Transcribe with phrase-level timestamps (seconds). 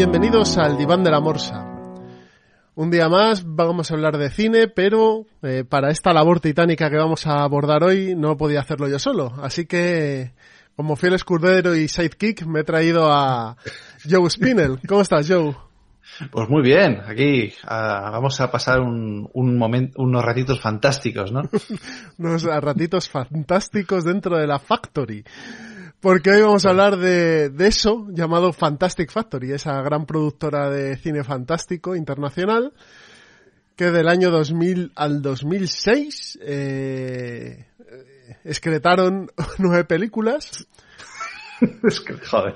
[0.00, 1.62] bienvenidos al Diván de la Morsa.
[2.74, 6.96] Un día más vamos a hablar de cine, pero eh, para esta labor titánica que
[6.96, 9.34] vamos a abordar hoy no podía hacerlo yo solo.
[9.42, 10.32] Así que,
[10.74, 13.58] como fiel escudero y sidekick, me he traído a
[14.08, 14.78] Joe Spinell.
[14.88, 15.54] ¿Cómo estás, Joe?
[16.30, 21.42] Pues muy bien, aquí vamos a pasar un, un momento, unos ratitos fantásticos, ¿no?
[22.18, 25.22] unos ratitos fantásticos dentro de la Factory.
[26.00, 30.96] Porque hoy vamos a hablar de, de, eso llamado Fantastic Factory, esa gran productora de
[30.96, 32.72] cine fantástico internacional
[33.80, 37.66] que del año 2000 al 2006 eh,
[38.44, 40.66] excretaron nueve películas.
[41.82, 42.54] es que, joder.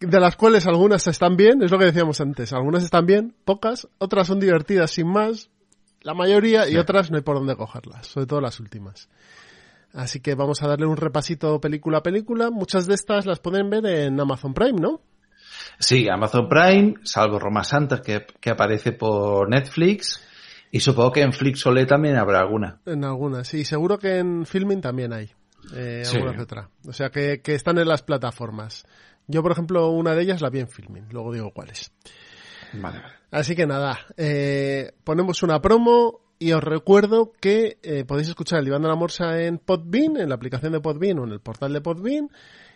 [0.00, 3.86] De las cuales algunas están bien, es lo que decíamos antes, algunas están bien, pocas,
[3.98, 5.48] otras son divertidas sin más,
[6.00, 9.08] la mayoría, y otras no hay por dónde cogerlas, sobre todo las últimas.
[9.94, 12.50] Así que vamos a darle un repasito película a película.
[12.50, 15.00] Muchas de estas las pueden ver en Amazon Prime, ¿no?
[15.78, 20.20] Sí, Amazon Prime, salvo Roma Santa, que, que aparece por Netflix.
[20.72, 22.80] Y supongo que en Flixolé también habrá alguna.
[22.86, 23.64] En algunas, sí.
[23.64, 25.30] Seguro que en Filming también hay.
[25.72, 26.68] Eh, alguna que otra.
[26.88, 28.84] O sea, que, que están en las plataformas.
[29.28, 31.06] Yo, por ejemplo, una de ellas la vi en Filming.
[31.10, 31.92] Luego digo cuáles.
[32.72, 33.14] Vale, vale.
[33.30, 38.66] Así que nada, eh, ponemos una promo y os recuerdo que eh, podéis escuchar el
[38.66, 41.72] Diván de la Morsa en Podbean, en la aplicación de Podbean o en el portal
[41.72, 42.28] de Podbean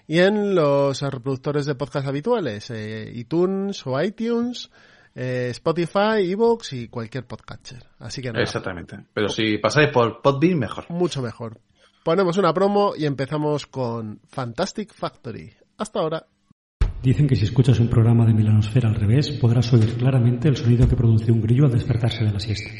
[0.07, 4.71] y en los reproductores de podcast habituales, eh, iTunes o iTunes,
[5.15, 7.84] eh, Spotify, Evox y cualquier podcatcher.
[7.99, 8.43] Así que nada.
[8.43, 9.01] Exactamente.
[9.12, 10.87] Pero si pasáis por Podbean, mejor.
[10.89, 11.61] Mucho mejor.
[12.03, 15.53] Ponemos una promo y empezamos con Fantastic Factory.
[15.77, 16.27] Hasta ahora.
[17.03, 20.89] Dicen que si escuchas un programa de Milanosfera al revés, podrás oír claramente el sonido
[20.89, 22.71] que produce un grillo al despertarse de la siesta.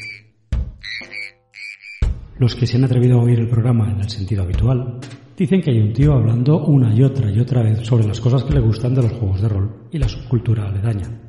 [2.39, 5.01] Los que se han atrevido a oír el programa en el sentido habitual
[5.35, 8.45] dicen que hay un tío hablando una y otra y otra vez sobre las cosas
[8.45, 11.19] que le gustan de los juegos de rol y la subcultura aledaña.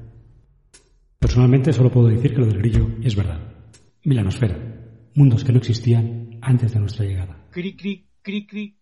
[1.19, 3.41] Personalmente solo puedo decir que lo del grillo es verdad.
[4.05, 4.57] Milanosfera.
[5.17, 7.45] Mundos que no existían antes de nuestra llegada.
[7.51, 8.77] Cri, cri, cri, cri.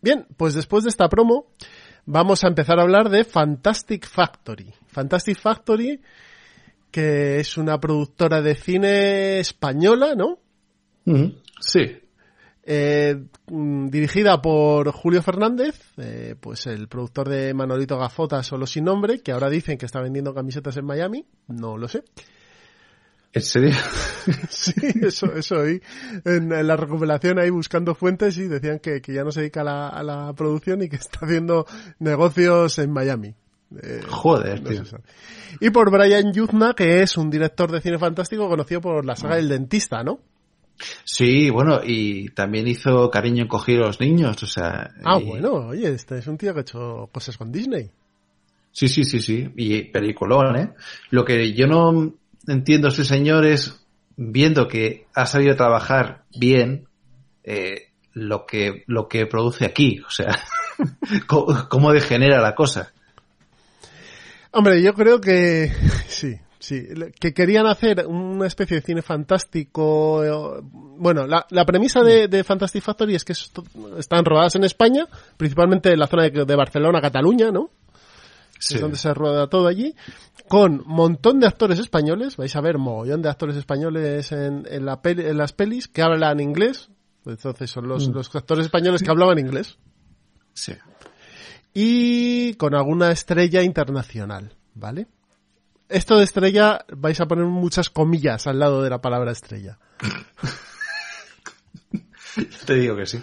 [0.00, 1.52] Bien, pues después de esta promo
[2.06, 4.72] vamos a empezar a hablar de Fantastic Factory.
[4.86, 6.00] Fantastic Factory,
[6.90, 10.38] que es una productora de cine española, ¿no?
[11.60, 12.00] Sí.
[12.62, 19.20] Eh, dirigida por Julio Fernández, eh, pues el productor de Manolito Gafota solo sin nombre,
[19.20, 22.04] que ahora dicen que está vendiendo camisetas en Miami, no lo sé.
[23.32, 23.74] ¿En serio?
[24.48, 24.72] sí,
[25.02, 25.80] eso, eso oí.
[26.24, 29.60] En, en, la recopilación ahí buscando fuentes y decían que, que ya no se dedica
[29.60, 31.66] a la, a la, producción y que está haciendo
[32.00, 33.34] negocios en Miami.
[33.82, 34.82] Eh, Joder, no tío.
[35.60, 39.38] Y por Brian Yuzna, que es un director de cine fantástico conocido por la saga
[39.38, 40.20] El Dentista, ¿no?
[41.04, 44.90] Sí, bueno, y también hizo Cariño encogido a los niños, o sea...
[45.04, 45.24] Ah, y...
[45.24, 47.90] bueno, oye, este es un tío que ha hecho cosas con Disney.
[48.72, 50.72] Sí, sí, sí, sí, y peliculón, ¿eh?
[51.10, 52.14] Lo que yo no
[52.46, 53.84] entiendo ese señor es,
[54.16, 56.86] viendo que ha sabido trabajar bien,
[57.42, 60.38] eh, lo que, lo que produce aquí, o sea,
[61.26, 62.92] cómo, cómo degenera la cosa.
[64.52, 65.72] Hombre, yo creo que
[66.08, 66.86] sí, Sí,
[67.18, 70.22] que querían hacer una especie de cine fantástico.
[70.22, 75.08] eh, Bueno, la, la premisa de, de, Fantastic Factory es que están rodadas en España,
[75.38, 77.70] principalmente en la zona de, de Barcelona, Cataluña, ¿no?
[78.58, 78.74] Sí.
[78.74, 79.94] Es donde se rueda todo allí,
[80.48, 85.00] con montón de actores españoles, vais a ver mogollón de actores españoles en, en, la
[85.00, 86.90] peli, en las pelis que hablan inglés,
[87.24, 88.12] entonces son los, mm.
[88.12, 89.78] los actores españoles que hablaban inglés.
[90.52, 90.74] Sí.
[91.72, 95.06] Y con alguna estrella internacional, ¿vale?
[95.90, 99.78] Esto de estrella vais a poner muchas comillas al lado de la palabra estrella.
[102.64, 103.20] Te digo que sí.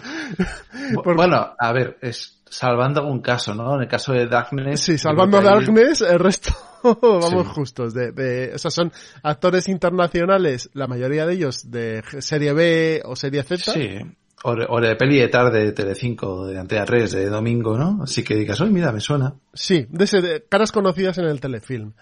[1.02, 3.76] Bueno, a ver, es salvando algún caso, ¿no?
[3.76, 4.80] En el caso de Darkness.
[4.80, 7.52] Sí, salvando Darkness, el resto vamos sí.
[7.54, 7.94] justos.
[7.94, 8.92] De, de, o sea, son
[9.22, 13.72] actores internacionales, la mayoría de ellos de serie B o serie Z.
[13.72, 13.98] Sí.
[14.44, 18.04] O de, o de peli de tarde de Telecinco, de Antena 3, de domingo, ¿no?
[18.04, 19.34] Así que digas, oye, mira, me suena.
[19.52, 21.92] Sí, de, ese, de caras conocidas en el telefilm.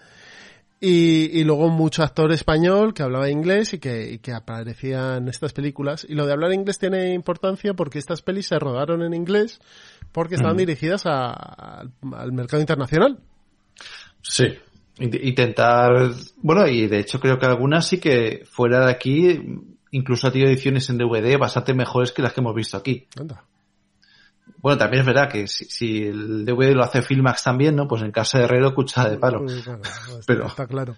[0.79, 5.27] Y, y, luego mucho actor español que hablaba inglés y que, y que aparecía en
[5.27, 6.05] estas películas.
[6.07, 9.59] Y lo de hablar inglés tiene importancia porque estas pelis se rodaron en inglés
[10.11, 11.83] porque estaban dirigidas a, a,
[12.15, 13.19] al mercado internacional.
[14.21, 14.45] Sí.
[14.99, 19.41] Intentar, bueno, y de hecho creo que algunas sí que fuera de aquí
[19.91, 23.07] incluso ha tenido ediciones en DVD bastante mejores que las que hemos visto aquí.
[23.19, 23.43] Anda.
[24.59, 27.87] Bueno, también es verdad que si, si, el DVD lo hace Filmax también, ¿no?
[27.87, 29.43] Pues en casa de Herrero, cuchara de palo.
[29.43, 29.79] Bueno, está,
[30.25, 30.47] Pero...
[30.47, 30.95] está claro.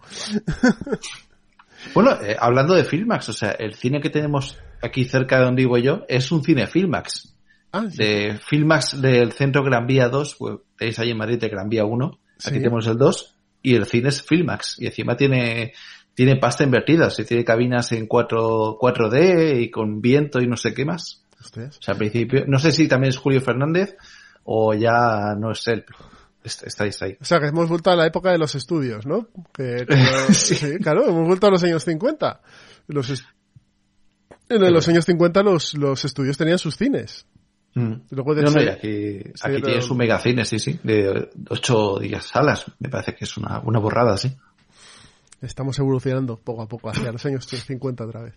[1.93, 5.63] bueno, eh, hablando de Filmax, o sea, el cine que tenemos aquí cerca de donde
[5.63, 7.35] vivo yo es un cine Filmax.
[7.71, 7.97] Ah, sí.
[7.97, 11.85] de Filmax del centro Gran Vía 2, pues tenéis ahí en Madrid el Gran Vía
[11.85, 12.49] 1, Sí.
[12.49, 15.73] aquí tenemos el 2, y el cine es Filmax, y encima tiene,
[16.15, 20.73] tiene pasta invertida, si tiene cabinas en 4, 4D y con viento y no sé
[20.73, 21.23] qué más.
[21.39, 21.77] Hostias.
[21.77, 23.95] O sea, al principio, no sé si también es Julio Fernández
[24.44, 25.86] o ya no es él,
[26.44, 27.18] estáis ahí.
[27.21, 29.27] O sea, que hemos vuelto a la época de los estudios, ¿no?
[29.53, 32.41] Que, que- sí, claro, hemos vuelto a los años 50.
[32.88, 33.24] Los
[34.50, 37.27] en los años 50 los, los estudios tenían sus cines.
[37.75, 37.94] Mm.
[38.09, 42.00] Luego de No, no, y aquí, sí, aquí tienes un megacine, sí, sí, de 8
[42.00, 42.65] días salas.
[42.80, 44.35] Me parece que es una, una borrada, sí.
[45.42, 48.33] Estamos evolucionando poco a poco hacia los años 50 otra vez.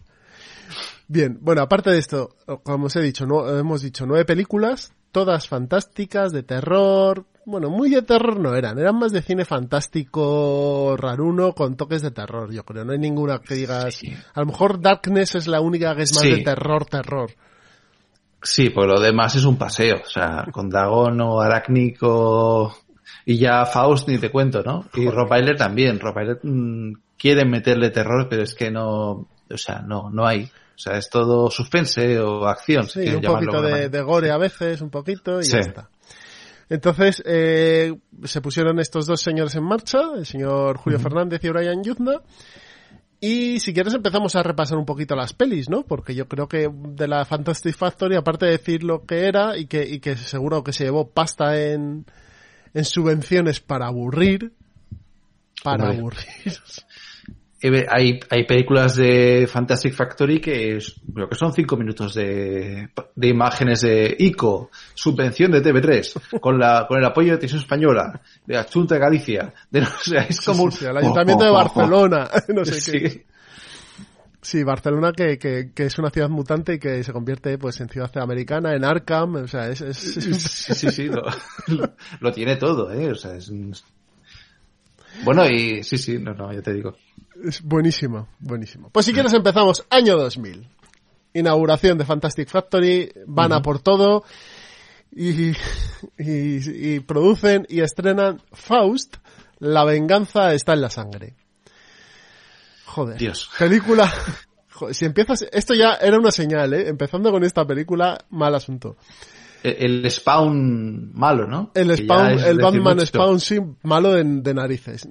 [1.13, 5.47] Bien, bueno, aparte de esto, como os he dicho, no, hemos dicho nueve películas, todas
[5.47, 7.27] fantásticas, de terror.
[7.45, 12.13] Bueno, muy de terror no eran, eran más de cine fantástico raruno con toques de
[12.13, 12.87] terror, yo creo.
[12.87, 13.97] No hay ninguna que digas.
[13.97, 14.11] Sí.
[14.33, 16.31] A lo mejor Darkness es la única que es más Sí.
[16.31, 17.31] de terror, terror.
[18.41, 19.97] Sí, pues lo demás es un paseo.
[20.03, 22.75] O sea, con Dagon o Arácnico
[23.27, 24.87] y ya Faust ni te cuento, ¿no?
[24.95, 26.01] Y Rottweiler también.
[26.01, 30.51] Rottweiler mm, quieren meterle terror, pero es que no, o sea, no, no hay.
[30.83, 32.89] O sea, es todo suspense o acción.
[32.89, 35.53] Sí, un poquito de, gore a veces, un poquito, y Sí.
[35.53, 35.91] ya está.
[36.69, 37.95] Entonces, eh,
[38.25, 42.21] se pusieron estos dos señores en marcha, el señor Julio Fernández y Brian Yuzna,
[43.21, 45.85] y si quieres empezamos a repasar un poquito las pelis, ¿no?
[45.85, 49.67] Porque yo creo que de la Fantastic Factory, aparte de decir lo que era, y
[49.67, 52.07] que, y que seguro que se llevó pasta en,
[52.75, 54.53] en subvenciones para aburrir,
[55.63, 55.99] para Hombre.
[55.99, 56.27] aburrir.
[57.89, 63.29] Hay, hay películas de Fantastic Factory que es- creo que son cinco minutos de, de
[63.29, 68.55] imágenes de ICO, subvención de TV3, con la, con el apoyo de Televisión Española, de
[68.55, 72.29] la Junta de Galicia, de no sé, es como sí, sí, el Ayuntamiento de Barcelona,
[72.49, 72.93] no sé Sí.
[72.93, 73.27] qué.
[74.45, 77.89] Sí, Barcelona que, que, que es una ciudad mutante y que se convierte pues en
[77.89, 81.23] ciudad americana, en Arkham, o sea, es, es- es- Sí, sí, sí, lo,
[81.69, 83.13] lo- lo tiene todo, ¿eh?
[83.13, 83.73] O sea, es un-
[85.25, 86.97] Bueno, y sí, sí, no, no, ya te digo.
[87.45, 88.91] es buenísimo, buenísimo.
[88.91, 90.67] Pues si quieres empezamos año 2000.
[91.35, 94.25] Inauguración de Fantastic Factory, van a por todo
[95.11, 95.57] y, y,
[96.19, 99.17] y producen y estrenan Faust,
[99.59, 101.35] La venganza está en la sangre.
[102.87, 103.19] Joder.
[103.19, 103.51] Dios.
[103.59, 104.13] Película.
[104.73, 106.89] Joder, si empiezas, esto ya era una señal, ¿eh?
[106.89, 108.97] Empezando con esta película, mal asunto.
[109.63, 111.71] El, el Spawn malo, ¿no?
[111.75, 113.07] El Spawn, es el Batman mucho.
[113.07, 115.09] Spawn, sí, malo de, de narices.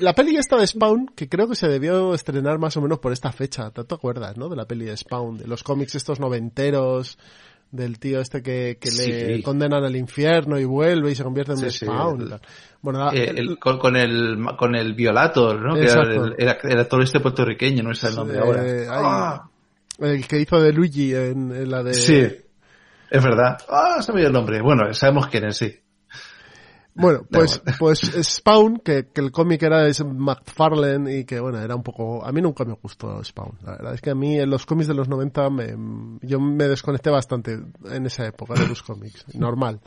[0.00, 3.12] La peli esta de Spawn, que creo que se debió estrenar más o menos por
[3.12, 4.48] esta fecha, ¿te acuerdas, no?
[4.48, 7.18] De la peli de Spawn, de los cómics estos noventeros,
[7.70, 9.42] del tío este que, que le Sí.
[9.42, 12.20] condenan al infierno y vuelve y se convierte en un Sí, sí, Spawn.
[12.22, 12.40] el-
[12.80, 15.74] bueno, Eh, el- con, con el con el Violator, ¿no?
[15.74, 18.64] Que era el, el, el actor este puertorriqueño, no sé el nombre ahora.
[18.88, 19.48] Ah,
[19.98, 21.92] el que hizo de Luigi en, en la de...
[23.10, 23.58] es verdad.
[23.68, 24.60] Ah, se me dio el nombre.
[24.62, 25.80] Bueno, sabemos quién es, sí.
[27.00, 31.76] Bueno, pues, pues Spawn, que, que el cómic era de McFarlane y que bueno, era
[31.76, 33.56] un poco, a mí nunca me gustó Spawn.
[33.64, 36.66] La verdad es que a mí en los cómics de los 90 me, yo me
[36.66, 39.24] desconecté bastante en esa época de los cómics.
[39.34, 39.80] Normal.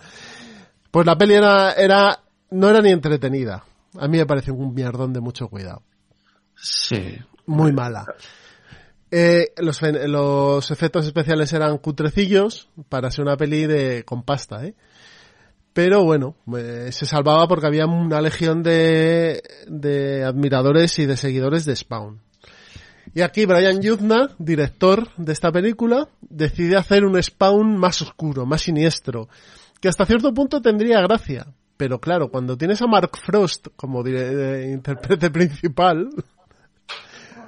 [0.89, 2.17] Pues la peli era, era,
[2.51, 3.65] no era ni entretenida.
[3.99, 5.83] A mí me pareció un mierdón de mucho cuidado.
[6.55, 7.17] Sí.
[7.45, 8.05] Muy mala.
[9.11, 14.73] Eh, los, los efectos especiales eran cutrecillos para ser una peli de con pasta, ¿eh?
[15.73, 21.65] Pero bueno, eh, se salvaba porque había una legión de, de admiradores y de seguidores
[21.65, 22.19] de Spawn.
[23.13, 28.61] Y aquí Brian Yuzna, director de esta película, decide hacer un Spawn más oscuro, más
[28.61, 29.27] siniestro,
[29.79, 31.47] que hasta cierto punto tendría gracia.
[31.77, 36.09] Pero claro, cuando tienes a Mark Frost como eh, intérprete principal,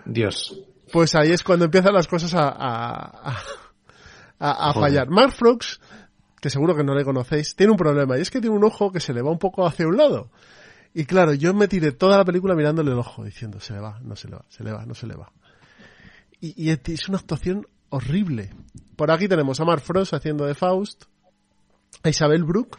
[0.05, 0.59] Dios.
[0.93, 3.35] Pues ahí es cuando empiezan las cosas a, a,
[4.39, 5.09] a- fallar.
[5.09, 5.81] Mark Frost,
[6.39, 8.91] que seguro que no le conocéis, tiene un problema y es que tiene un ojo
[8.91, 10.29] que se le va un poco hacia un lado.
[10.93, 13.99] Y claro, yo me tiré toda la película mirándole el ojo, diciendo, se le va,
[14.03, 15.31] no se le va, se le va, no se le va.
[16.39, 18.51] Y, y es una actuación horrible.
[18.95, 21.05] Por aquí tenemos a Mark Frost haciendo de Faust,
[22.03, 22.77] a Isabel Brooke,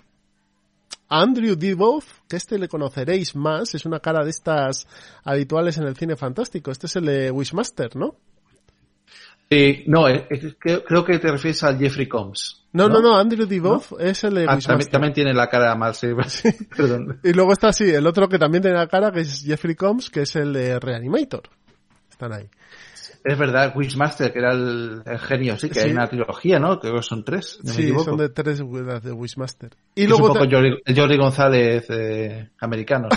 [1.22, 4.86] Andrew Divoff, que este le conoceréis más, es una cara de estas
[5.24, 6.70] habituales en el cine fantástico.
[6.70, 8.16] Este es el de Wishmaster, ¿no?
[9.50, 12.62] Eh, no, eh, eh, creo, creo que te refieres al Jeffrey Combs.
[12.72, 14.66] No, no, no, Andrew Divoff es el de Ah, Wishmaster.
[14.66, 16.08] también, también tiene la cara mal, sí.
[16.76, 17.20] Perdón.
[17.22, 20.10] Y luego está así, el otro que también tiene la cara, que es Jeffrey Combs,
[20.10, 21.42] que es el de Reanimator.
[22.10, 22.48] Están ahí.
[23.24, 25.86] Es verdad, Wishmaster, que era el, el genio, sí, que Sí.
[25.86, 26.78] hay una trilogía, ¿no?
[26.78, 27.58] Creo que son tres.
[27.62, 29.70] no sí, son de tres las de Wishmaster.
[29.94, 33.08] Y Es luego un poco te- Jordi, Jordi González eh, americano.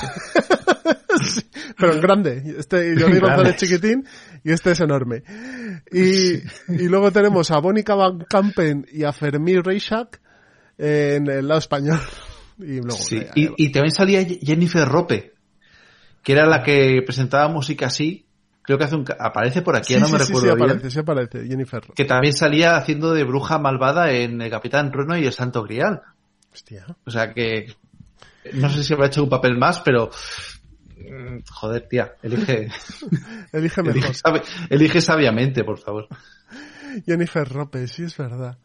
[1.21, 1.41] sí.
[1.77, 2.55] pero en grande.
[2.57, 3.19] Este Grande.
[3.19, 4.07] González chiquitín
[4.43, 5.23] y este es enorme.
[5.91, 6.35] Y,
[6.69, 10.21] y luego tenemos a Bonica Van Campen y a Fermín Reixac
[10.77, 11.99] en el lado español.
[12.59, 15.33] Y luego, Sí, eh, Y, y también salía Jennifer Rope,
[16.23, 18.25] que era la que presentaba música así.
[18.67, 20.69] Creo que hace un, aparece por aquí, sí, no me sí, recuerdo sí, bien.
[20.69, 21.83] aparece, sí aparece, Jennifer.
[21.95, 26.01] Que también salía haciendo de bruja malvada en El Capitán Trueno y el Santo Grial.
[26.53, 26.86] Hostia.
[27.05, 27.67] O sea que
[28.53, 30.09] no sé si habrá hecho un papel más, pero
[30.97, 32.67] mm, joder, tía, elige,
[33.53, 34.43] Elige mejor.
[34.69, 36.09] elige, sabiamente, por favor.
[37.05, 38.57] Jennifer Lopez, sí es verdad.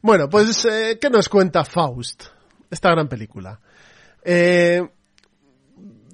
[0.00, 2.26] Bueno, pues, eh, ¿qué nos cuenta Faust?
[2.70, 3.58] Esta gran película.
[4.22, 4.80] Eh,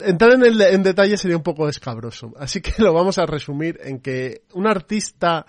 [0.01, 3.79] entrar en, el, en detalle sería un poco escabroso, así que lo vamos a resumir
[3.83, 5.45] en que un artista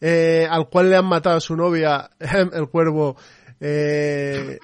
[0.00, 2.10] eh, al cual le han matado a su novia,
[2.52, 3.16] el cuervo,
[3.60, 4.58] eh,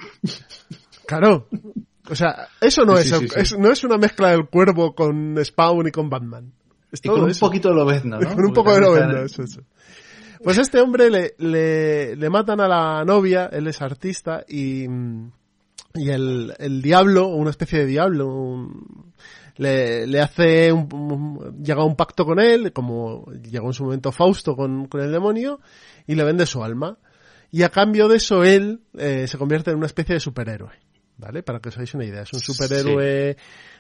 [1.07, 1.47] claro,
[2.11, 3.41] o sea, eso no Sí, es, sí, el- sí, sí.
[3.41, 6.53] es- no es una mezcla del cuervo con Spawn y con Batman.
[6.91, 7.47] Es Y con un eso.
[7.47, 8.29] poquito de lobezno, ¿no?
[8.35, 9.61] Con un poco de está- eso, eso.
[10.43, 15.33] Pues este hombre le, le, le matan a la novia, él es artista, y, mm,
[15.99, 19.13] y el, el diablo, una especie de diablo, un-
[19.57, 23.85] le, le hace un, un- llega a un pacto con él, como llegó en su
[23.85, 25.61] momento Fausto con, con el demonio,
[26.07, 26.99] y le vende su alma.
[27.51, 30.73] Y a cambio de eso él eh, se convierte en una especie de superhéroe,
[31.17, 31.43] ¿vale?
[31.43, 32.23] Para que os hagáis una idea.
[32.23, 33.37] Es un superhéroe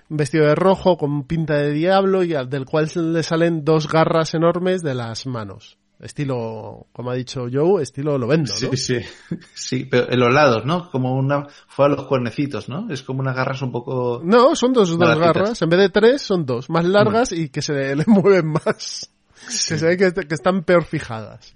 [0.08, 4.32] vestido de rojo con pinta de diablo y al del cual le salen dos garras
[4.34, 5.78] enormes de las manos.
[6.00, 8.70] Estilo, como ha dicho Joe, estilo lo vendo, ¿no?
[8.70, 9.00] Sí, sí.
[9.54, 10.90] Sí, pero en los lados, ¿no?
[10.90, 12.88] Como una, fue a los cuernecitos, ¿no?
[12.90, 14.20] Es como unas garras un poco...
[14.24, 15.60] No, son dos, dos garras.
[15.60, 16.70] En vez de tres, son dos.
[16.70, 19.10] Más largas y que se le, mueven más.
[19.46, 21.54] Que se ve que, que están peor fijadas.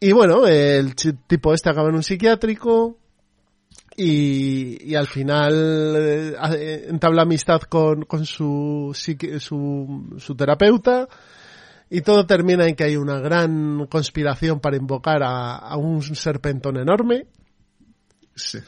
[0.00, 2.98] Y bueno, el tipo este acaba en un psiquiátrico
[3.96, 8.90] y, y al final eh, hace- entabla amistad con, con su,
[9.38, 11.08] su, su terapeuta
[11.90, 16.76] y todo termina en que hay una gran conspiración para invocar a, a un serpentón
[16.78, 17.26] enorme
[18.34, 18.58] Sí.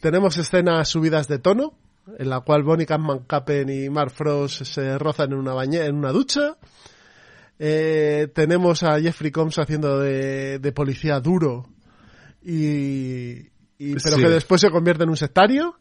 [0.00, 1.72] tenemos escenas subidas de tono,
[2.18, 6.56] en la cual Bonnie Mancapen y Mark Frost se rozan en una en una ducha.
[7.58, 11.68] Eh, tenemos a Jeffrey Combs haciendo de, de policía duro
[12.42, 13.46] y,
[13.78, 14.22] y- pero Sí.
[14.22, 15.76] que después se convierte en un sectario.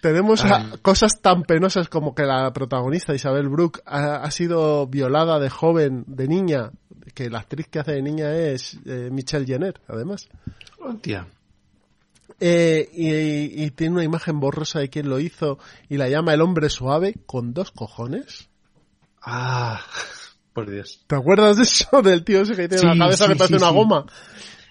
[0.00, 5.38] Tenemos a- cosas tan penosas como que la protagonista Isabel Brooke ha, ha sido violada
[5.40, 6.70] de joven, de niña,
[7.14, 10.28] que la actriz que hace de niña es eh, Michelle Jenner, además.
[10.78, 11.26] Hostia.
[12.38, 16.42] Eh, y, y tiene una imagen borrosa de quién lo hizo y la llama el
[16.42, 18.48] hombre suave con dos cojones.
[19.22, 19.80] Ah,
[20.52, 21.02] por Dios.
[21.06, 22.02] ¿Te acuerdas de eso?
[22.02, 24.06] Del tío ese que tiene Sí, la cabeza sí, que parece sí, una goma.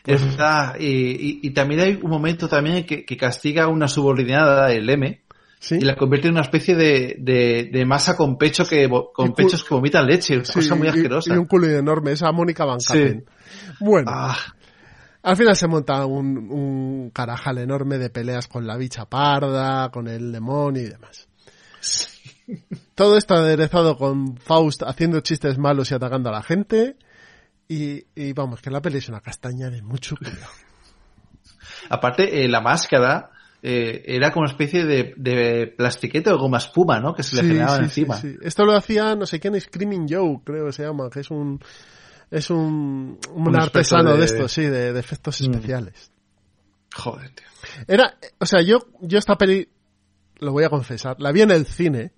[0.05, 0.75] Es verdad.
[0.79, 4.89] Y, y- y también hay un momento también que, que castiga a una subordinada, el
[4.89, 5.21] M,
[5.59, 5.77] Sí.
[5.79, 9.63] y la convierte en una especie de, de, de masa con pecho que con pechos
[9.63, 11.33] que vomitan leche, una Sí, cosa muy asquerosa.
[11.33, 13.23] Y, un culo enorme, esa Mónica Van Sí.
[13.79, 14.37] Bueno, Ah,
[15.23, 20.07] al final se monta un, un carajal enorme de peleas con la bicha parda, con
[20.07, 21.27] el demonio y demás.
[22.93, 26.95] Todo esto aderezado con Faust haciendo chistes malos y atacando a la gente.
[27.67, 30.51] Y, y vamos, que la peli es una castaña de mucho cuidado.
[31.89, 33.31] aparte, eh, la máscara
[33.63, 37.13] eh, era como una especie de, de plastiquete o goma espuma, ¿no?
[37.15, 38.17] Que se le Sí, generaba sí, encima.
[38.17, 38.35] sí.
[38.41, 41.59] Esto lo hacía no sé quién, Screaming Joe, creo que se llama, que es un
[42.31, 44.19] es un, un, Un artesano de...
[44.19, 45.51] de- esto, sí, de, de efectos Mm.
[45.53, 46.11] especiales.
[46.95, 47.45] Joder, tío.
[47.87, 49.67] Era, o sea, yo yo esta peli
[50.39, 52.11] lo voy a confesar, la vi en el cine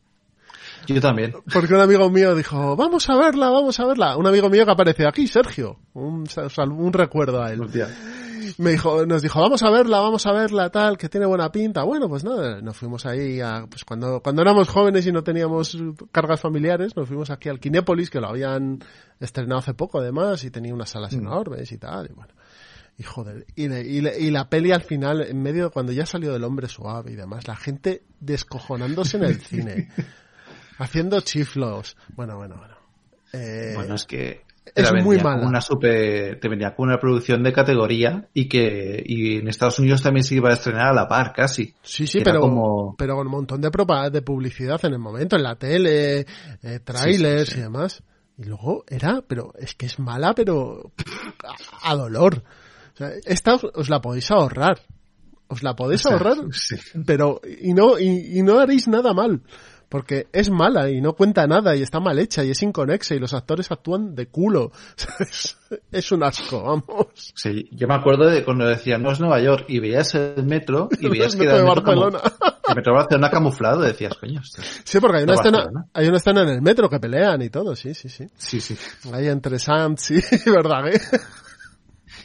[0.88, 1.34] Yo también.
[1.54, 4.72] porque un amigo mío dijo, "Vamos a verla, vamos a verla." Un amigo mío que
[4.72, 6.26] apareció aquí, Sergio, un,
[6.94, 7.62] recuerdo a él.
[7.62, 7.88] Hostia.
[8.60, 11.84] me dijo, nos dijo, vamos a verla, vamos a verla, tal, que tiene buena pinta.
[11.84, 15.78] Bueno, pues nada, nos fuimos ahí a, pues cuando, cuando éramos jóvenes y no teníamos
[16.12, 18.80] cargas familiares, nos fuimos aquí al Kinépolis, que lo habían
[19.20, 22.34] estrenado hace poco además, y tenía unas salas enormes y tal, y bueno.
[23.00, 26.06] Y joder, y, le- y, le- y la peli al final, en medio, cuando ya
[26.06, 29.90] salió del hombre suave y demás, la gente descojonándose en el cine,
[30.78, 31.96] haciendo chiflos.
[32.16, 32.76] Bueno, bueno, bueno.
[33.34, 34.42] Eh, Bueno, es que
[34.76, 35.48] es muy vendía mala.
[35.48, 40.02] Una super, te venía con una producción de categoría y que y en Estados Unidos
[40.02, 41.74] también se iba a estrenar a la par casi.
[41.82, 45.00] Sí, sí, Era pero, como- pero con un montón de, propa- de publicidad en el
[45.00, 46.20] momento, en la tele,
[46.64, 47.60] eh, trailers Sí, sí, sí.
[47.60, 48.04] y demás.
[48.38, 50.92] Y luego era, pero es que es mala, pero
[51.84, 52.44] a, a dolor.
[52.94, 54.80] O sea, esta os, os la podéis ahorrar.
[55.48, 56.76] Os la podéis ahorrar, Sí.
[57.06, 59.42] pero y no, y, y no haréis nada mal.
[59.90, 63.20] Porque es mala y no cuenta nada y está mal hecha y es inconexa y
[63.20, 64.72] los actores actúan de culo.
[65.20, 65.58] Es,
[65.92, 67.08] es un asco, vamos.
[67.36, 70.90] Sí, yo me acuerdo de cuando decían, no es Nueva York, y veías el metro
[71.00, 72.20] y veías que era el metro, camu- Barcelona.
[72.70, 74.42] el metro de Barcelona camuflado, decías, coño,
[74.84, 75.86] Sí, porque hay una escena, Barcelona.
[75.94, 78.28] hay una escena en el metro que pelean y todo, sí, sí, sí.
[78.38, 78.78] Sí, sí.
[79.14, 81.00] Ahí entre Sands y verdad, ¿eh?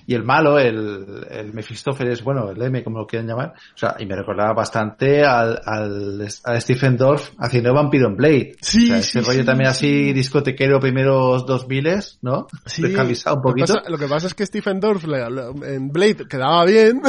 [0.06, 3.96] Y el malo, el, el Mephistófeles, bueno, el M, como lo quieran llamar, o sea,
[3.98, 8.56] y me recordaba bastante al, al, a Stephen Dorff haciendo Vampiro en Blade.
[8.60, 9.86] Sí, o sea, sí, ese rollo sí, también sí.
[9.86, 11.82] así discotequero primeros 2000
[12.22, 12.46] ¿no?
[12.66, 12.82] Sí.
[12.82, 13.74] Descamisado un Lo que poquito.
[13.78, 17.00] pasa- Lo que pasa es que Stephen Dorff en Blade quedaba bien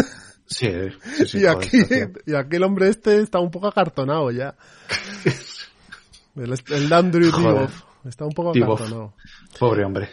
[0.46, 0.70] Sí,
[1.18, 1.78] sí, sí, y, aquí,
[2.26, 4.56] y aquí el hombre este está un poco acartonado ya.
[6.36, 7.32] El, el Andrew.
[7.32, 9.14] Divoff está un poco acartonado.
[9.60, 10.10] Pobre hombre.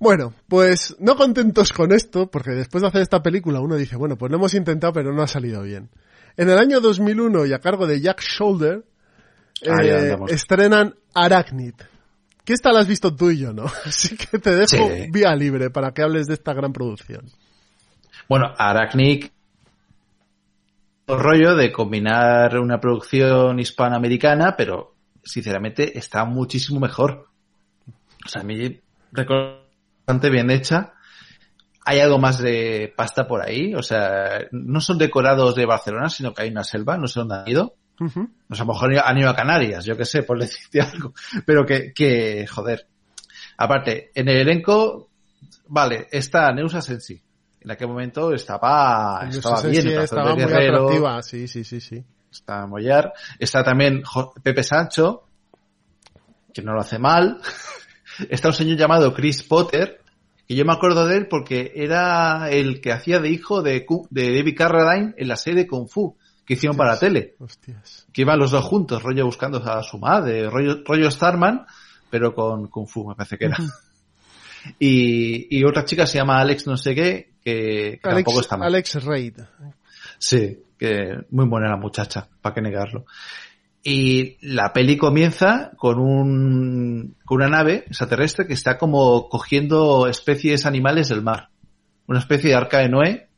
[0.00, 4.16] Bueno, pues no contentos con esto, porque después de hacer esta película uno dice, bueno,
[4.16, 5.90] pues lo hemos intentado pero no ha salido bien.
[6.36, 8.84] En el año 2001 y a cargo de Jack Shoulder,
[9.68, 11.74] Ah, eh, estrenan Arachnid.
[12.46, 13.64] Que esta la has visto tú y yo, ¿no?
[13.84, 15.08] Así que te dejo Sí.
[15.12, 17.26] vía libre para que hables de esta gran producción.
[18.26, 19.30] Bueno, Arachnic,
[21.08, 27.26] el rollo de combinar una producción hispanoamericana, pero sinceramente está muchísimo mejor.
[28.24, 28.80] O sea, a mí
[29.12, 29.59] recuerdo
[30.10, 30.92] bastante bien hecha.
[31.84, 36.34] Hay algo más de pasta por ahí, o sea, no son decorados de Barcelona, sino
[36.34, 37.76] que hay una selva, no sé dónde han ido.
[38.00, 38.28] Ujú.
[38.48, 41.14] O sea, a lo mejor han ido a Canarias, yo qué sé, por decirte algo.
[41.46, 42.86] Pero que, que, joder.
[43.56, 45.10] Aparte, en el elenco,
[45.68, 47.20] vale, está Neusa Sensi.
[47.60, 51.22] En aquel momento estaba, estaba bien, estaba muy Guerrero, atractiva.
[51.22, 52.02] Sí, sí, sí, sí.
[52.32, 54.02] está Mollar, está también
[54.42, 55.24] Pepe Sancho,
[56.54, 57.40] que no lo hace mal.
[58.28, 59.99] está un señor llamado Chris Potter,
[60.50, 64.36] que yo me acuerdo de él porque era el que hacía de hijo de, de
[64.36, 68.08] David Carradine en la serie Kung Fu que hicieron para la tele Hostias.
[68.12, 71.66] que iban los dos juntos, rollo buscando a su madre, rollo, rollo Starman,
[72.10, 73.58] pero con Kung Fu, me parece que era.
[74.78, 78.66] Y, y otra chica se llama Alex no sé qué, que, que tampoco está mal.
[78.66, 79.38] Alex Reid.
[80.18, 83.06] Sí, que muy buena la muchacha, para qué negarlo.
[83.82, 90.66] Y la peli comienza con un, con una nave extraterrestre que está como cogiendo especies
[90.66, 91.48] animales del mar.
[92.06, 93.28] Una especie de arca de Noé,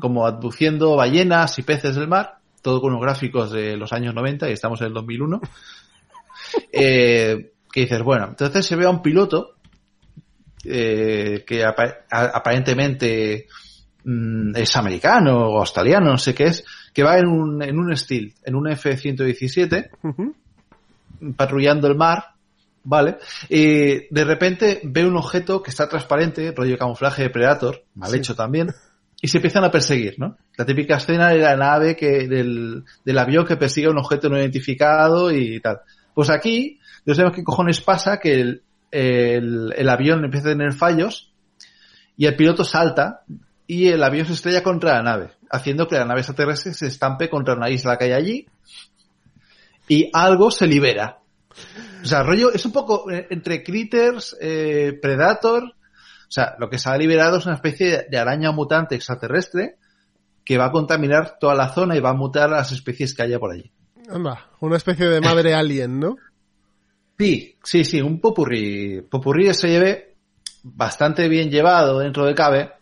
[0.00, 4.48] como abduciendo ballenas y peces del mar, todo con unos gráficos de los años 90
[4.48, 5.40] y estamos en el 2001.
[6.70, 9.56] Eh, que dices, bueno, entonces se ve a un piloto
[10.64, 13.48] eh, que aparentemente
[14.04, 17.94] mm, es americano o australiano, no sé qué es, que va en un, en un
[17.96, 20.34] Steel, en un F-117, Ujú.
[21.36, 22.24] patrullando el mar,
[22.84, 23.16] ¿vale?
[23.48, 28.18] Y de repente ve un objeto que está transparente, rollo camuflaje de Predator, mal Sí.
[28.18, 28.68] hecho también,
[29.20, 30.36] y se empiezan a perseguir, ¿no?
[30.56, 34.38] La típica escena de la nave que, del, del avión que persigue un objeto no
[34.38, 35.80] identificado y tal.
[36.14, 40.72] Pues aquí, no sabemos qué cojones pasa, que el, el, el avión empieza a tener
[40.74, 41.32] fallos
[42.16, 43.22] y el piloto salta
[43.66, 47.28] y el avión se estrella contra la nave, haciendo que la nave extraterrestre se estampe
[47.30, 48.46] contra una isla que hay allí
[49.88, 51.18] y algo se libera.
[52.02, 56.78] O sea, rollo, es un poco eh, entre Critters, eh, Predator, o sea, lo que
[56.78, 59.76] se ha liberado es una especie de- de araña mutante extraterrestre
[60.44, 63.22] que va a contaminar toda la zona y va a mutar a las especies que
[63.22, 63.70] haya por allí.
[64.10, 66.16] Anda, una especie de madre alien, ¿no?
[67.18, 69.00] Sí, sí, sí, un popurrí.
[69.02, 70.16] Popurrí se lleve
[70.64, 72.72] bastante bien llevado dentro de cabe.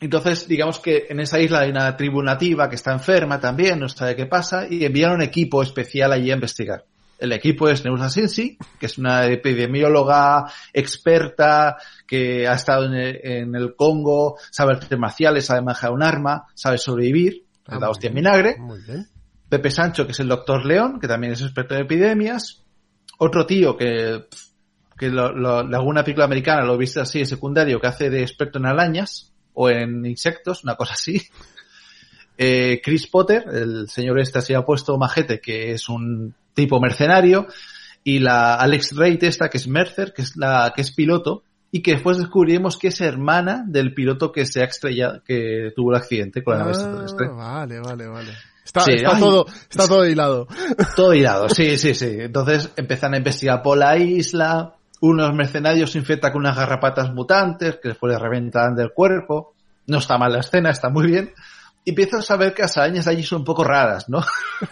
[0.00, 3.88] Entonces, digamos que en esa isla hay una tribu nativa que está enferma también, no
[3.88, 6.84] sabe qué pasa, y envían un equipo especial allí a investigar.
[7.18, 13.20] El equipo es Neusa Sensi, que es una epidemióloga experta que ha estado en el,
[13.22, 18.08] en el Congo, sabe artes marciales, sabe manejar un arma, sabe sobrevivir, Ah, muy hostia
[18.10, 18.56] en vinagre.
[18.58, 19.08] Muy bien.
[19.48, 22.62] Pepe Sancho, que es el doctor León, que también es experto en epidemias.
[23.18, 24.26] Otro tío que,
[24.96, 28.22] que lo, lo- de alguna película americana lo viste así de secundario, que hace de
[28.22, 31.20] experto en arañas o en insectos, una cosa así.
[32.38, 37.46] Eh, Chris Potter, el señor este se ha puesto majete, que es un tipo mercenario.
[38.04, 41.42] Y la Alex Reid esta, que es Mercer, que es la, que es piloto.
[41.72, 45.90] Y que después descubriremos que es hermana del piloto que se ha estrellado, que tuvo
[45.90, 47.28] el accidente con la nave Ah, extraterrestre.
[47.28, 48.32] vale, vale, vale.
[48.64, 50.46] Está, Sí, está todo, está todo hilado.
[50.94, 52.16] Todo hilado, sí, sí, sí.
[52.20, 54.75] Entonces empiezan a investigar por la isla.
[55.00, 59.54] Unos mercenarios se infectan con unas garrapatas mutantes que después les reventan del cuerpo.
[59.86, 61.32] No está mal la escena, está muy bien.
[61.84, 64.20] Y empiezas a ver que las arañas de allí son un poco raras, ¿no?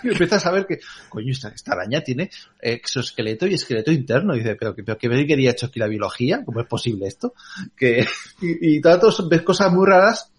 [0.02, 2.28] y empiezas a ver que, coño, esta, esta araña tiene
[2.60, 4.34] exoesqueleto y esqueleto interno.
[4.34, 6.42] Y dice, pero, pero ¿qué quería hecho aquí la biología?
[6.44, 7.34] ¿Cómo es posible esto?
[7.76, 8.04] Que,
[8.40, 10.32] y, y tantos ves cosas muy raras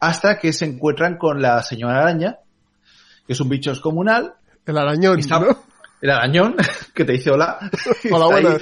[0.00, 2.38] hasta que se encuentran con la señora araña,
[3.26, 4.34] que es un bicho descomunal,
[4.66, 5.62] El arañón, Está- ¿no?
[6.00, 6.56] el arañón,
[6.94, 7.70] que te dice hola.
[8.10, 8.58] Hola, ahí.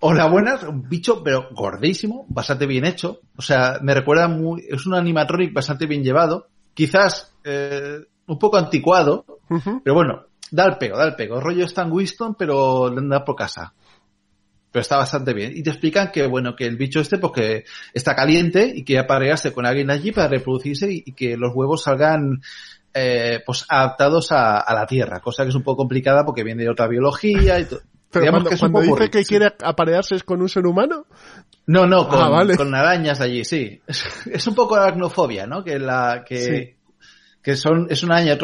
[0.00, 0.62] Hola, buenas.
[0.62, 3.18] Un bicho, pero gordísimo, bastante bien hecho.
[3.36, 6.46] O sea, me recuerda muy, es un animatronic bastante bien llevado.
[6.72, 9.24] Quizás, eh, un poco anticuado,
[9.82, 11.40] pero bueno, da el pego, da el pego.
[11.40, 13.74] Rollo Stan Winston, pero le anda por casa.
[14.70, 15.50] Pero está bastante bien.
[15.56, 19.00] Y te explican que, bueno, que el bicho este, pues que está caliente y que
[19.00, 22.40] aparearse con alguien allí para reproducirse y, y que los huevos salgan,
[22.94, 25.18] eh, pues adaptados a, a la Tierra.
[25.18, 27.80] Cosa que es un poco complicada porque viene de otra biología y todo.
[28.10, 31.06] Pero Digamos cuando, que dice que quiere aparearse es con un ser humano.
[31.66, 32.56] No, no, con, Ah, vale.
[32.56, 33.80] con arañas allí, sí.
[33.86, 35.62] Es, es un poco aracnofobia, ¿no?
[35.62, 36.76] Que la, que, Sí.
[37.42, 38.38] que son, es una araña,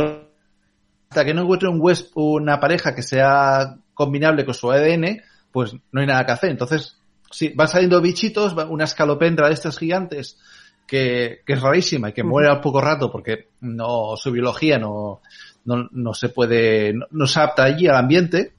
[1.09, 5.23] hasta que no encuentre un hues- una pareja que sea combinable con su ADN,
[5.53, 6.51] pues no hay nada que hacer.
[6.51, 6.99] Entonces,
[7.31, 10.39] sí, van saliendo bichitos, una escalopendra de estas gigantes,
[10.87, 15.23] que, que es rarísima y que muere al poco rato porque no, su biología no,
[15.65, 18.54] no, no se puede, no, no se adapta allí al ambiente.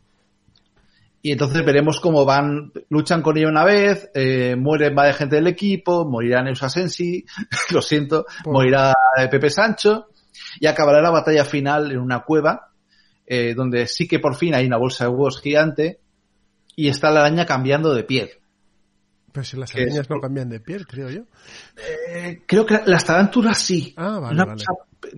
[1.27, 5.47] Y entonces veremos cómo van, luchan con ella una vez, eh, mueren varias gente del
[5.47, 7.25] equipo, morirá Neusa Sensi,
[7.71, 8.53] lo siento, Pobre.
[8.53, 10.09] morirá eh, Pepe Sancho,
[10.59, 12.69] y acabará la batalla final en una cueva,
[13.25, 15.99] eh, donde sí que por fin hay una bolsa de huevos gigante,
[16.75, 18.29] y está la araña cambiando de piel.
[19.31, 21.21] Pero si las arañas no cambian de piel, creo yo.
[22.07, 23.95] Eh, creo que las tarántulas sí.
[23.97, 24.63] Ah, vale, Una vale.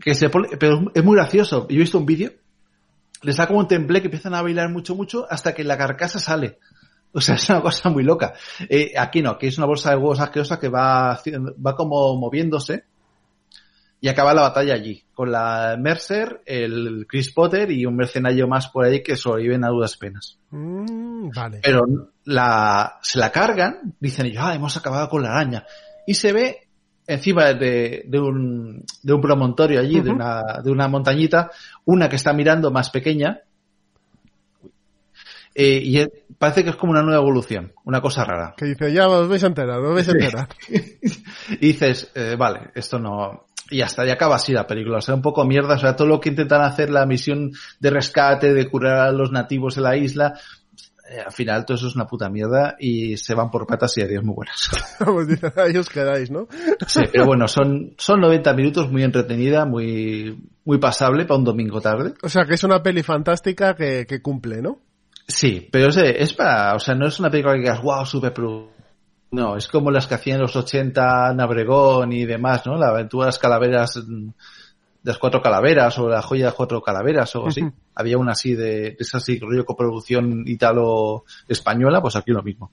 [0.01, 1.67] que se pone- pero es muy gracioso.
[1.67, 2.31] Yo he visto un vídeo,
[3.21, 6.19] les da como un temple que empiezan a bailar mucho, mucho, hasta que la carcasa
[6.19, 6.59] sale.
[7.13, 8.33] O sea, es una cosa muy loca.
[8.69, 11.19] Eh, aquí no, aquí es una bolsa de huevos asquerosa que va,
[11.65, 12.85] va como moviéndose
[13.99, 18.67] y acaba la batalla allí, con la Mercer, el Chris Potter y un mercenario más
[18.67, 20.37] por ahí que sobreviven a duras penas.
[20.51, 21.61] Mm, vale.
[21.63, 21.83] Pero
[22.25, 25.65] la, se la cargan, dicen ellos, ah, hemos acabado con la araña.
[26.05, 26.66] Y se ve
[27.07, 31.49] encima de, de un, de un promontorio allí, de, una, de una montañita,
[31.85, 33.39] una que está mirando más pequeña.
[35.55, 38.53] Eh, y es- parece que es como una nueva evolución, una cosa rara.
[38.55, 40.47] Que dice, ya os vais a enterar, os vais a enterar.
[40.69, 43.45] y dices, eh, vale, esto no.
[43.69, 44.99] Y hasta ahí acaba así la película.
[44.99, 45.75] O sea, un poco mierda.
[45.75, 49.31] O sea, todo lo que intentan hacer, la misión de rescate, de curar a los
[49.31, 50.39] nativos de la isla,
[51.09, 54.01] eh, al final todo eso es una puta mierda y se van por patas y
[54.01, 54.69] adiós muy buenas.
[54.99, 55.27] Vamos,
[55.79, 56.47] os quedáis, ¿no?
[56.85, 61.81] Sí, pero bueno, son, son 90 minutos muy entretenida, muy, muy pasable para un domingo
[61.81, 62.13] tarde.
[62.23, 64.79] O sea, que es una peli fantástica que, que cumple, ¿no?
[65.27, 68.33] Sí, pero es, es para, o sea, no es una película que digas, wow, super
[68.33, 68.71] pro.
[69.31, 72.77] No, es como las que hacían en los 80 Nabregón y demás, ¿no?
[72.77, 74.29] La aventura de las calaveras, mm,
[75.07, 77.61] las cuatro calaveras o la joya de las cuatro calaveras o algo así.
[77.95, 82.69] Había una así de, de esa así, rollo coproducción italo-española, pues aquí lo mismo.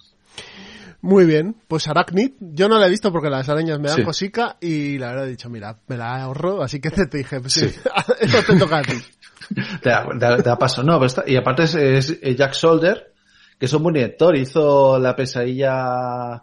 [1.00, 4.04] Muy bien, pues Arachnid, yo no la he visto porque las arañas me dan Sí.
[4.04, 7.52] cosica y la verdad he dicho, mira, me la ahorro, así que te dije, pues
[7.52, 7.80] sí, Sí.
[8.20, 8.94] esto te toca a ti.
[9.82, 10.82] Te da, te paso.
[10.82, 13.12] No, pero está- y aparte es, es Jack Solder,
[13.58, 16.42] que es un buen director, hizo la pesadilla,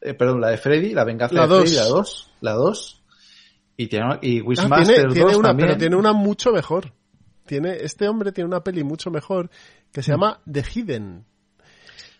[0.00, 1.76] eh, perdón, la de Freddy, la venganza La de Freddy, dos.
[1.76, 2.95] la 2, la 2,
[3.76, 5.68] y tiene, y Ah, Wishmaster tiene, 2 tiene una, también.
[5.68, 6.92] pero tiene una mucho mejor.
[7.46, 9.50] Tiene, este hombre tiene una peli mucho mejor
[9.92, 10.04] que Mm.
[10.04, 11.24] se llama The Hidden.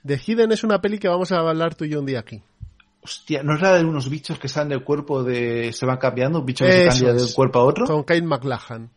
[0.06, 2.42] The Hidden es una peli que vamos a hablar tú y yo un día aquí.
[3.02, 6.40] Hostia, ¿no es la de unos bichos que salen del cuerpo de, se van cambiando,
[6.40, 7.86] un bicho que Eso se cambia de un cuerpo a otro?
[7.86, 8.90] Con Kate McLachlan.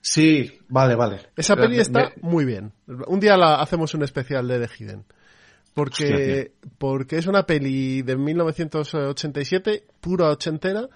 [0.00, 1.20] Sí, vale, vale.
[1.36, 2.72] Esa peli está me- muy bien.
[3.08, 5.04] Un día la hacemos un especial de The Hidden.
[5.74, 10.88] Porque, porque es una peli de 1987, pura ochentera,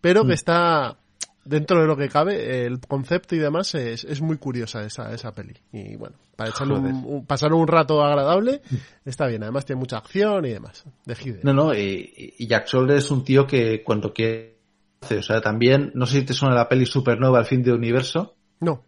[0.00, 0.28] pero Mm.
[0.28, 0.96] que está
[1.44, 5.32] dentro de lo que cabe, el concepto y demás es, es muy curiosa esa, esa
[5.32, 5.54] peli.
[5.72, 6.92] Y bueno, para echarle un.
[6.92, 7.06] Mm.
[7.06, 8.60] un- pasar un rato agradable,
[9.04, 9.42] está bien.
[9.42, 10.84] Además tiene mucha acción y demás.
[11.06, 11.40] The Hidden.
[11.44, 14.58] No, no, y, y Jack Solder es un tío que cuando quiere
[15.00, 17.72] hace, o sea, también, no sé si te suena la peli Supernova, el fin de
[17.72, 18.34] universo.
[18.60, 18.82] No.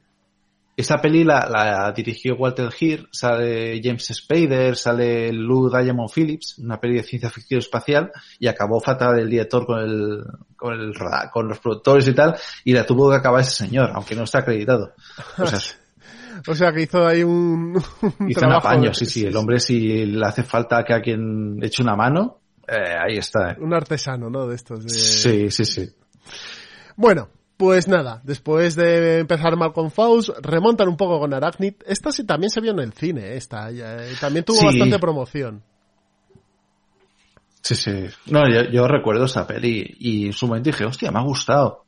[0.80, 6.80] Esta peli la, la dirigió Walter Hill, sale James Spader, sale Lou Diamond Phillips, una
[6.80, 10.24] peli de ciencia ficción espacial, y acabó fatal el director con el,
[10.56, 10.92] con el,
[11.32, 14.38] con los productores y tal, y la tuvo que acabar ese señor, aunque no está
[14.38, 14.94] acreditado.
[15.38, 15.58] O sea,
[16.46, 19.36] O sea que hizo ahí un, un hizo un trabajo apaño, de- sí, sí, el
[19.36, 23.56] hombre si le hace falta que alguien eche una mano, eh, ahí está.
[23.60, 24.46] Un artesano, ¿no?
[24.46, 24.84] De estos.
[24.84, 24.88] De...
[24.90, 25.90] Sí, sí, sí.
[26.96, 27.28] Bueno,
[27.60, 31.74] pues nada, después de empezar mal con Faust, remontan un poco con Arachnid.
[31.86, 33.70] Esta sí también se vio en el cine, esta.
[33.70, 34.64] ya, eh, también tuvo Sí.
[34.64, 35.62] bastante promoción.
[37.60, 37.92] Sí, sí.
[38.30, 41.84] No, yo, yo recuerdo esa peli y en su momento dije, hostia, me ha gustado.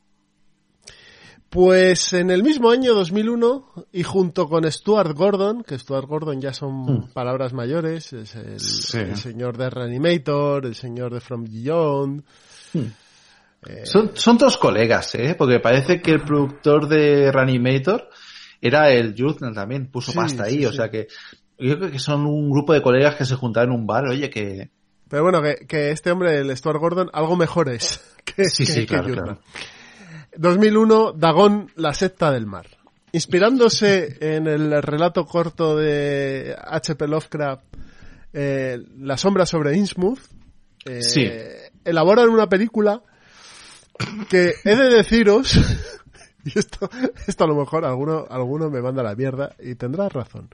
[1.48, 6.52] Pues en el mismo año 2001, y junto con Stuart Gordon, que Stuart Gordon ya
[6.52, 7.12] son Hmm.
[7.14, 8.98] palabras mayores, es el, Sí.
[8.98, 12.24] el señor de Reanimator, el señor de From Beyond.
[13.66, 15.34] Eh, Son, son dos colegas, ¿eh?
[15.38, 18.08] Porque parece que el productor de Reanimator
[18.60, 20.76] era el Jutland también, puso Sí, pasta ahí, sí, o sí.
[20.76, 21.06] sea que
[21.58, 24.28] yo creo que son un grupo de colegas que se juntaron en un bar, oye,
[24.30, 24.70] que...
[25.08, 28.00] Pero bueno, que, que este hombre, el Stuart Gordon, algo mejor es.
[28.24, 29.38] Que, Sí, que- sí, que claro, claro.
[30.36, 32.66] 2001, Dagón, la secta del mar.
[33.12, 37.06] Inspirándose en el relato corto de H.P.
[37.08, 37.64] Lovecraft,
[38.32, 40.20] eh, La sombra sobre Innsmouth,
[40.86, 41.28] eh, Sí.
[41.84, 43.02] elaboran una película
[44.28, 45.54] que he de deciros,
[46.44, 46.88] y esto,
[47.26, 50.48] esto a lo mejor alguno, alguno me manda a la mierda y tendrás razón,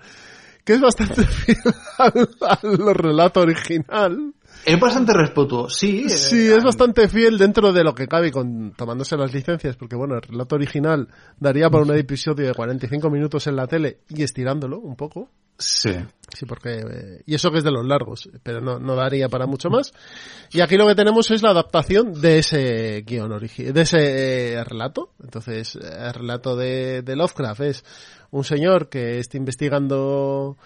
[0.65, 1.59] que es bastante fiel
[1.99, 4.35] al, al relato original.
[4.65, 6.05] Es bastante respetuoso, sí.
[6.07, 9.97] eh, Sí, es bastante fiel dentro de lo que cabe con tomándose las licencias, porque
[9.97, 11.09] bueno, el relato original
[11.39, 15.31] daría para un episodio de 45 minutos en la tele y estirándolo un poco.
[15.59, 15.91] Sí.
[16.37, 19.47] Sí, porque eh, y eso que es de los largos, pero no, no daría para
[19.47, 19.93] mucho más.
[20.53, 24.65] Y aquí lo que tenemos es la adaptación de ese guion original, de ese eh,
[24.65, 25.11] relato.
[25.23, 27.85] Entonces, el relato de, de Lovecraft es
[28.31, 30.57] un señor que está investigando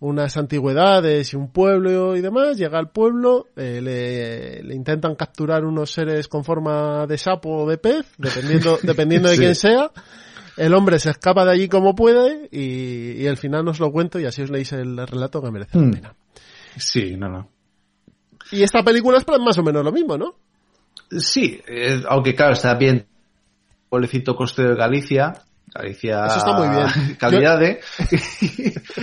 [0.00, 5.64] unas antigüedades y un pueblo y demás, llega al pueblo, eh, le, le intentan capturar
[5.64, 9.40] unos seres con forma de sapo o de pez, dependiendo, dependiendo de Sí.
[9.40, 9.90] quién sea.
[10.58, 14.18] El hombre se escapa de allí como puede y, y al final os lo cuento
[14.18, 15.90] y así os leéis el relato que merece la Hmm.
[15.92, 16.14] pena.
[16.76, 17.48] Sí, no, no.
[18.52, 20.34] Y esta película es para más o menos lo mismo, ¿no?
[21.10, 23.06] Sí, eh, aunque claro, está bien.
[23.88, 25.32] Pueblecito costero de Galicia.
[25.74, 26.26] Galicia.
[26.26, 27.16] Eso está muy bien.
[27.18, 27.80] Calidad de.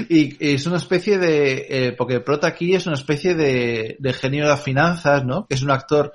[0.09, 1.65] y es una especie de.
[1.69, 5.45] eh, porque Prota aquí es una especie de, de genio de las finanzas, ¿no?
[5.47, 6.13] Que es un actor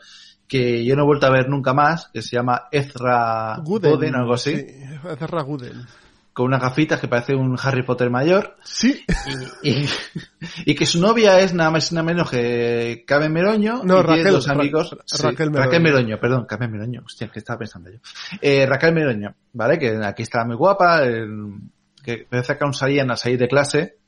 [0.50, 4.18] que yo no he vuelto a ver nunca más, que se llama Ezra Gooden o
[4.18, 4.66] algo así, Sí,
[5.08, 5.86] Ezra Gooden.
[6.32, 8.56] con unas gafitas que parece un Harry Potter mayor.
[8.64, 9.00] Sí.
[9.62, 9.84] Y,
[10.66, 13.82] y que su novia es nada más y nada menos que Carmen Meroño.
[13.84, 14.90] No, y tiene Raquel, dos amigos.
[14.90, 15.64] Ra- Raquel Meroño.
[15.66, 17.02] Raquel Meroño, perdón, Carmen Meroño.
[17.06, 17.98] Hostia, ¿qué estaba pensando yo?
[18.42, 19.78] Eh, Raquel Meroño, ¿vale?
[19.78, 21.60] Que aquí está muy guapa, el-
[22.02, 23.98] que parece que aún salían a salir de clase.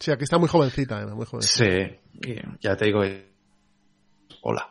[0.00, 1.64] Sí, aquí está muy jovencita, Ana, muy jovencita.
[1.64, 2.30] Sí.
[2.60, 3.30] Ya te digo, eh,
[4.42, 4.68] hola.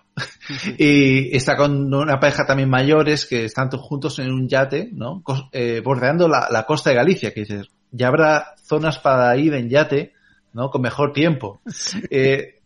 [0.77, 5.23] Y está con una pareja también mayores que están todos juntos en un yate, ¿no?
[5.51, 9.69] Eh, bordeando la, la costa de Galicia, que dices, ya habrá zonas para ir en
[9.69, 10.13] yate,
[10.53, 10.69] ¿no?
[10.69, 11.61] Con mejor tiempo.
[12.09, 12.59] Eh,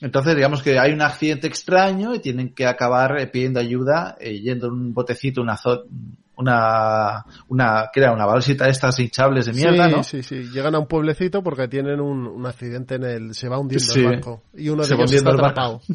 [0.00, 4.38] entonces, digamos que hay un accidente extraño y tienen que acabar eh, pidiendo ayuda, eh,
[4.40, 5.84] yendo en un botecito, una zo-
[6.36, 8.12] una, una, ¿qué era?
[8.12, 10.02] Una balsita de estas hinchables de mierda, sí, ¿no?
[10.02, 10.50] sí, sí.
[10.52, 13.34] Llegan a un pueblecito porque tienen un, un accidente en el...
[13.34, 14.00] Se va hundiendo Sí.
[14.00, 14.42] el barco.
[14.54, 15.80] Y uno de Se va ellos está atrapado.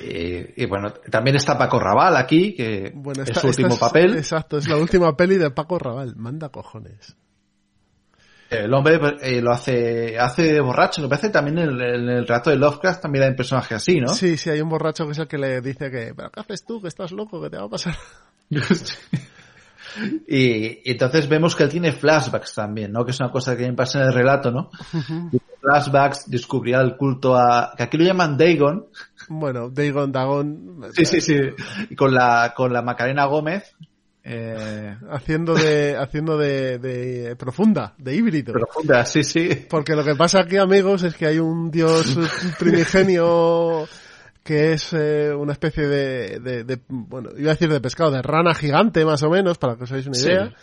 [0.00, 4.16] Eh, y bueno, también está Paco Raval aquí, que Bueno, es su último es- papel.
[4.16, 6.16] Exacto, es la última peli de Paco Raval.
[6.16, 7.16] Manda cojones.
[8.50, 12.56] El hombre eh, lo hace, hace de borracho, me parece también en el, relato de
[12.56, 14.08] Lovecraft también hay un personaje así, ¿no?
[14.08, 16.64] Sí, sí, hay un borracho que es el que le dice que, pero ¿qué haces
[16.64, 16.80] tú?
[16.80, 17.94] Que estás loco, que te va a pasar.
[20.26, 23.04] y, y entonces vemos que él tiene flashbacks también, ¿no?
[23.04, 24.70] Que es una cosa que me pasa en el relato, ¿no?
[25.60, 28.86] Flashbacks descubrirá el culto a, que aquí lo llaman Dagon,
[29.28, 30.80] Bueno, Dagon, Dagon.
[30.92, 31.36] sí, sí, sí,
[31.90, 33.74] y con la, con la Macarena Gómez,
[34.24, 38.52] eh, Haciendo de, haciendo de, de profunda, de híbrido.
[38.52, 39.48] profunda, sí, sí.
[39.70, 42.18] Porque lo que pasa aquí, amigos, es que hay un dios
[42.58, 43.86] primigenio
[44.44, 48.22] que es eh, una especie de, de, de- bueno, iba a decir de pescado, de
[48.22, 50.26] rana gigante más o menos, para que os hagáis una Sí.
[50.28, 50.54] idea.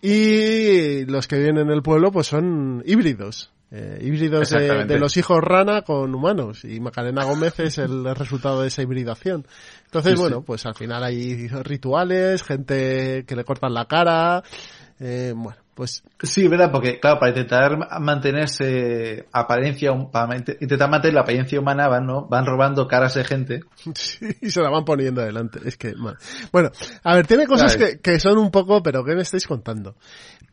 [0.00, 3.52] Y los que viven en el pueblo pues son híbridos.
[3.70, 6.64] Eh, híbridos de, los hijos rana con humanos.
[6.64, 9.46] Y Macarena Gómez es el resultado de esa hibridación.
[9.84, 10.22] Entonces, Sí, sí.
[10.22, 14.42] bueno, pues al final hay rituales, gente que le cortan la cara.
[15.00, 20.90] eh, bueno, pues Sí, verdad, porque claro, para intentar ma- mantenerse apariencia, para int- intentar
[20.90, 22.26] mantener la apariencia humana, van, ¿no?
[22.26, 23.60] van robando caras de gente.
[23.94, 25.60] Sí, y se la van poniendo adelante.
[25.64, 25.94] Es que.
[26.52, 26.70] Bueno,
[27.04, 27.92] a ver, tiene cosas Claro.
[27.92, 29.94] que, que son un poco, pero ¿qué me estáis contando?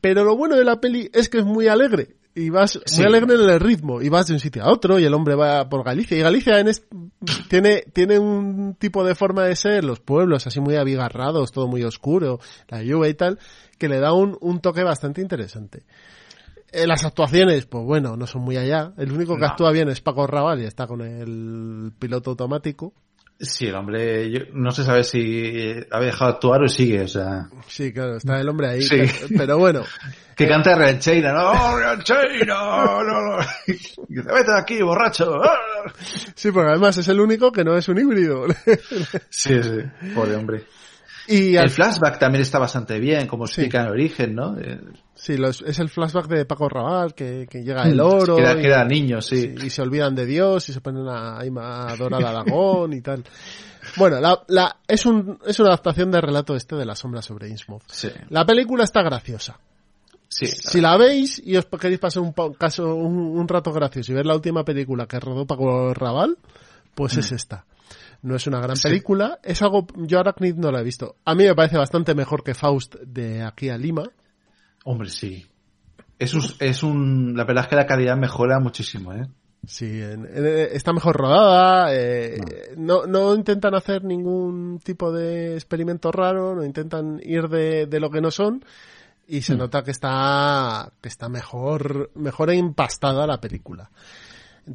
[0.02, 2.16] Pero lo bueno de la peli es que es muy alegre.
[2.38, 2.98] Y vas Sí.
[2.98, 4.02] muy alegre en el ritmo.
[4.02, 6.18] Y vas de un sitio a otro y el hombre va por Galicia.
[6.18, 6.86] Y Galicia en es-
[7.50, 11.84] tiene, tiene un tipo de forma de ser, los pueblos así muy abigarrados, todo muy
[11.84, 13.40] oscuro, la lluvia y tal,
[13.78, 15.84] que le da un, un toque bastante interesante.
[16.74, 18.92] Eh, las actuaciones, pues bueno, no son muy allá.
[18.98, 19.48] El único que No.
[19.48, 22.94] actúa bien es Paco Raval y está con el piloto automático.
[23.38, 27.08] Sí, el hombre, yo no se sabe si había dejado de actuar o sigue, o
[27.08, 28.82] sea, Sí, claro, está el hombre ahí.
[28.82, 28.96] Sí.
[29.02, 29.84] que- Pero bueno,
[30.38, 31.52] que canta rancheira, ¿no?
[31.52, 31.78] ¡Oh!
[32.48, 33.38] No, no.
[34.08, 35.42] Vete de aquí, borracho.
[36.34, 38.46] Sí, porque además es el único que no es un híbrido.
[39.30, 39.80] Sí, sí,
[40.16, 40.64] pobre hombre.
[41.28, 43.62] y al- El flashback también está bastante bien, como Sí.
[43.62, 44.56] explica en el origen, ¿no?
[45.26, 48.54] Sí, los- es el flashback de Paco Raval, que, que llega el oro Que era,
[48.54, 49.56] y, que era niño, sí.
[49.64, 53.24] y se olvidan de Dios y se ponen a, a adorar a Dagón y tal.
[53.98, 57.50] Bueno, la, la, es, un, es una adaptación de relato este de La sombra sobre
[57.50, 57.82] Innsmouth.
[57.88, 58.10] Sí.
[58.30, 59.60] La película está graciosa.
[60.28, 60.46] Sí.
[60.48, 64.26] Si la veis y os queréis pasar un, caso, un, un rato gracioso y ver
[64.28, 66.38] la última película que rodó Paco Raval,
[66.94, 67.66] pues es esta.
[68.22, 68.78] No es una gran Mm.
[68.78, 68.88] Sí.
[68.90, 71.16] película, es algo, yo Arachnid no la he visto.
[71.26, 74.04] A mí me parece bastante mejor que Faust de aquí a Lima.
[74.88, 75.46] Hombre, sí.
[76.18, 79.28] Es un, es un, la verdad es que la calidad mejora muchísimo, ¿eh?
[79.68, 82.40] Sí, en- en- está mejor rodada, eh,
[82.78, 83.06] no.
[83.08, 88.22] No, intentan hacer ningún tipo de experimento raro, no intentan ir de, de lo que
[88.22, 88.64] no son
[89.28, 89.42] y Mm.
[89.42, 93.90] se nota que está, que está mejor, mejor empastada la película.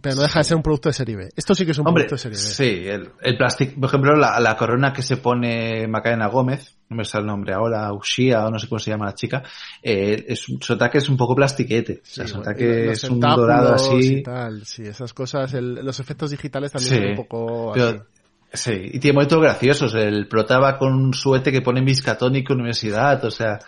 [0.01, 1.29] Pero no deja de ser un producto de serie B.
[1.37, 2.83] Esto sí que es un Hombre, producto de serie B.
[2.83, 6.97] sí, el, el plástico, por ejemplo, la, la corona que se pone Macarena Gómez, no
[6.97, 9.43] me sale el nombre ahora, Ushia o no sé cómo se llama la chica,
[9.83, 12.03] eh, es, su ataque es un poco plastiquete.
[12.03, 14.19] O sea, Sí, su ataque es un dorado así.
[14.19, 18.07] y tal, sí, esas cosas, el- los efectos digitales también Sí, son un poco pero-.
[18.53, 19.95] Sí, y tiene momentos graciosos.
[19.95, 23.61] El protaba con un suete que pone Miskatonic Universidad, o sea,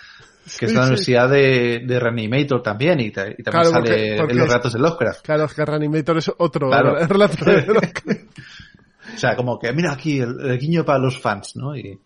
[0.58, 0.86] que es la sí.
[0.88, 4.72] universidad de, de Reanimator también, y, y también Claro, sale porque- porque en los ratos
[4.72, 5.22] de Lovecraft.
[5.24, 6.94] Claro, es que Reanimator es otro Claro.
[7.06, 7.66] relato de
[9.14, 11.76] O sea, como que mira aquí el, el guiño para los fans, ¿no?
[11.76, 11.98] Y,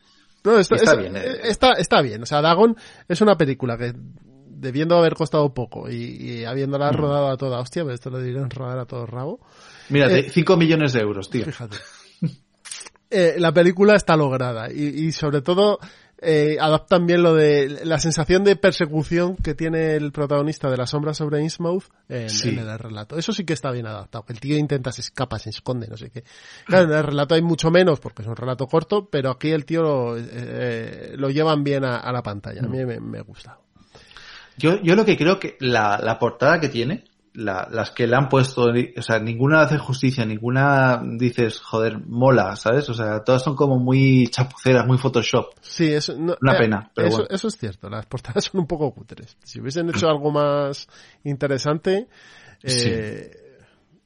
[0.45, 1.23] No, está, Y está es- bien, eh.
[1.45, 2.23] está, está bien.
[2.23, 2.77] O sea, Dagon
[3.09, 3.93] es una película que
[4.59, 6.97] debiendo haber costado poco y, y habiéndola Mm.
[6.97, 9.41] rodado a toda hostia, pero esto lo dirán rodar a todo rabo.
[9.91, 11.45] mira, Eh, 5 millones de euros, tío.
[11.45, 11.77] Fíjate.
[13.09, 15.79] Eh, la película está lograda y, y sobre todo
[16.23, 20.87] eh, adaptan bien lo de la sensación de persecución que tiene el protagonista de La
[20.87, 22.51] sombra sobre Innsmouth en, Sí.
[22.51, 23.19] en el relato.
[23.19, 24.25] Eso sí que está bien adaptado.
[24.29, 26.25] El tío intenta, se escapa, se esconde, no sé qué.
[26.65, 29.65] Claro, en el relato hay mucho menos porque es un relato corto, pero aquí el
[29.67, 32.63] tío lo, eh, lo llevan bien a, a la pantalla.
[32.63, 33.59] A mí me, me gusta.
[34.59, 37.05] Yo, yo lo que creo que la, la portada que tiene,
[37.37, 38.63] la- las que le han puesto,
[38.97, 42.89] o sea, ninguna hace justicia, ninguna dices, joder, mola, ¿sabes?
[42.89, 45.51] O sea, todas son como muy chapuceras, muy Photoshop.
[45.61, 47.35] Sí, eso, no- Una eh, pena, pero eso, bueno.
[47.35, 47.89] eso es cierto.
[47.91, 49.37] Las portadas son un poco cutres.
[49.45, 50.89] Si hubiesen hecho algo más
[51.25, 52.09] interesante,
[52.63, 52.91] eh, Sí.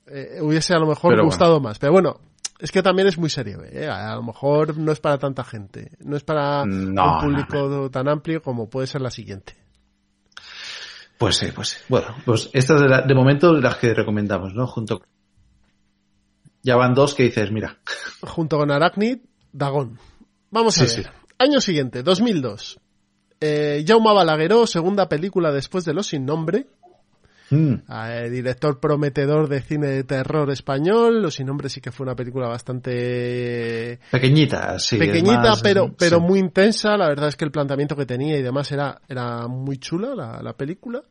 [0.06, 1.78] eh, hubiese a lo mejor Pero gustado más.
[1.78, 2.20] Pero bueno,
[2.58, 3.62] es que también es muy serio.
[3.64, 3.86] ¿eh?
[3.88, 5.92] A lo mejor no es para tanta gente.
[6.00, 9.54] No es para No, un público tan amplio como puede ser la siguiente.
[11.20, 11.76] Pues sí, pues sí.
[11.90, 14.66] Bueno, pues estas de, la- de momento las que recomendamos, ¿no?
[14.66, 15.02] Junto.
[16.62, 17.78] Ya van dos que dices, mira.
[18.22, 19.18] Junto con Arachnid,
[19.52, 19.98] Dagón.
[20.50, 21.04] Vamos a Sí, ver.
[21.04, 21.10] sí.
[21.38, 22.80] Año siguiente, 2002.
[23.38, 26.66] Eh, Jaume Balagueró, segunda película después de Los Sin Nombre.
[27.50, 27.74] Mm,
[28.08, 31.20] Eh, director prometedor de cine de terror español.
[31.20, 34.96] Los sin nombre sí que fue una película bastante pequeñita, sí.
[34.98, 36.22] pequeñita, más- pero, pero sí.
[36.22, 36.96] muy intensa.
[36.96, 40.40] La verdad es que el planteamiento que tenía y demás era, era muy chula la,
[40.42, 41.02] la película.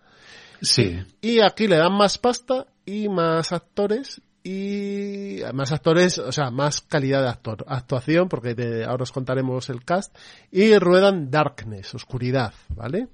[0.61, 0.97] Sí.
[1.21, 6.81] Y aquí le dan más pasta y más actores y más actores, o sea, más
[6.81, 10.15] calidad de actor, actuación, porque te- ahora os contaremos el cast.
[10.51, 13.07] Y ruedan Darkness, Oscuridad, ¿vale?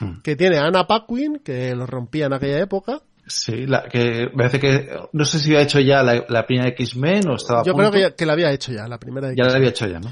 [0.00, 0.20] Hmm.
[0.22, 3.00] Que tiene a Anna Paquin, que lo rompía en aquella época.
[3.26, 7.28] Sí, la, que parece que, no sé si había hecho ya la, la primera X-Men
[7.28, 7.92] o estaba a Yo creo punto.
[7.92, 10.10] que, ya- que la había hecho ya, la primera Ya la había hecho ya, ¿no?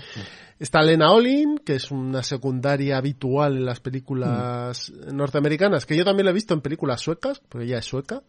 [0.58, 6.24] Está Lena Olin, que es una secundaria habitual en las películas norteamericanas, que yo también
[6.26, 8.22] la he visto en películas suecas, porque ella es sueca.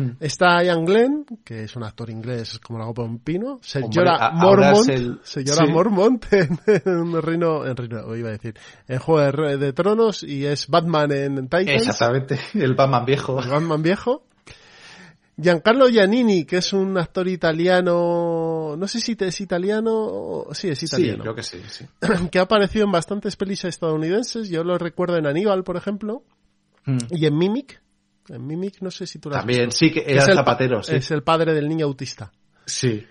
[0.00, 0.16] Mm.
[0.20, 3.46] Está Ian Glenn, que es un actor inglés como la copa de un pino.
[3.52, 5.44] Hombre, Señora a- ahora Mormont, el- sí.
[5.68, 8.54] Mormont en, en Reino, en Reino, iba a decir,
[8.88, 11.68] en Juego de, Tronos y es Batman en Titans.
[11.68, 13.40] Exactamente, el Batman viejo.
[13.40, 14.24] el Batman viejo.
[15.42, 20.78] Giancarlo Giannini, que es un actor italiano, no sé si te- es italiano, sí, es
[20.80, 21.86] Sí, italiano creo que sí, sí.
[22.30, 24.50] que ha aparecido en bastantes pelis estadounidenses.
[24.50, 26.22] Yo lo recuerdo en Aníbal, por ejemplo,
[26.86, 26.96] Mm.
[27.10, 27.79] y en Mimic.
[28.32, 29.78] En Mimic, no sé si tú la has También, visto.
[29.78, 30.94] sí, que era es el pa- zapatero, sí.
[30.94, 32.30] Es el padre del niño autista.
[32.66, 33.06] Sí.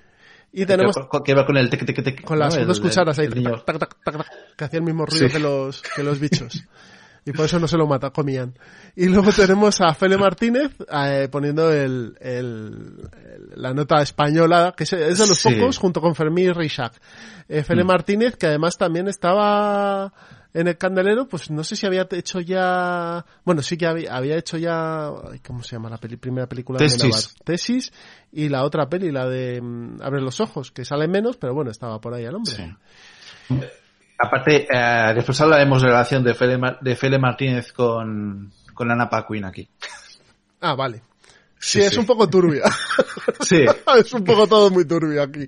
[0.53, 2.65] Y tenemos Que, va con el tec, tec, tec, con las ¿no?
[2.65, 4.25] dos cucharas ahí, tac, tac, tac, tac,
[4.57, 5.33] que hacía el mismo ruido Sí.
[5.33, 6.63] que, los, que los bichos.
[7.25, 8.57] Y por eso no se lo mata, comían.
[8.95, 13.09] Y luego tenemos a Fele Martínez eh, poniendo el, el-
[13.55, 15.53] la nota española, que es, de los Sí.
[15.53, 16.93] pocos, junto con Fermín y Rishac.
[17.47, 17.87] Eh, Fele Mm.
[17.87, 20.13] Martínez, que además también estaba
[20.53, 24.35] en el candelero, pues no sé si había hecho ya, bueno, sí que había, había
[24.37, 25.11] hecho ya,
[25.45, 27.01] ¿cómo se llama la peli- primera película Tesis.
[27.01, 27.23] de Navar?
[27.43, 27.93] Tesis,
[28.31, 31.69] y la otra peli, la de mm, Abre los ojos, que sale menos, pero bueno,
[31.71, 32.51] estaba por ahí el hombre.
[32.53, 33.59] Sí.
[34.17, 38.91] Aparte, eh, después hablaremos de la relación de Fele, Mar- de Fele Martínez con, con
[38.91, 39.69] Ana Paquin aquí.
[40.61, 41.03] Ah, vale.
[41.57, 41.99] Sí, Sí, es sí.
[41.99, 42.63] un poco turbia.
[43.41, 43.63] Sí.
[43.99, 45.47] es un poco todo muy turbio aquí.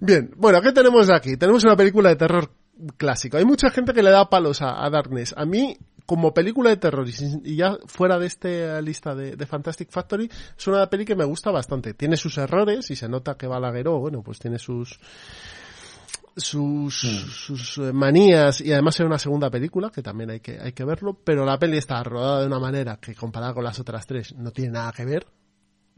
[0.00, 1.36] Bien, bueno, ¿qué tenemos aquí?
[1.36, 2.50] Tenemos una película de terror
[2.96, 3.36] clásico.
[3.36, 5.34] Hay mucha gente que le da palos a, a Darkness.
[5.36, 5.76] A mí,
[6.06, 10.66] como película de terror, y, ya fuera de esta lista de, de Fantastic Factory, es
[10.66, 11.94] una peli que me gusta bastante.
[11.94, 14.98] Tiene sus errores y se nota que Balagueró, bueno, pues tiene sus
[16.38, 17.30] sus, mm.
[17.30, 20.84] sus eh, manías y además era una segunda película que también hay que hay que
[20.84, 24.34] verlo pero la peli está rodada de una manera que comparada con las otras tres
[24.36, 25.26] no tiene nada que ver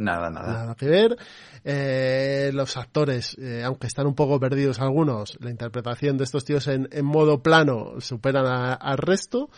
[0.01, 0.53] Nada, nada.
[0.53, 1.17] Nada que ver.
[1.63, 6.67] Eh, los actores, eh, aunque están un poco perdidos algunos, la interpretación de estos tíos
[6.69, 8.47] en, en modo plano superan
[8.81, 9.51] al resto.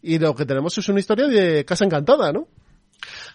[0.00, 2.46] Y lo que tenemos es una historia de Casa Encantada, ¿no?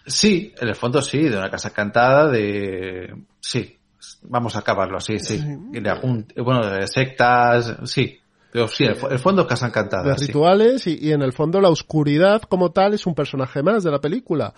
[0.06, 3.14] Sí, en el fondo sí, de una casa encantada, de...
[3.40, 3.78] Sí,
[4.24, 5.38] vamos a acabarlo así, sí.
[5.38, 8.20] De bueno, de sectas, sí.
[8.52, 10.04] Pero sí, el, fondo Casa Encantada.
[10.04, 13.84] De rituales y, y, en el fondo la oscuridad como tal es un personaje más
[13.84, 14.54] de la película.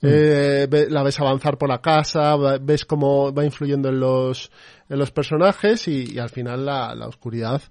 [0.00, 0.06] Mm.
[0.10, 4.50] Eh, la ves avanzar por la casa, ves cómo va influyendo en los,
[4.88, 7.62] en los personajes y, al final la, la, oscuridad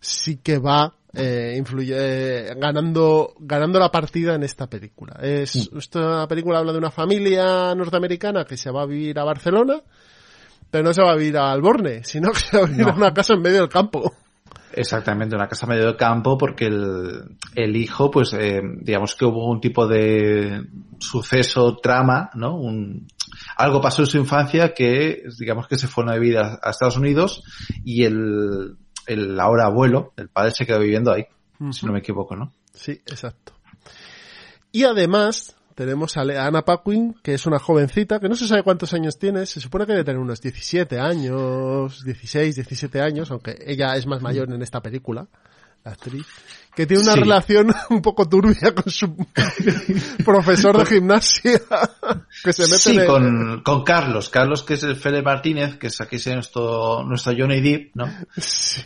[0.00, 5.18] sí que va eh, influye, ganando, ganando la partida en esta película.
[5.22, 5.78] Es, mm.
[5.78, 9.80] Esta película habla de una familia norteamericana que se va a vivir a Barcelona,
[10.70, 12.94] pero no se va a vivir a Alborne, sino que se va a vivir a
[12.94, 14.12] una casa en medio del campo.
[14.76, 19.50] Exactamente, una casa medio de campo porque el, el hijo, pues, eh, digamos que hubo
[19.50, 20.66] un tipo de
[20.98, 22.56] suceso, trama, ¿no?
[22.56, 23.08] Un,
[23.56, 27.42] algo pasó en su infancia que, digamos que se fue a vivir a, Estados Unidos
[27.86, 31.24] y el, el ahora abuelo, el padre se quedó viviendo ahí,
[31.70, 32.52] si no me equivoco, ¿no?
[32.74, 33.54] Sí, exacto.
[34.72, 38.94] Y además, tenemos a Ana Paquin, que es una jovencita, que no se sabe cuántos
[38.94, 43.94] años tiene, se supone que debe tener unos 17 años, 16, 17 años, aunque ella
[43.94, 45.28] es más mayor en esta película,
[45.84, 46.24] la actriz,
[46.74, 49.14] que tiene una relación un poco turbia con su
[50.24, 51.60] profesor de gimnasia,
[52.42, 56.00] que se mete sí, con, con Carlos, Carlos que es el Fede Martínez, que es
[56.00, 58.06] aquí nuestro, nuestro Johnny Depp, ¿no?
[58.38, 58.80] Sí.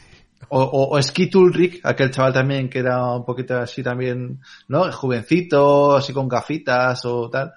[0.52, 4.90] O, o, o Ulrich, aquel chaval también que era un poquito así también, ¿no?
[4.90, 7.52] Jovencito, así con gafitas o tal.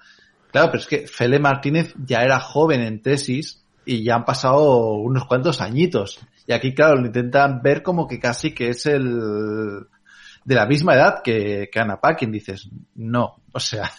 [0.52, 4.94] Claro, pero es que Fele Martínez ya era joven en tesis y ya han pasado
[4.94, 6.20] unos cuantos añitos.
[6.46, 9.86] Y aquí, claro, lo intentan ver como que casi que es el
[10.44, 12.30] de la misma edad que, que Anna Paquin.
[12.30, 13.90] Dices, no, o sea,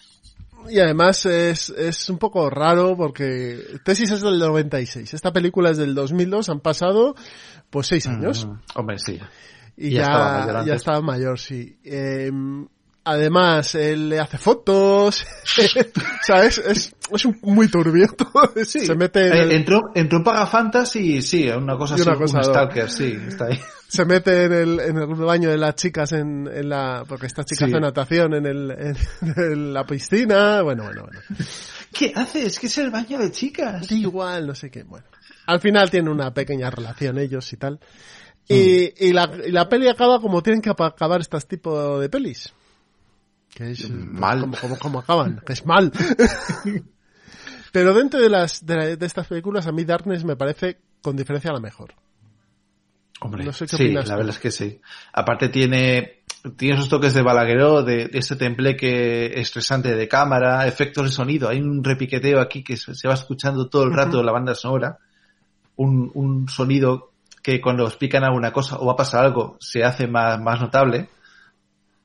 [0.70, 5.78] y además es, es un poco raro porque Tesis es del 96, esta película es
[5.78, 7.16] del 2002, han pasado
[7.70, 8.48] pues seis años.
[8.76, 9.20] hombre, sí.
[9.78, 11.80] Y ya, ya, estaba mayor, ya estaba mayor sí.
[11.84, 12.32] Eh,
[13.06, 15.26] además, él le hace fotos,
[16.24, 16.58] ¿sabes?
[16.58, 18.52] Es, es un, muy turbio todo.
[18.66, 18.86] Sí.
[18.86, 19.52] Se mete en eh, el...
[19.52, 24.06] entró, entró en Pagafantas y sí, una cosa así, un stalker, sí, está ahí se
[24.06, 27.70] mete en el, en el baño de las chicas en, en la, porque estas chicas
[27.70, 28.72] hacen natación en, el,
[29.38, 31.20] en, la piscina, bueno, bueno, bueno.
[31.94, 32.60] ¿Qué haces?
[32.60, 33.90] ¿Qué es el baño de chicas?
[33.92, 35.06] igual, no sé qué, bueno.
[35.46, 37.80] Al final tienen una pequeña relación ellos y tal.
[38.48, 42.52] Y, y, la, y la peli acaba como tienen que acabar estos tipos de pelis.
[43.56, 44.42] Que es mal.
[44.42, 45.92] Como, como, como acaban, que es mal.
[47.72, 51.54] Pero dentro de las de, de, estas películas a mí Darkness me parece con diferencia
[51.54, 51.94] la mejor.
[53.22, 54.82] Hombre, sí, la verdad es que sí.
[55.14, 56.24] Aparte tiene,
[56.58, 58.38] tiene esos toques de balagueró, de, de ese
[58.78, 61.48] que estresante de cámara, efectos de sonido.
[61.48, 65.00] Hay un repiqueteo aquí que se, va escuchando todo el rato de la banda sonora.
[65.78, 70.08] Un, un sonido que cuando explican alguna cosa o va a pasar algo se hace
[70.08, 71.08] más, más notable.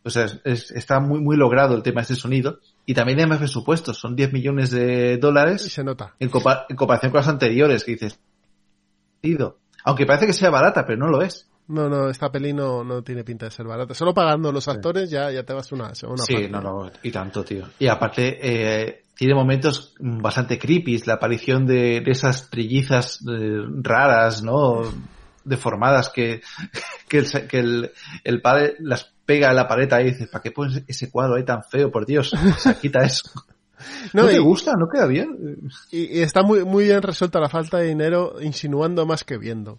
[0.03, 2.61] O sea, es, está muy, muy logrado el tema de ese sonido.
[2.87, 5.67] Y también hay más presupuessto, son 10 millones de dólares.
[5.67, 6.15] Y se nota.
[6.19, 6.31] En,
[6.69, 8.19] en comparación con las anteriores, que dices,
[9.85, 11.47] aunque parece que sea barata, pero no lo es.
[11.69, 13.95] No, no, esta peli no, no tiene pinta de ser barata.
[13.95, 17.65] Solo pagando los actores ya, ya te vas una Sí, no, no, y tanto, tío.
[17.79, 24.43] Y aparte, eh, tiene momentos bastante creepy, la aparición de, de esas trillizas eh, raras,
[24.43, 24.83] ¿no?
[25.45, 26.43] Deformadas que,
[27.09, 27.93] que, el, que el,
[28.25, 31.45] el, padre las pega a la pared y dice, ¿para qué pones ese cuadro ahí
[31.45, 31.89] tan feo?
[31.89, 33.31] Por Dios, se quita eso.
[34.13, 34.75] No, te gusta?
[34.75, 35.71] ¿No queda bien?
[35.93, 39.79] Y, y, está muy, muy bien resuelta la falta de dinero insinuando más que viendo.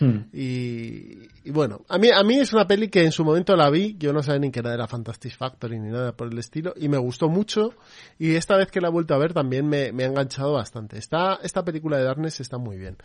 [0.00, 0.24] Hmm.
[0.32, 3.70] Y, y, bueno, a mí, a mí es una peli que en su momento la
[3.70, 6.38] vi, yo no sabía ni que era de la Fantastic Factory ni nada por el
[6.40, 7.74] estilo, y me gustó mucho,
[8.18, 10.98] y esta vez que la he vuelto a ver también me, me ha enganchado bastante.
[10.98, 12.96] Esta, esta película de Darkness está muy bien.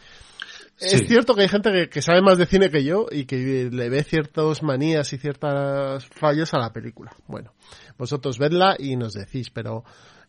[0.78, 0.96] Sí.
[0.96, 3.70] Es cierto que hay gente que, que, sabe más de cine que yo y que
[3.72, 7.12] le ve ciertas manías y ciertas fallos a la película.
[7.28, 7.54] Bueno,
[7.98, 9.86] vosotros vedla y nos decís, pero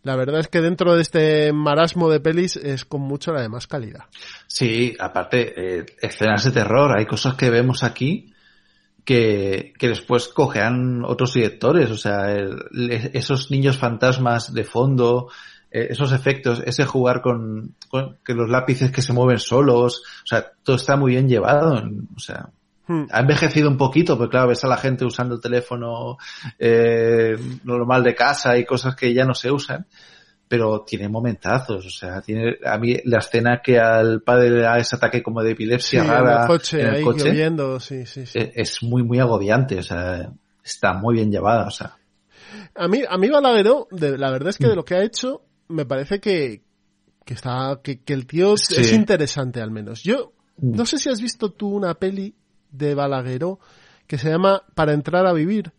[0.07, 3.49] la verdad es que dentro de este marasmo de pelis es con mucho la de
[3.49, 4.05] más calidad.
[4.47, 8.33] Sí, aparte, eh, escenas de terror, hay cosas que vemos aquí
[9.05, 12.57] que, que después cogerán otros directores, o sea, el,
[13.15, 15.29] esos niños fantasmas de fondo,
[15.85, 20.45] esos efectos, ese jugar con, con, que los lápices que se mueven solos, o sea,
[20.63, 21.83] todo está muy bien llevado,
[22.15, 22.51] o sea,
[22.89, 23.07] Hmm.
[23.11, 26.19] Ha envejecido un poquito, porque claro, ves a la gente usando el teléfono
[26.57, 29.87] eh, normal de casa y cosas que ya no se usan.
[30.49, 34.79] pero tiene momentazos, o sea, tiene a mí la escena que al padre le da
[34.79, 37.81] ese ataque como de epilepsia Sí, rara en el coche, en el ahí coche, lloviendo,
[37.81, 38.39] sí, sí, sí.
[38.39, 40.31] eh, es muy muy agobiante, o sea,
[40.63, 41.97] está muy bien llevada, o sea,
[42.77, 45.43] A mí, a mí Balagueró, de, la verdad es que de lo que ha hecho,
[45.69, 46.63] me parece que,
[47.25, 48.77] que está, que, que el tío Sí.
[48.81, 50.03] es interesante al menos.
[50.03, 50.75] Yo, Mm.
[50.77, 52.35] no sé si has visto tú una peli
[52.71, 53.59] de Balagueró
[54.07, 55.71] que se llama Para entrar a vivir.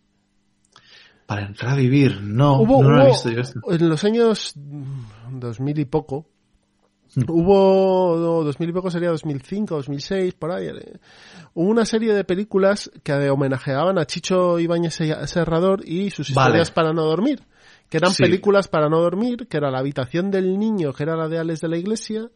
[1.26, 3.60] para entrar a vivir, no, hubo, no lo he visto yo esto.
[3.70, 6.26] en los años mm, 2000 y poco,
[7.16, 7.24] Mm.
[7.30, 10.68] hubo, no, 2000 y poco sería 2005, 2006, por ahí.
[10.68, 11.00] eh,
[11.54, 16.50] Hubo una serie de películas que homenajeaban a Chicho Ibáñez Serrador y sus Vale.
[16.50, 17.42] historias para no dormir.
[17.90, 18.24] Que eran Sí.
[18.24, 21.62] películas para no dormir, que era La habitación del niño, que era la de Alex
[21.62, 22.30] de la Iglesia,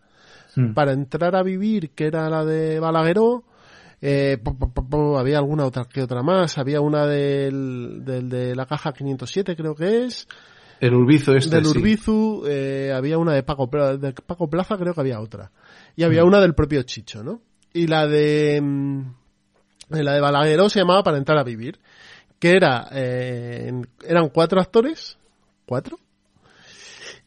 [0.55, 0.73] Mm.
[0.73, 3.43] para entrar a vivir, que era la de Balagueró,
[4.01, 8.55] eh, po- po- po- había alguna otra que otra más, había una del, del de
[8.55, 10.27] la caja 507 creo que es,
[10.79, 11.77] El Urbizo este, del sí.
[11.77, 15.51] Urbizu, eh, había una de Paco, de Paco Plaza, creo que había otra.
[15.95, 16.05] Y Mm.
[16.05, 17.41] había una del propio Chicho, ¿no?
[17.73, 19.01] Y la de, mm,
[19.89, 21.77] la de Balagueró se llamaba Para entrar a vivir,
[22.39, 23.71] que era, eh,
[24.07, 25.17] eran cuatro actores,
[25.71, 25.97] cuatro,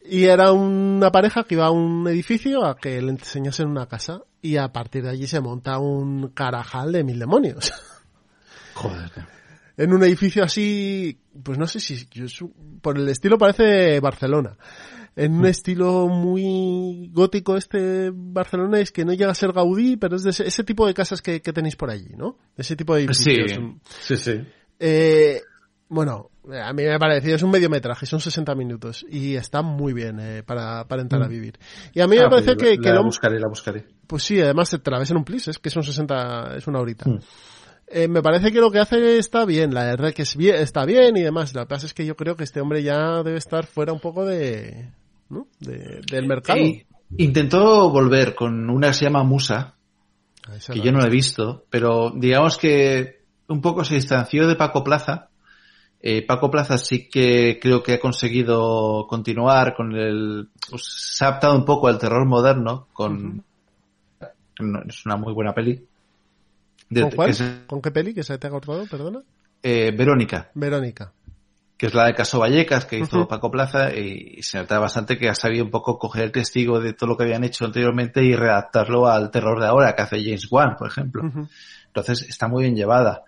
[0.07, 4.21] y era una pareja que iba a un edificio a que le enseñasen una casa,
[4.39, 7.73] y a partir de allí se monta un carajal de mil demonios.
[8.75, 9.09] Joder.
[9.77, 12.05] en un edificio así, pues no sé si
[12.81, 14.57] por el estilo parece Barcelona.
[15.15, 15.39] En Mm.
[15.39, 20.23] un estilo muy gótico este Barcelona es que no llega a ser Gaudí, pero es
[20.23, 22.37] de ese, ese tipo de casas que, que tenéis por allí, ¿no?
[22.57, 23.59] Ese tipo de Sí, edificios.
[24.01, 24.41] sí, sí.
[24.77, 25.41] Eh,
[25.87, 29.93] bueno, a mí me ha parecido, es un mediometraje, son 60 minutos y está muy
[29.93, 31.57] bien eh, para, para entrar a vivir.
[31.93, 32.25] Y a mí me Mm.
[32.25, 33.85] Ah, parece pues que, la, que la lo- buscaré, la buscaré.
[34.07, 36.79] pues sí, además te la ves en un plis, es que son 60, es una
[36.79, 37.09] horita.
[37.09, 37.19] Mm.
[37.87, 40.85] Eh, me parece que lo que hace está bien, la verdad que es bien, está
[40.85, 41.53] bien y demás.
[41.53, 43.99] Lo que pasa es que yo creo que este hombre ya debe estar fuera un
[43.99, 44.89] poco de,
[45.29, 45.47] ¿no?
[45.59, 46.57] de del mercado.
[46.59, 46.83] Y
[47.17, 49.75] intentó volver con una que se llama Musa,
[50.47, 54.55] Ah, que yo no la he visto, pero digamos que un poco se distanció de
[54.55, 55.29] Paco Plaza.
[56.07, 60.49] Eh, Paco Plaza sí que creo que ha conseguido continuar con el...
[60.69, 63.43] Pues, se ha adaptado un poco al terror moderno con...
[64.87, 65.83] Es una muy buena peli.
[66.89, 67.09] De-
[67.65, 68.85] ¿Con qué peli que se te ha cortado?
[68.85, 69.21] Perdona.
[69.63, 71.11] eh, Verónica, Verónica.
[71.75, 73.27] que es la de Caso Vallecas que hizo.
[73.27, 76.93] Paco Plaza y se nota bastante que ha sabido un poco coger el testigo de
[76.93, 80.47] todo lo que habían hecho anteriormente y readaptarlo al terror de ahora que hace James
[80.51, 81.23] Wan, por ejemplo.
[81.87, 83.23] Entonces está muy bien llevada.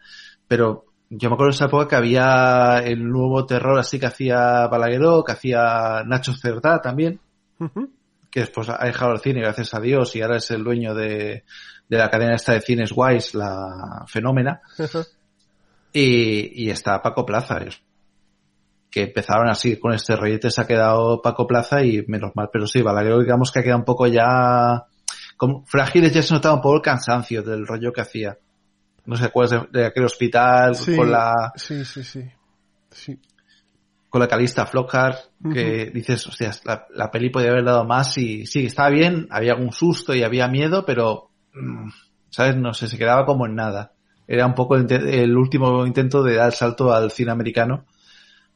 [0.48, 4.68] Pero yo me acuerdo de esa época que había el nuevo terror así que hacía
[4.68, 7.20] Balagueró, que hacía Nacho Cerdá también,
[8.30, 11.44] que después ha dejado el cine, gracias a Dios, y ahora es el dueño de,
[11.88, 14.62] de la cadena esta de cines Wise, la Fenómena.
[15.94, 17.60] Y, y está Paco Plaza.
[18.92, 22.68] Que empezaron así con este rollete, se ha quedado Paco Plaza y menos mal, pero
[22.68, 24.86] sí, Balagueró digamos que ha quedado un poco ya,
[25.38, 28.38] como frágiles ya se notaba un poco el cansancio del rollo que hacía.
[29.08, 32.24] No sé, ¿cuál es de, de aquel hospital Sí, con la, sí, sí, sí.
[32.92, 33.20] Sí.
[34.10, 35.18] con la Calista Flockhart,
[35.52, 39.54] que dices, hostias, la, la peli podía haber dado más y sí, estaba bien, había
[39.54, 41.90] algún susto y había miedo, pero, mm,
[42.30, 42.56] ¿sabes?
[42.58, 43.94] No sé, se quedaba como en nada.
[44.28, 47.86] Era un poco el, el último intento de dar el salto al cine americano,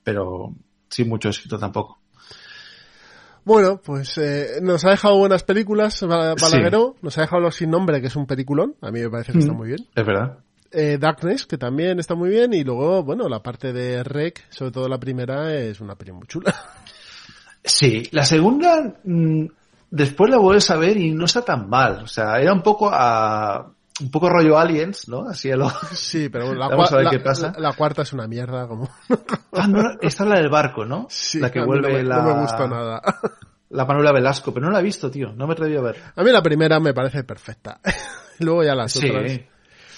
[0.04, 0.54] pero
[0.90, 2.01] sin mucho éxito tampoco.
[3.44, 6.96] Bueno, pues eh, nos ha dejado buenas películas, Ba- Balagueró.
[7.02, 8.76] Nos ha dejado Los Sin Nombre, que es un peliculón.
[8.82, 9.58] A mí me parece que está Mm.
[9.58, 9.80] muy bien.
[9.96, 10.38] Es verdad.
[10.72, 12.54] Eh, Darkness, que también está muy bien.
[12.54, 16.28] Y luego, bueno, la parte de Rec, sobre todo la primera, es una peli muy
[16.28, 16.54] chula.
[17.64, 19.46] Sí, la segunda, mm,
[19.92, 22.02] después la vuelves a ver y no está tan mal.
[22.04, 25.28] O sea, era un poco a, un poco rollo Aliens, ¿no?
[25.28, 25.70] Así a lo...
[25.92, 27.52] Sí, pero bueno, la, Vamos a ver la- qué pasa.
[27.56, 28.90] la- la cuarta es una mierda, como...
[29.54, 31.06] Ah, no, esta es la del barco, ¿no?
[31.10, 32.16] Sí, la que vuelve no me, la...
[32.18, 33.02] no me gustó nada.
[33.74, 35.32] La Manuela Velasco, pero no la he visto, tío.
[35.32, 35.96] No me he atrevido a ver.
[36.18, 37.80] A mí la primera me parece perfecta.
[38.40, 39.10] Luego ya las Sí.
[39.10, 39.40] otras.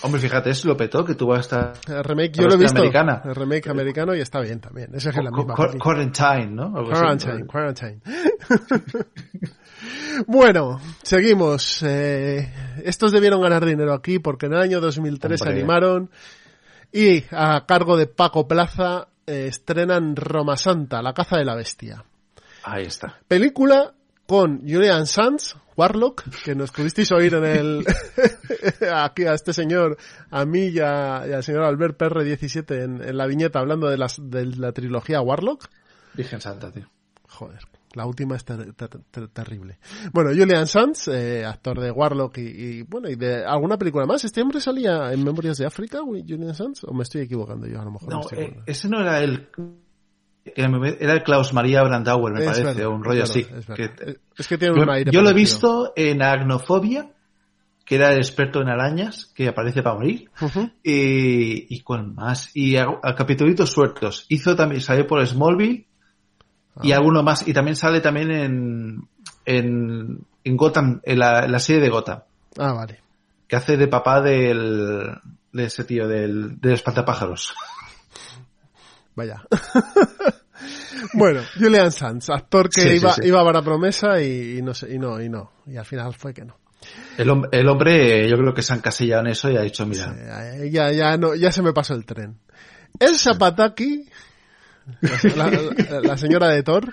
[0.03, 2.77] Hombre, fíjate, es lo petó que tuvo esta El remake, La yo lo he visto.
[2.77, 3.23] americana.
[3.25, 4.93] El remake americano y está bien también.
[4.93, 5.55] Esa es la misma.
[5.55, 6.71] Quarantine, ¿no?
[6.71, 7.99] Quarantine, quarantine.
[10.27, 11.83] bueno, seguimos.
[11.83, 12.51] Eh,
[12.83, 16.09] estos debieron ganar dinero aquí porque en el año 2003 se animaron
[16.91, 22.03] y a cargo de Paco Plaza eh, estrenan Roma Santa, La caza de la bestia.
[22.63, 23.17] Ahí está.
[23.27, 23.93] Película
[24.25, 27.85] con Julian Sands, Warlock, que nos pudisteis oír en el
[28.93, 29.97] aquí a este señor,
[30.31, 33.97] a mí y, a- y al señor Albert PR17 en, en la viñeta hablando de,
[33.97, 35.67] las, de la trilogía Warlock.
[36.13, 36.87] Virgen Santa, tío.
[37.27, 37.59] Joder,
[37.93, 39.77] la última es ter- ter- ter- terrible.
[40.11, 44.23] Bueno, Julian Sands, eh, actor de Warlock y, y, bueno, y de alguna película más.
[44.25, 46.83] ¿Este hombre salía en Memorias de África, Julian Sands?
[46.85, 48.09] ¿O me estoy equivocando yo a lo mejor?
[48.13, 49.47] No, eh, ese no era el...
[50.45, 53.43] era el Klaus Maria Brandauer, me Es parece, verdad, o un rollo es así.
[53.43, 54.17] verdad, es que- verdad.
[54.37, 57.09] Es que tiene yo un aire yo lo he visto en Agnofobia,
[57.85, 60.29] que era el experto en arañas, que aparece para morir.
[60.83, 62.49] Y, y cuál más.
[62.55, 64.25] Y a, a capitulitos sueltos.
[64.29, 65.85] Hizo también, salió por Smallville
[66.81, 66.97] y Ah.
[66.97, 67.47] alguno más.
[67.47, 69.07] Y también sale también en,
[69.45, 72.21] en, en Gotham, en la, en la serie de Gotham.
[72.57, 72.99] Ah, vale.
[73.47, 75.11] Que hace de papá del,
[75.51, 77.53] de ese tío, del, del espantapájaros.
[79.15, 79.43] Vaya.
[81.13, 83.21] bueno, Julian Sands, actor que Sí, iba, sí.
[83.25, 85.51] iba para promesa y, y no sé, y no, y no.
[85.67, 86.57] Y al final fue que no.
[87.17, 89.85] El, hom- el hombre, yo creo que se ha encasillado en eso y ha dicho,
[89.85, 90.13] mira,
[90.69, 92.39] Ya, ya, no, ya se me pasó el tren.
[92.99, 94.05] Elsa Pataki,
[95.35, 96.91] la, la- la señora de Thor,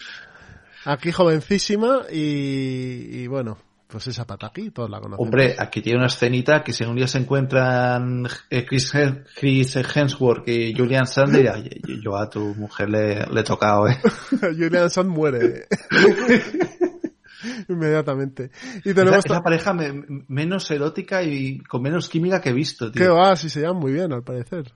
[0.85, 5.25] aquí jovencísima y, y bueno, pues esa Pataki, todos la conocen.
[5.25, 8.93] hombre, aquí tiene una escenita que si un día se encuentran eh, Chris,
[9.37, 13.89] Chris Hemsworth y Julian Sands, dirá, "Oye, yo, a tu mujer le, le he tocado,
[13.89, 13.99] eh.
[14.41, 15.67] Julian Sands muere.
[17.69, 18.51] Inmediatamente.
[18.85, 19.25] Y tenemos...
[19.25, 23.03] esa pareja me- menos erótica y con menos química que he visto, tío.
[23.03, 23.35] ¿Qué va?
[23.37, 24.73] Si se llaman muy bien, al parecer.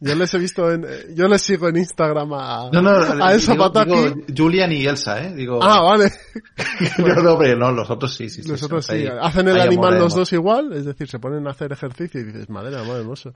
[0.00, 0.84] Yo les he visto en...
[0.84, 3.90] eh, Yo les sigo en Instagram a, No, no, a Elsa digo- Pataki.
[3.90, 5.34] digo Julian y Elsa, ¿eh?
[5.34, 6.12] Digo, Ah, vale.
[6.98, 8.48] no, no, hombre, no, los otros sí, sí, sí.
[8.48, 11.72] Nosotros sí, ahí- Hacen el animal los dos igual, es decir, se ponen a hacer
[11.72, 13.34] ejercicio y dices, madre, amor hermoso.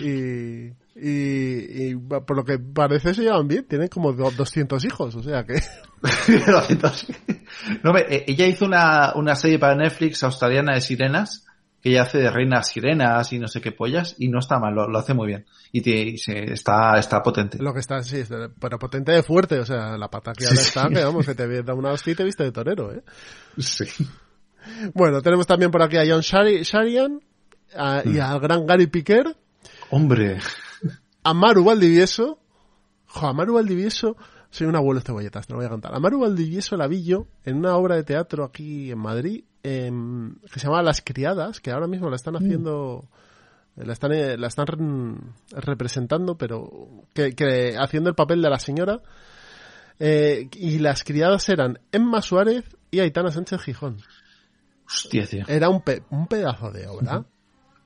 [0.00, 5.14] Y, y, y por lo que parece se llevan bien, tienen como do- 200 hijos,
[5.16, 5.60] o sea que...
[7.82, 11.44] No, eh, ella hizo una, una serie para Netflix australiana de sirenas,
[11.80, 14.74] que ella hace de reinas sirenas y no sé qué pollas, y no está mal,
[14.74, 15.46] lo, lo hace muy bien.
[15.72, 17.58] Y, tiene- y se- está, está potente.
[17.62, 20.44] Lo que está, sí, es de- pero potente de fuerte, o sea, la pata que
[20.46, 20.94] ahora Sí, está, sí.
[20.94, 23.02] que vamos, que te da una hostia y te viste de torero, ¿eh?
[23.58, 23.84] Sí.
[24.94, 27.20] Bueno, tenemos también por aquí a John Shari- Sharian
[27.76, 28.14] a- Mm.
[28.14, 29.36] y al gran Gary Piquer,
[29.90, 30.38] Hombre,
[31.22, 32.38] a Maru Valdivieso.
[33.06, 34.16] Jo, a Maru Valdivieso,
[34.50, 35.94] soy un abuelo cebolletas, te lo voy a contar.
[35.94, 39.44] A Maru Valdivieso la vi yo en una obra de teatro aquí en Madrid,
[39.86, 43.08] em, que se llama Las Criadas, que ahora mismo la están haciendo,
[43.76, 48.58] la están, eh, la están re- representando, pero que, que haciendo el papel de la
[48.58, 49.00] señora.
[50.00, 53.98] Eh, y las criadas eran Emma Suárez y Aitana Sánchez Gijón.
[54.86, 55.44] hostia, tío.
[55.48, 57.24] Era un, pe- un pedazo de obra.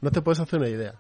[0.01, 0.95] No te puedes hacer una idea.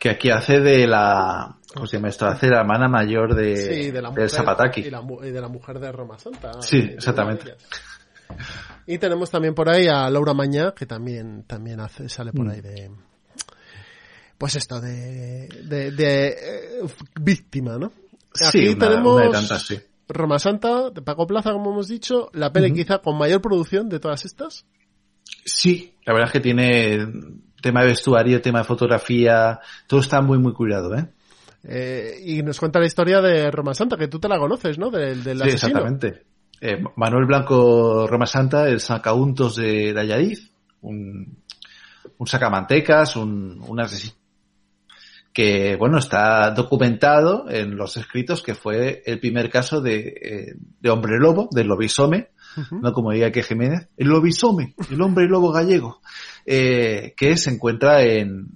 [0.00, 2.26] Que aquí hace de la, ¿cómo se llama esto?
[2.26, 4.80] Hace la hermana mayor de, Sí, de la del mujer, Zapataki.
[4.82, 6.60] Y, la, mu- y de la mujer de Roma Santa.
[6.62, 7.54] Sí, exactamente.
[8.86, 12.50] Y tenemos también por ahí a Laura Mañá, que también, también hace, sale por Mm.
[12.50, 12.90] ahí de,
[14.38, 16.80] pues esto, de, de, de, eh,
[17.20, 17.92] víctima, ¿no?
[18.32, 19.78] Sí, tenemos una de tantas, sí.
[20.08, 22.74] Roma Santa, de Paco Plaza, como hemos dicho, la peli Ujú.
[22.76, 24.66] quizá con mayor producción de todas estas.
[25.44, 27.06] Sí, la verdad es que tiene
[27.62, 31.08] tema de vestuario, tema de fotografía, todo está muy, muy cuidado, ¿eh?
[31.66, 34.90] Eh, y nos cuenta la historia de Roma Santa, que tú te la conoces, ¿no?
[34.90, 35.54] Del, del Sí, asesino.
[35.78, 36.22] exactamente.
[36.66, 40.50] Eh, Manuel Blanco Roma Santa, el sacauntos de, Allariz,
[40.80, 41.36] un,
[42.16, 44.14] un sacamantecas, un, un asesino
[45.32, 50.90] que, bueno, está documentado en los escritos que fue el primer caso de, eh, de
[50.90, 52.28] hombre lobo, del lobisome,
[52.70, 56.00] no como diría que Jiménez, el lobisome, el hombre lobo gallego,
[56.46, 58.46] eh, que se encuentra en,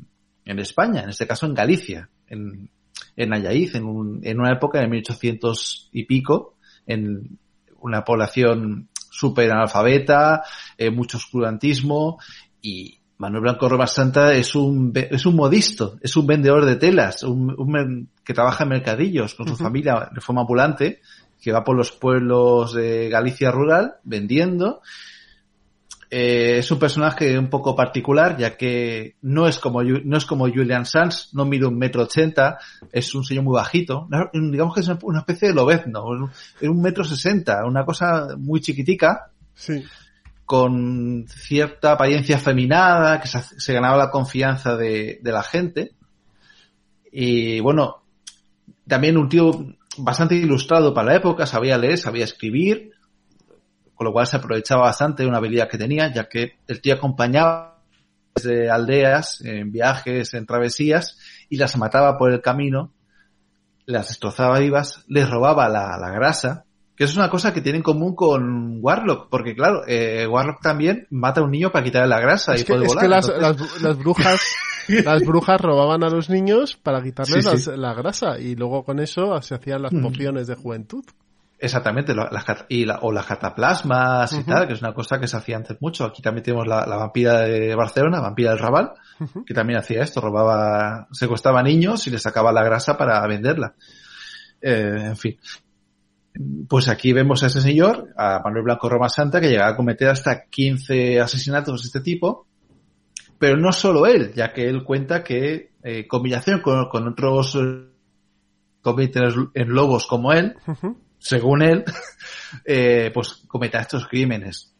[0.44, 2.70] en España, en este caso en Galicia, en,
[3.16, 6.54] en en, un- en una época de 1800 y pico,
[6.86, 7.38] en
[7.80, 10.44] una población súper analfabeta,
[10.76, 12.18] eh, mucho oscurantismo
[12.62, 17.24] y Manuel Blanco Roma Santa es un, es un modisto, es un vendedor de telas,
[17.24, 21.00] un, un que trabaja en mercadillos con su familia de forma ambulante,
[21.40, 24.82] que va por los pueblos de Galicia rural vendiendo.
[26.10, 30.48] Eh, es un personaje un poco particular, ya que no es como, no es como
[30.48, 32.58] Julian Sands, no mide un metro ochenta,
[32.90, 37.04] es un señor muy bajito, digamos que es una especie de lobezno, es un metro
[37.04, 39.84] sesenta, una cosa muy chiquitica, Sí.
[40.46, 45.92] con cierta apariencia afeminada, que se, ganaba la confianza de, de la gente.
[47.12, 48.02] Y bueno,
[48.86, 49.50] también un tío
[49.98, 52.92] bastante ilustrado para la época, sabía leer, sabía escribir,
[53.98, 56.94] con lo cual se aprovechaba bastante de una habilidad que tenía, ya que el tío
[56.94, 57.80] acompañaba
[58.32, 61.18] desde aldeas en viajes, en travesías,
[61.48, 62.92] y las mataba por el camino,
[63.86, 67.82] las destrozaba vivas, les robaba la, la grasa, que es una cosa que tiene en
[67.82, 72.20] común con Warlock, porque claro, eh, Warlock también mata a un niño para quitarle la
[72.20, 73.02] grasa Es y que, puede es volar.
[73.04, 74.40] que las, entonces- las, las brujas
[75.04, 77.70] las brujas robaban a los niños para quitarles Sí, sí.
[77.70, 80.02] las- la grasa y luego con eso se hacían las Mm.
[80.02, 81.04] pociones de juventud.
[81.60, 85.26] Exactamente, la- las y la- o las cataplasmas y tal, que es una cosa que
[85.26, 86.04] se hacía antes mucho.
[86.04, 88.92] Aquí también tenemos la, la vampira de Barcelona, vampira del Raval,
[89.44, 93.74] que también hacía esto, robaba, secuestraba niños y les sacaba la grasa para venderla.
[94.60, 95.36] Eh, en fin.
[96.68, 100.08] Pues aquí vemos a ese señor, a Manuel Blanco Roma Santa, que llega a cometer
[100.08, 102.46] hasta 15 asesinatos de este tipo.
[103.40, 107.58] Pero no solo él, ya que él cuenta que, eh, combinación con, con otros
[108.82, 110.54] convierten en lobos como él,
[111.18, 111.84] según él,
[112.64, 114.74] eh, pues cometa estos crímenes.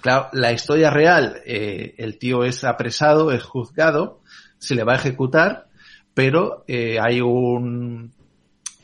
[0.00, 4.20] Claro, la historia real, eh, el tío es apresado, es juzgado,
[4.58, 5.68] se le va a ejecutar,
[6.14, 8.12] pero eh, hay un,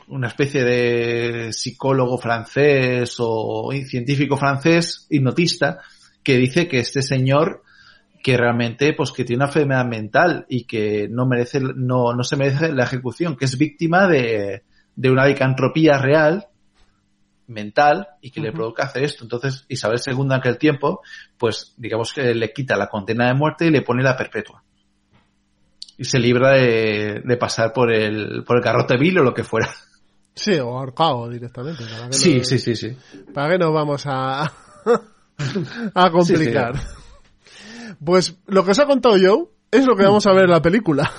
[0.07, 5.79] una especie de psicólogo francés o científico francés, hipnotista,
[6.23, 7.63] que dice que este señor
[8.23, 12.37] que realmente pues que tiene una enfermedad mental y que no merece no, no se
[12.37, 14.63] merece la ejecución, que es víctima de,
[14.95, 16.47] de una licantropía real
[17.47, 19.23] mental y que le provoca hacer esto.
[19.23, 21.01] Entonces, Isabel II en aquel tiempo,
[21.37, 24.63] pues digamos que le quita la condena de muerte y le pone la perpetua.
[25.97, 29.43] Y se libra de, de pasar por el, por el garrote vil o lo que
[29.43, 29.69] fuera.
[30.35, 31.83] Sí, o ahorcado directamente.
[31.85, 32.97] ¿para qué Sí, sí, sí, sí.
[33.33, 34.43] ¿Para qué nos vamos a,
[35.93, 36.73] a complicar?
[38.03, 40.61] Pues lo que os ha contado Joe es lo que vamos a ver en la
[40.61, 41.11] película.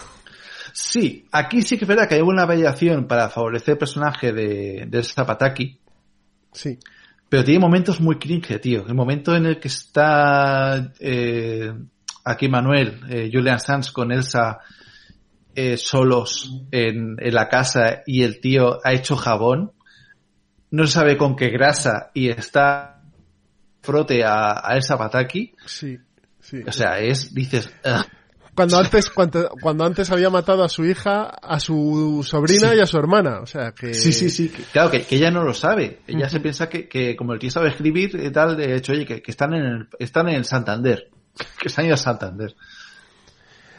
[0.72, 4.86] Sí, aquí sí que es verdad que hay una variación para favorecer el personaje de,
[4.88, 5.78] de Zapataki,
[6.54, 6.78] Sí.
[7.28, 8.86] pero tiene momentos muy cringe, tío.
[8.86, 11.72] El momento en el que está eh,
[12.24, 14.60] aquí Manuel, eh, Julian Sanz con Elsa
[15.54, 19.72] eh, solos en, en la casa y el tío ha hecho jabón,
[20.70, 23.02] no sabe con qué grasa y está
[23.82, 25.52] frote a, a Elsa Pataki.
[25.66, 25.98] Sí.
[26.40, 26.60] Sí.
[26.66, 28.04] O sea, es, dices, "Ugh".
[28.54, 32.76] Cuando antes, cuando, cuando antes había matado a su hija, a su sobrina Sí.
[32.76, 33.40] y a su hermana.
[33.40, 33.94] O sea que.
[33.94, 34.48] Sí, sí, sí.
[34.72, 36.00] Claro, que, que ella no lo sabe.
[36.06, 39.04] Ella se piensa que, que como el tío sabe escribir y tal, de hecho, oye,
[39.06, 41.08] que, que están en el, están en el Santander.
[41.60, 42.54] Que se han ido a Santander.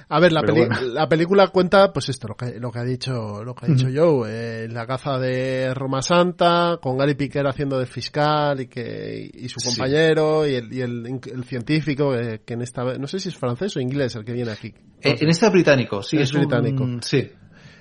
[0.07, 0.81] A ver, la, peli- bueno.
[0.81, 3.87] la película cuenta, pues esto, lo que, lo que ha dicho, lo que ha dicho
[3.93, 9.29] Joe, eh, la caza de Roma Santa, con Gary Piquer haciendo de fiscal y que,
[9.33, 9.69] y su Sí.
[9.69, 13.29] compañero, y el, y el, el científico, eh, que en esta vez, no sé si
[13.29, 14.73] es francés o inglés el que viene aquí.
[15.01, 16.85] Eh, en este británico, sí, Es es, un- británico.
[17.01, 17.27] sí.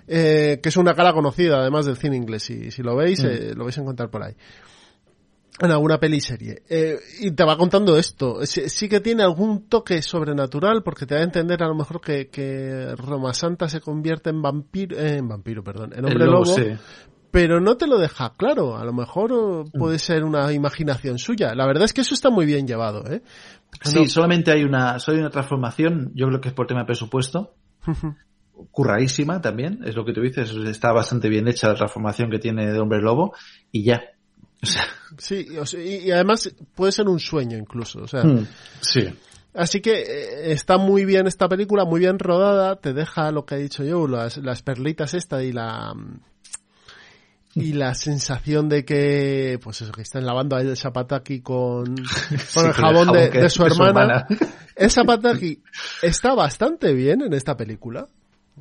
[0.07, 3.27] Eh, que es una cara conocida además del cine inglés, si, si lo veis, Mm.
[3.27, 4.35] eh, lo vais a encontrar por ahí.
[5.61, 6.63] En alguna peli serie.
[6.69, 8.45] Eh, y te va contando esto.
[8.45, 12.01] Sí, sí que tiene algún toque sobrenatural porque te da a entender a lo mejor
[12.01, 16.31] que, que Roma Santa se convierte en vampiro, eh, en vampiro, perdón, en hombre El
[16.31, 16.73] lobo, sí.
[17.31, 18.77] pero no te lo deja claro.
[18.77, 19.79] A lo mejor oh, Mm.
[19.79, 21.55] puede ser una imaginación suya.
[21.55, 23.23] La verdad es que eso está muy bien llevado, ¿eh?
[23.83, 26.81] Sí, No- solamente hay una, solo hay una transformación, yo creo que es por tema
[26.81, 27.55] de presupuesto,
[28.71, 32.73] curradísima también, es lo que tú dices, está bastante bien hecha la transformación que tiene
[32.73, 33.35] de hombre lobo,
[33.71, 34.01] y ya.
[34.65, 34.85] O sea,
[35.19, 38.01] Sí, o sea, y, y además puede ser un sueño incluso.
[38.03, 38.47] O sea, mm,
[38.81, 39.09] sí.
[39.55, 43.55] Así que eh, está muy bien esta película, muy bien rodada, te deja lo que
[43.55, 45.95] ha dicho yo, las, las perlitas esta y la
[47.55, 52.39] y la sensación de que pues eso, que están lavando a el Zapataki con, con
[52.39, 54.27] Sí, el jabón de, su hermana.
[54.27, 54.27] hermana.
[54.75, 55.63] El Zapataki
[56.03, 58.09] está bastante bien en esta película.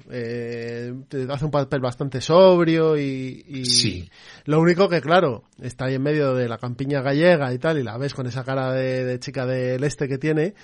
[0.09, 0.91] Eh,
[1.29, 4.09] hace un papel bastante sobrio y, y Sí.
[4.45, 7.83] lo único que claro está ahí en medio de la campiña gallega y tal y
[7.83, 10.55] la ves con esa cara de, de chica del este que tiene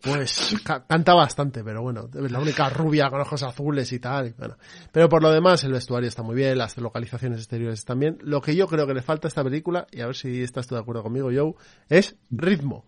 [0.00, 4.28] pues ca- canta bastante pero bueno es la única rubia con ojos azules y tal
[4.28, 4.56] y bueno.
[4.90, 8.40] pero por lo demás el vestuario está muy bien las localizaciones exteriores están bien lo
[8.40, 10.76] que yo creo que le falta a esta película y a ver si estás tú
[10.76, 11.52] de acuerdo conmigo Joe
[11.90, 12.86] es ritmo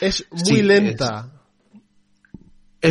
[0.00, 1.37] es muy Sí, lenta Es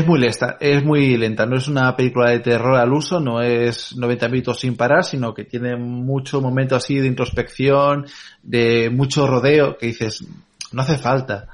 [0.06, 1.46] muy lenta, es muy lenta.
[1.46, 5.34] No es una película de terror al uso, no es 90 minutos sin parar, sino
[5.34, 8.06] que tiene mucho momento así de introspección,
[8.44, 10.26] de mucho rodeo, que dices,
[10.74, 11.48] no hace falta.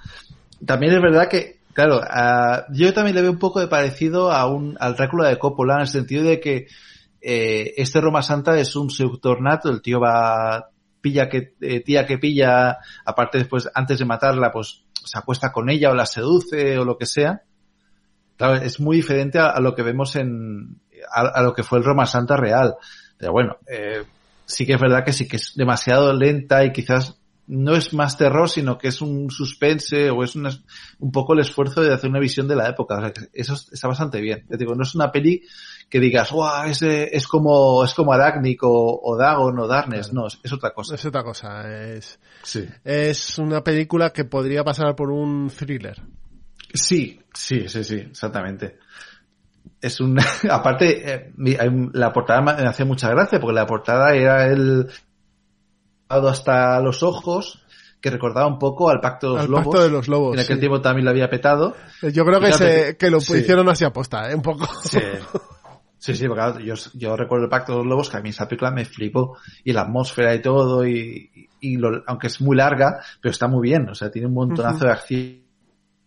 [0.66, 4.48] También es verdad que, claro, a- yo también le veo un poco de parecido a
[4.48, 6.68] un, al Drácula de Coppola, en el sentido de que
[7.22, 10.70] eh, este Roma Santa es un seductor nato, el tío va,
[11.02, 15.70] pilla que, eh, tía que pilla, aparte después, antes de matarla, pues se acuesta con
[15.70, 17.44] ella o la seduce o lo que sea.
[18.44, 20.82] Claro, es muy diferente a, a lo que vemos en,
[21.14, 22.76] a, a lo que fue el Roma Santa real.
[23.18, 24.04] Pero bueno, eh,
[24.46, 27.18] sí que es verdad que sí que es demasiado lenta y quizás
[27.48, 30.52] no es más terror, sino que es un suspense o es una-
[31.00, 32.98] un poco el esfuerzo de hacer una visión de la época.
[32.98, 34.46] O sea, eso es- está bastante bien.
[34.50, 35.42] Ya digo, no es una peli
[35.90, 36.68] que digas, ¡guau!
[36.70, 40.12] Es, es como, es como o, o Dagon o Darkness.
[40.12, 40.96] No, es, es otra cosa.
[40.96, 42.66] es otra cosa es Sí.
[42.84, 46.02] es una película que podría pasar por un thriller
[46.74, 48.78] Sí, sí, sí, sí, exactamente.
[49.80, 50.18] Es un,
[50.50, 51.32] aparte, eh,
[51.94, 54.90] la portada me hacía mucha gracia porque la portada era el
[56.10, 57.64] hasta los ojos
[58.00, 59.66] que recordaba un poco al Pacto de los Al Lobos.
[59.66, 60.60] Pacto de los Lobos, En aquel sí.
[60.60, 61.76] tiempo también lo había petado.
[62.02, 63.38] yo creo que se, que lo sí.
[63.38, 64.36] hicieron así aposta ¿eh?
[64.36, 65.00] un poco Sí,
[65.98, 68.48] sí, sí, porque yo, yo recuerdo el Pacto de los Lobos que a mí esa
[68.48, 73.00] película me flipó y la atmósfera y todo y, y lo, aunque es muy larga,
[73.22, 75.43] pero está muy bien, o sea, tiene un montonazo de acción.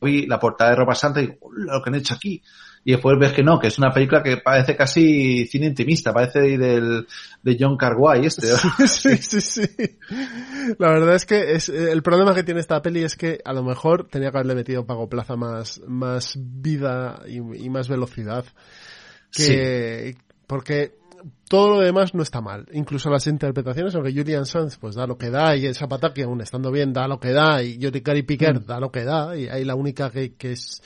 [0.07, 2.43] Y la portada de Ropa Santa y lo que han hecho aquí
[2.87, 6.39] y después ves que no, que es una película que parece casi cine intimista, parece
[6.57, 7.05] del,
[7.43, 8.47] de John Carguay este.
[8.87, 9.69] sí, sí, sí.
[10.79, 13.65] La verdad es que es, el problema que tiene esta peli es que a lo
[13.65, 17.41] mejor tenía que haberle metido Pago Plaza más, más vida y,
[17.71, 18.45] más velocidad.
[19.33, 20.95] Que, porque
[21.49, 22.66] todo lo demás no está mal.
[22.72, 26.41] Incluso las interpretaciones, aunque Julian Sanz pues da lo que da y el Zapataki aún
[26.41, 28.66] estando bien da lo que da y Jody Cary Piquer mm.
[28.66, 30.83] da lo que da y hay la única que, que es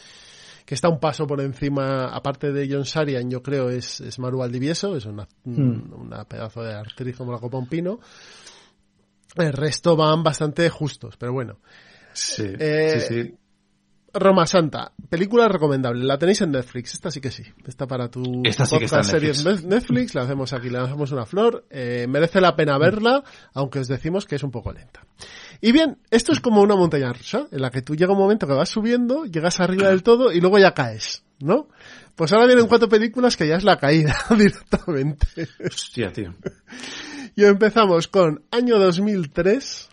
[0.71, 4.41] que está un paso por encima, aparte de John Sarian, yo creo, es, es Maru
[4.41, 5.93] Aldivieso, es una, hmm.
[6.01, 7.99] una pedazo de actriz como la copa un pino.
[9.35, 11.59] El resto van bastante justos, pero bueno.
[12.13, 13.35] Sí, eh, sí, sí.
[14.13, 16.05] Roma Santa, película recomendable.
[16.05, 16.95] La tenéis en Netflix.
[16.95, 17.45] Esta sí que sí.
[17.67, 19.33] Está para tu Esta sí podcast serie
[19.65, 20.15] Netflix.
[20.15, 21.67] La hacemos aquí, le hacemos una flor.
[21.71, 23.23] Eh, merece la pena verla,
[23.55, 25.05] aunque os decimos que es un poco lenta.
[25.61, 28.47] Y bien, esto es como una montaña rusa, en la que tú llega un momento
[28.47, 31.69] que vas subiendo, llegas arriba del todo y luego ya caes, ¿no?
[32.17, 35.27] Pues ahora vienen cuatro películas que ya es la caída directamente.
[35.65, 36.35] Hostia, tío.
[37.37, 39.90] Y empezamos con año 2003,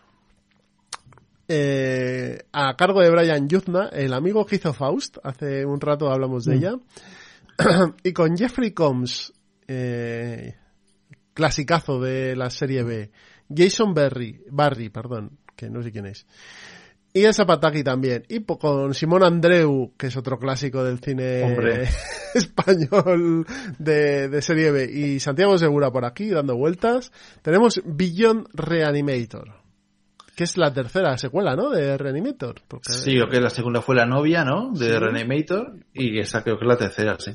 [1.48, 6.44] eh, a cargo de Brian Yuzna, el amigo que hizo Faust, hace un rato hablamos
[6.44, 6.58] de mm.
[6.58, 6.78] ella,
[8.04, 9.32] y con Jeffrey Combs,
[9.66, 10.56] eh,
[11.32, 13.10] clasicazo de la serie B,
[13.54, 16.26] Jason Barry, Barry, perdón, que no sé quién es,
[17.14, 21.56] y el Zapataki también, y con Simón Andreu, que es otro clásico del cine
[22.34, 23.46] español
[23.78, 29.67] de, de serie B, y Santiago Segura por aquí dando vueltas, tenemos Beyond Reanimator
[30.38, 31.68] que es la tercera secuela, ¿no?
[31.68, 32.62] De Reanimator.
[32.82, 34.70] Sí, creo que la segunda fue la novia, ¿no?
[34.72, 37.32] De Reanimator y esa creo que es la tercera, sí.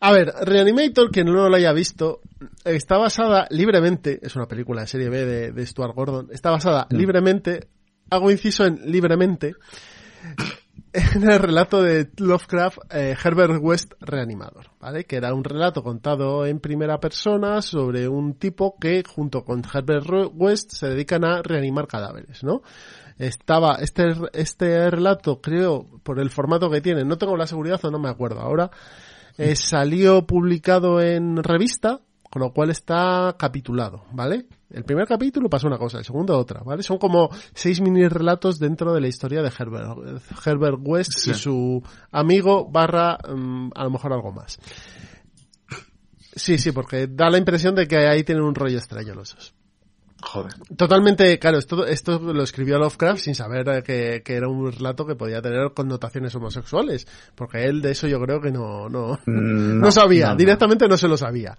[0.00, 2.20] A ver, Reanimator, quien no lo haya visto,
[2.62, 6.94] está basada libremente, es una película de serie B de, Stuart Gordon, está basada mm.
[6.94, 7.68] libremente,
[8.10, 9.54] hago inciso en libremente,
[11.14, 15.04] en el relato de Lovecraft, eh, Herbert West Reanimador, ¿vale?
[15.04, 20.32] Que era un relato contado en primera persona sobre un tipo que, junto con Herbert
[20.34, 22.62] West, se dedican a reanimar cadáveres, ¿no?
[23.18, 27.90] Estaba, este, este relato, creo, por el formato que tiene, no tengo la seguridad o
[27.90, 28.70] no me acuerdo ahora,
[29.36, 34.46] eh, salió publicado en revista, con lo cual está capitulado, ¿vale?
[34.70, 36.82] El primer capítulo pasa una cosa, el segundo otra, ¿vale?
[36.82, 41.82] Son como seis mini relatos dentro de la historia de Herbert, Herbert West y su
[42.10, 44.58] amigo barra mm, a lo mejor algo más.
[46.34, 49.54] Sí, sí, porque da la impresión de que ahí tienen un rollo extraño los dos.
[50.20, 50.52] Joder.
[50.76, 55.14] Totalmente, claro, esto, esto lo escribió Lovecraft sin saber que, que, era un relato que
[55.14, 57.06] podía tener connotaciones homosexuales,
[57.36, 61.06] porque él de eso yo creo que no, no, mm, no, sabía, directamente no se
[61.06, 61.56] lo sabía.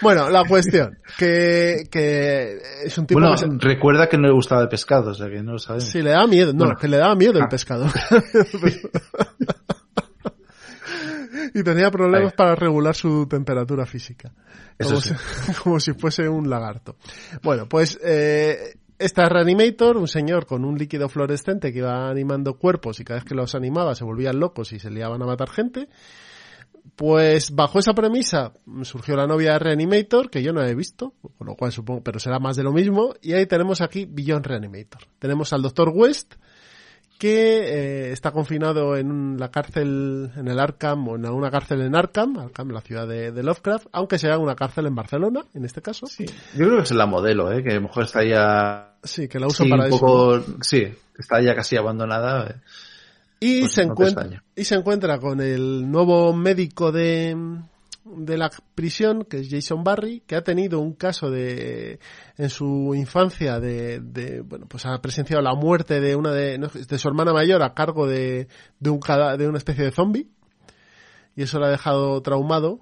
[0.00, 4.68] Bueno, la cuestión, que, que es un tipo bueno, recuerda que no le gustaba el
[4.68, 5.84] pescado, o sea que no lo sabemos.
[5.84, 7.48] Sí, le daba miedo, no, que le daba miedo el ah.
[7.50, 7.86] pescado.
[11.54, 14.32] y tenía problemas para regular su temperatura física.
[14.82, 15.14] Como, si,
[15.62, 16.96] como si fuese un lagarto.
[17.42, 23.00] Bueno, pues eh, esta Reanimator, un señor con un líquido fluorescente que iba animando cuerpos
[23.00, 25.88] y cada vez que los animaba se volvían locos y se liaban a matar gente.
[26.96, 31.46] Pues bajo esa premisa surgió la novia de Reanimator, que yo no he visto, con
[31.46, 33.14] lo cual supongo, pero será más de lo mismo.
[33.22, 35.02] Y ahí tenemos aquí Beyond Reanimator.
[35.18, 35.90] Tenemos al Dr.
[35.94, 36.34] West,
[37.22, 41.94] que eh, está confinado en la cárcel, en el Arkham, o en una cárcel en
[41.94, 46.06] Arkham, Arkham, la ciudad de, Lovecraft, aunque sea una cárcel en Barcelona, en este caso.
[46.06, 46.26] Sí.
[46.56, 47.62] Yo creo que es la modelo, ¿eh?
[47.62, 48.96] que a lo mejor está ya...
[49.04, 50.82] Sí, que la usa para un poco, Sí,
[51.16, 52.48] está ya casi abandonada.
[52.48, 52.54] Eh.
[53.38, 57.36] Y, pues se encuentra, y se encuentra con el nuevo médico de,
[58.04, 62.00] de la prisión, que es Jason Barry, que ha tenido un caso de,
[62.36, 66.98] en su infancia de, de bueno, pues ha presenciado la muerte de una de, de
[66.98, 68.48] su hermana mayor a cargo de,
[68.80, 70.28] de un de una especie de zombie.
[71.34, 72.80] Y eso lo ha dejado traumado.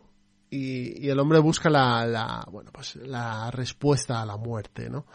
[0.53, 5.07] Y, y el hombre busca la, la, bueno, pues la respuesta a la muerte, ¿no?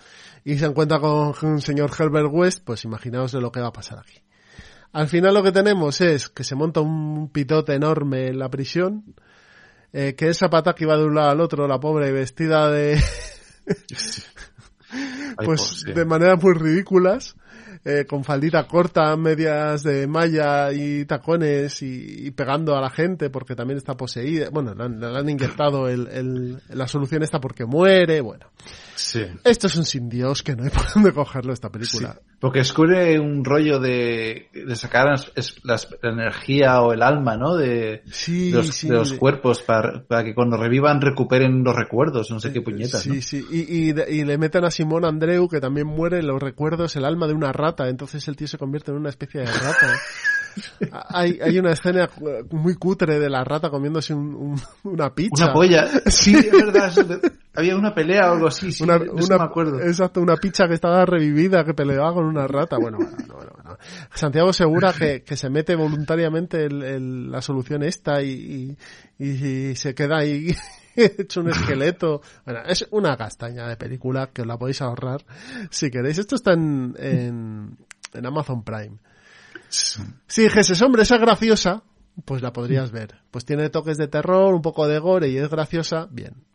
[0.45, 3.73] Y se encuentra con un señor Herbert West, pues imaginaos de lo que va a
[3.73, 4.21] pasar aquí.
[4.93, 9.13] Al final lo que tenemos es que se monta un pitote enorme en la prisión,
[9.97, 13.01] eh, que esa pata que iba de un lado al otro, la pobre vestida de...
[15.45, 17.37] pues de maneras muy ridículas,
[17.85, 23.55] eh, con faldita corta, medias de malla y tacones y, pegando a la gente porque
[23.55, 24.49] también está poseída.
[24.51, 28.47] Bueno, le han, inyectado el, la solución esta porque muere, bueno.
[28.95, 29.25] Sí.
[29.45, 32.19] Esto es un sin Dios que no hay por dónde cogerlo esta película.
[32.39, 37.55] Porque descubre un rollo de, de sacar es, la, la energía o el alma, ¿no?
[37.55, 38.87] De, Sí, de los, sí.
[38.87, 43.01] de los cuerpos para, para que cuando revivan recuperen los recuerdos, no sé qué puñetas,
[43.01, 43.21] Sí, ¿no?
[43.21, 43.45] sí.
[43.51, 47.27] Y, y, y le meten a Simón Andreu, que también muere los recuerdos, el alma
[47.27, 47.87] de una rata.
[47.89, 49.93] Entonces el tío se convierte en una especie de rata.
[50.91, 52.09] hay, hay una escena
[52.51, 55.45] muy cutre de la rata comiéndose un- un- una pizza.
[55.45, 55.87] Una polla.
[56.07, 56.91] Sí, es verdad.
[57.55, 59.79] había una pelea o algo así, sí, Una, una- me acuerdo.
[59.81, 62.77] Exacto, una pizza que estaba revivida, que peleaba con una rata.
[62.77, 63.77] Bueno, bueno, bueno, bueno.
[64.13, 68.75] Santiago Segura que, que se mete voluntariamente el- el- la solución esta y,
[69.19, 69.25] y,
[69.71, 70.55] y se queda ahí
[70.95, 72.21] hecho un esqueleto.
[72.45, 75.25] Bueno, es una castaña de película que os la podéis ahorrar
[75.69, 76.17] si queréis.
[76.17, 77.77] Esto está en, en,
[78.13, 78.97] en Amazon Prime.
[79.69, 81.83] Si dijeses, hombre, esa es graciosa,
[82.23, 83.15] pues la podrías ver.
[83.31, 86.45] Pues tiene toques de terror, un poco de gore y es graciosa, bien.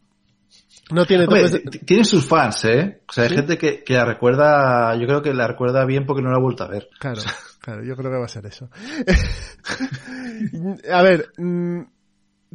[0.91, 1.79] No tiene Hombre, toques de...
[1.81, 3.03] tiene sus fans, ¿eh?
[3.09, 3.37] O sea, hay ¿Sí?
[3.37, 6.43] gente que, que la recuerda, yo creo que la recuerda bien porque no la ha
[6.43, 6.89] vuelto a ver.
[6.99, 7.23] Claro,
[7.61, 8.69] claro, yo creo que va a ser eso.
[10.93, 11.81] a ver, mm,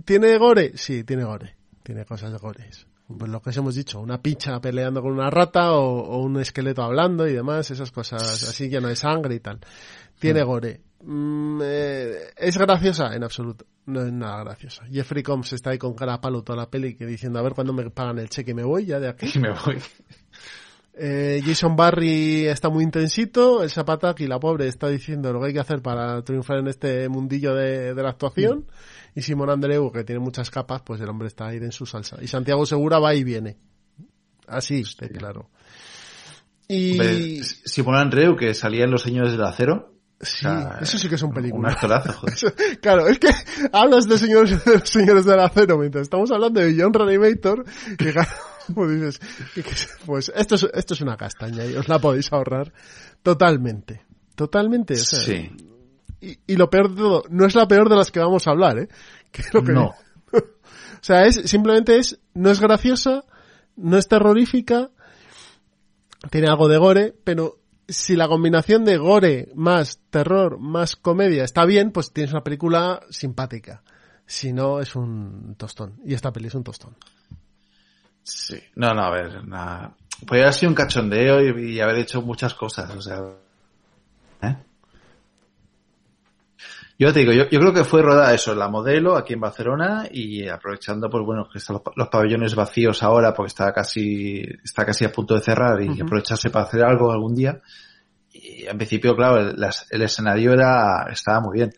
[0.03, 0.73] ¿tiene gore?
[0.75, 1.55] Sí, tiene gore.
[1.83, 2.87] Tiene cosas de gores.
[3.07, 6.39] Pues lo que os hemos dicho, una picha peleando con una rata o, o un
[6.39, 9.59] esqueleto hablando y demás, esas cosas así lleno de sangre y tal.
[10.19, 10.81] Tiene gore.
[11.03, 13.15] Mm, eh, ¿Es graciosa?
[13.15, 13.65] En absoluto.
[13.85, 14.83] No es nada graciosa.
[14.91, 17.53] Jeffrey Combs está ahí con cara a palo toda la peli que diciendo a ver
[17.53, 19.27] cuándo me pagan el cheque y me voy ya de aquí.
[19.35, 19.77] Y me voy.
[20.97, 25.53] Eh, Jason Barry está muy intensito, el Zapataki, la pobre, está diciendo lo que hay
[25.53, 28.65] que hacer para triunfar en este mundillo de, de la actuación.
[29.13, 32.17] Y Simón Andreu, que tiene muchas capas, pues el hombre está ahí en su salsa.
[32.21, 33.57] Y Santiago Segura va y viene.
[34.47, 34.83] Así,
[35.17, 35.49] claro.
[36.67, 39.94] Y Simón Andreu, que salía en Los Señores del Acero.
[40.25, 42.35] Sí, sea, eso sí que es un Un actorazo, joder.
[42.81, 43.29] Claro, es que
[43.71, 47.65] hablas de señores, de los señores del acero mientras estamos hablando de John Reanimator,
[47.97, 48.29] que claro,
[48.75, 49.19] pues dices,
[50.05, 52.73] pues esto es, esto es una castaña y os la podéis ahorrar
[53.23, 54.03] totalmente.
[54.35, 55.49] Totalmente, o sea, Sí.
[56.19, 58.51] y, y lo peor de todo, no es la peor de las que vamos a
[58.51, 58.89] hablar, ¿eh?
[59.31, 59.93] Que es lo que No.
[60.33, 60.41] o
[61.01, 63.23] sea, es, simplemente es, no es graciosa,
[63.77, 64.89] no es terrorífica,
[66.31, 71.65] tiene algo de gore, pero si la combinación de gore más terror más comedia está
[71.65, 73.83] bien, pues tienes una película simpática.
[74.25, 75.99] Si no, es un tostón.
[76.03, 76.95] Y esta peli es un tostón.
[78.23, 78.59] Sí.
[78.75, 79.95] No, no, a ver, nada.
[80.25, 83.21] Podría haber sido un cachondeo y, y haber hecho muchas cosas, o sea.
[84.41, 84.55] ¿eh?
[86.97, 90.07] Yo te digo, yo, yo creo que fue rodada eso, la modelo aquí en Barcelona
[90.09, 94.85] y aprovechando, pues bueno, que están los, los pabellones vacíos ahora porque está casi, está
[94.85, 97.59] casi a punto de cerrar y aprovecharse para hacer algo algún día.
[98.31, 101.73] Y en principio, claro, el, las- el escenario era, estaba muy bien.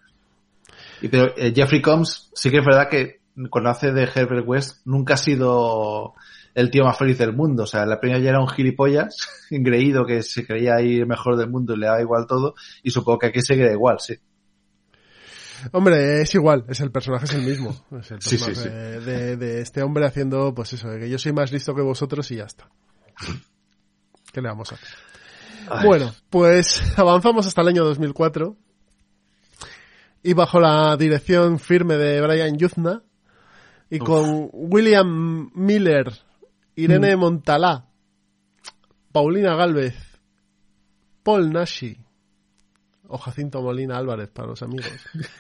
[1.02, 4.82] Y pero eh, Jeffrey Combs sí que es verdad que cuando hace de Herbert West
[4.86, 6.14] nunca ha sido
[6.56, 7.64] el tío más feliz del mundo.
[7.64, 9.16] O sea, la primera ya era un gilipollas,
[9.52, 12.54] engreído que se creía el mejor del mundo y le daba igual todo.
[12.84, 14.16] Y supongo que aquí se queda igual, sí.
[15.72, 17.76] Hombre, es igual, es el personaje es el mismo.
[18.00, 21.18] Es el Sí, sí, personaje De, de este hombre haciendo, pues eso, de que yo
[21.18, 22.70] soy más listo que vosotros y ya está.
[24.32, 24.88] ¿Qué le vamos a hacer?
[25.70, 28.56] Ay, Bueno, pues avanzamos hasta el año 2004
[30.24, 33.04] y bajo la dirección firme de Brian Yuzna
[33.90, 34.08] y Uf.
[34.08, 36.12] con William Miller,
[36.76, 37.88] Irene Montalá,
[39.12, 39.96] Paulina Galvez,
[41.24, 41.98] Paul Nashi
[43.10, 44.92] o Jacinto Molina Álvarez para los amigos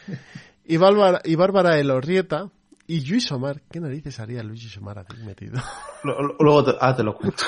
[0.65, 2.49] y Bárbara, y Bárbara Elorrieta
[2.88, 3.61] y Luis Omar.
[3.70, 5.61] ¿Qué narices haría Luis Omar aquí metido?
[6.39, 7.43] luego te, ah, te lo cuento.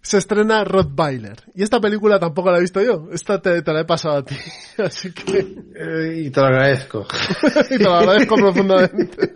[0.00, 1.36] se estrena Rottweiler.
[1.54, 3.08] Y esta película tampoco la he visto yo.
[3.12, 4.36] Esta te, te la he pasado a ti.
[4.78, 5.38] Así que
[5.74, 7.06] Eh, y te lo agradezco.
[7.70, 9.32] y te lo agradezco profundamente.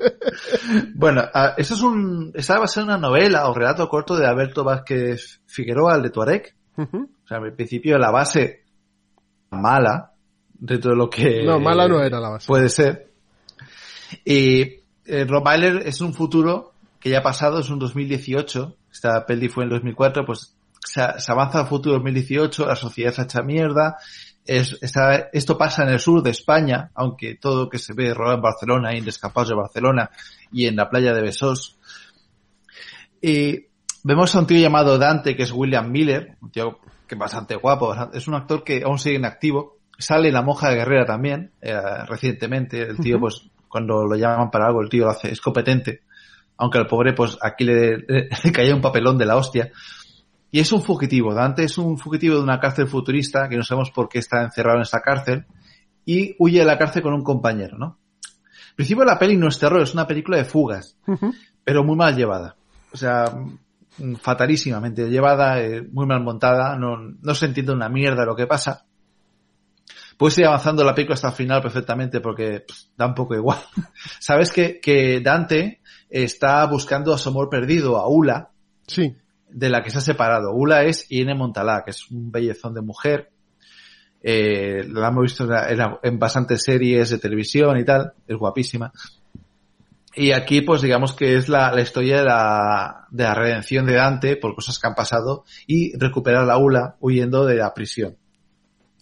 [0.94, 4.26] Bueno, ah, eso es un, esta va a ser una novela o relato corto de
[4.26, 6.54] Alberto Vázquez Figueroa, el de Tuareg.
[6.78, 7.10] Ujú.
[7.22, 8.61] O sea, al principio la base
[9.52, 10.12] mala,
[10.54, 11.44] dentro de lo que...
[11.44, 12.46] No, mala no era la base.
[12.46, 13.10] Puede ser.
[14.24, 18.76] Y eh, Rob Myler es un futuro que ya ha pasado, es un 2018.
[18.90, 23.22] Esta peli fue en 2004, pues se, se avanza al futuro 2018, la sociedad se
[23.22, 23.96] echa mierda.
[24.44, 28.12] Es, está, esto pasa en el sur de España, aunque todo lo que se ve
[28.12, 30.10] rodado en Barcelona, y en Descampados de Barcelona
[30.50, 31.76] y en la playa de Besós.
[33.20, 33.66] Y
[34.02, 37.56] vemos a un tío llamado Dante, que es William Miller, un tío que es bastante
[37.56, 39.78] guapo, bastante- es un actor que aún sigue en activo.
[39.98, 41.74] Sale La Monja Guerrera también, eh,
[42.08, 42.82] recientemente.
[42.82, 46.02] El tío, pues, cuando lo llaman para algo, el tío lo hace, es competente.
[46.56, 49.70] Aunque al pobre, pues, aquí le, le, le caía un papelón de la hostia.
[50.50, 51.32] Y es un fugitivo.
[51.34, 54.76] Dante es un fugitivo de una cárcel futurista, que no sabemos por qué está encerrado
[54.78, 55.46] en esta cárcel,
[56.04, 57.98] y huye de la cárcel con un compañero, ¿no?
[58.70, 60.96] Al principio la peli no es terror, es una película de fugas
[61.64, 62.56] pero muy mal llevada.
[62.92, 63.24] O sea,
[64.20, 68.86] fatalísimamente llevada, eh, muy mal montada, no, no se entiende una mierda lo que pasa.
[70.16, 72.64] Puedes ir avanzando la película hasta el final perfectamente porque
[72.96, 73.58] da un poco igual.
[74.20, 78.50] Sabes que, que Dante está buscando a su amor perdido, a Ula.
[78.86, 79.16] Sí.
[79.48, 80.52] De la que se ha separado.
[80.52, 83.30] Ula es Iene Montalá, que es un bellezón de mujer.
[84.22, 88.12] Eh, la hemos visto en, en, bastantes series de televisión y tal.
[88.26, 88.92] Es guapísima.
[90.14, 93.94] Y aquí, pues digamos que es la, la historia de la, de la redención de
[93.94, 98.16] Dante por cosas que han pasado y recuperar a Ula huyendo de la prisión.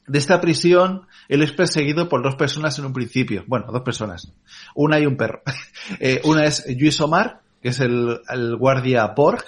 [0.06, 3.44] De esta prisión, él es perseguido por dos personas en un principio.
[3.46, 4.32] Bueno, dos personas.
[4.74, 5.42] Una y un perro.
[6.00, 9.44] eh, una es Luis Omar, que es el, el guardia Borg.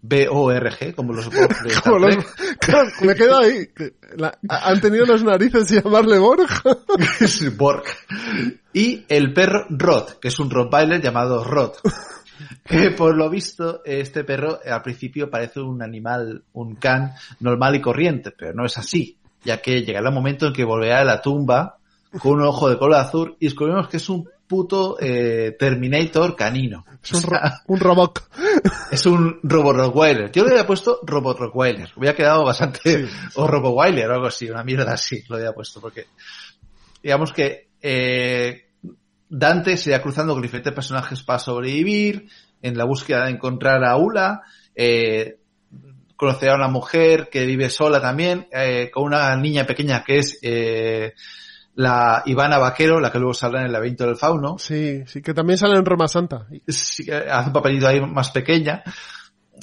[0.00, 2.58] B-O-R-G, como los Borg de Star Como los- Trek.
[2.60, 3.68] claro, me quedo ahí.
[4.16, 6.46] La- han tenido las narices de llamarle Borg.
[7.56, 7.84] Borg.
[8.78, 11.72] Y el perro Rod, que es un Rottweiler llamado Rod.
[12.64, 17.74] Que por lo visto, este perro eh, al principio parece un animal, un can normal
[17.74, 21.04] y corriente, pero no es así, ya que llegará un momento en que volverá a
[21.04, 21.78] la tumba
[22.20, 26.84] con un ojo de color azul y descubrimos que es un puto eh, Terminator canino.
[27.02, 28.28] Es un, O ro- sea, un robot.
[28.92, 30.30] es un Robot Rottweiler.
[30.30, 31.90] Yo le había puesto Robot Rottweiler.
[31.96, 33.08] Hubiera quedado bastante...
[33.34, 35.80] O Roboweiler o algo así, una mierda así lo había puesto.
[35.80, 36.06] Porque
[37.02, 38.67] digamos que eh,
[39.28, 42.28] Dante se irá cruzando con diferentes personajes para sobrevivir,
[42.62, 44.42] en la búsqueda de encontrar a Ula,
[44.74, 45.38] eh,
[46.16, 50.38] conocerá a una mujer que vive sola también, eh, con una niña pequeña que es
[50.42, 51.14] eh,
[51.76, 54.58] la Ivana Vaquero, la que luego saldrá en el laberinto del fauno.
[54.58, 56.46] Sí, sí, que también sale en Roma Santa.
[56.66, 58.82] Sí, que hace un papelito ahí más pequeña.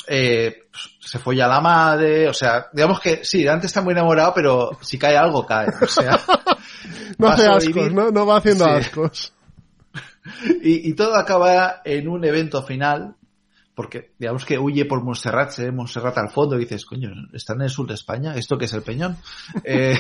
[0.08, 3.94] Eh, pues, se folla a la madre, o sea, digamos que sí, Dante está muy
[3.94, 5.68] enamorado, pero si cae algo, cae.
[5.82, 6.20] O sea,
[7.18, 8.12] No hace ascos, ¿no?
[8.12, 8.72] No va haciendo Sí.
[8.72, 9.34] ascos.
[10.62, 13.16] Y, y todo acaba en un evento final,
[13.74, 17.58] porque digamos que huye por Montserrat, se ve Montserrat al fondo y dices, coño, ¿están
[17.58, 18.36] en el sur de España?
[18.36, 19.18] ¿Esto qué es el Peñón?
[19.64, 19.98] Eh,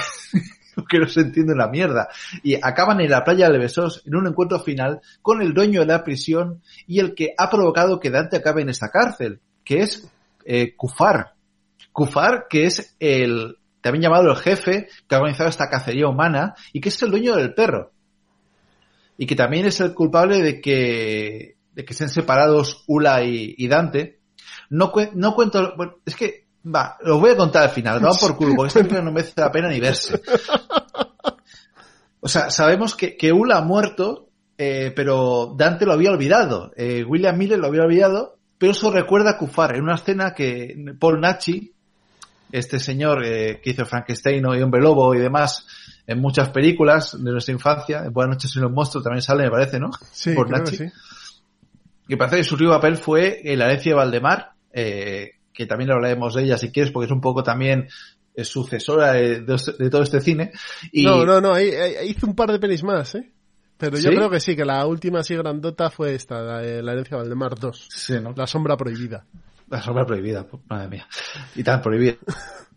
[0.90, 2.10] que no se entiende la mierda.
[2.44, 5.88] Y acaban en la playa de Besos en un encuentro final con el dueño de
[5.88, 10.10] la prisión y el que ha provocado que Dante acabe en esta cárcel, que es
[10.46, 11.34] eh, Kufar.
[11.92, 16.82] Kufar, que es el, también llamado el jefe que ha organizado esta cacería humana y
[16.82, 17.92] que es el dueño del perro.
[19.18, 24.20] Y que también es el culpable de que, de que estén separados Ula y, Dante.
[24.70, 28.12] No, cue- no cuento, bueno, es que, va, lo voy a contar al final, no
[28.20, 30.22] por culo, porque esta no merece la pena ni verse.
[32.20, 36.72] O sea, sabemos que, que Ula ha muerto, eh, pero Dante lo había olvidado.
[36.76, 40.76] Eh, William Miller lo había olvidado, pero eso recuerda a Kufar en una escena que
[41.00, 41.72] Paul Nachi,
[42.52, 45.68] este señor eh, que hizo Frankenstein y Hombre Lobo y demás
[46.08, 49.52] en muchas películas de nuestra infancia, en Buenas noches y los monstruos también sale, me
[49.52, 49.90] parece, ¿no?
[50.12, 50.78] Sí, Por creo que Nachi.
[50.78, 50.92] sí.
[52.08, 55.92] que parece que su último papel fue en La herencia de Valdemar, eh, que también
[55.92, 57.88] hablaremos de ella si quieres, porque es un poco también
[58.36, 60.52] eh, sucesora de, de este- de todo este cine.
[60.92, 63.32] Y No, no, no, ahí, ahí hizo un par de pelis más, ¿eh?
[63.78, 64.16] Pero yo ¿Sí?
[64.16, 67.56] creo que sí, que la última así grandota fue esta, la, la herencia de Valdemar
[67.60, 67.88] 2.
[67.94, 68.34] Sí, ¿no?
[68.36, 69.26] La sombra prohibida.
[69.70, 71.08] La sombra prohibida, pu- madre mía.
[71.56, 72.16] Y tan prohibida.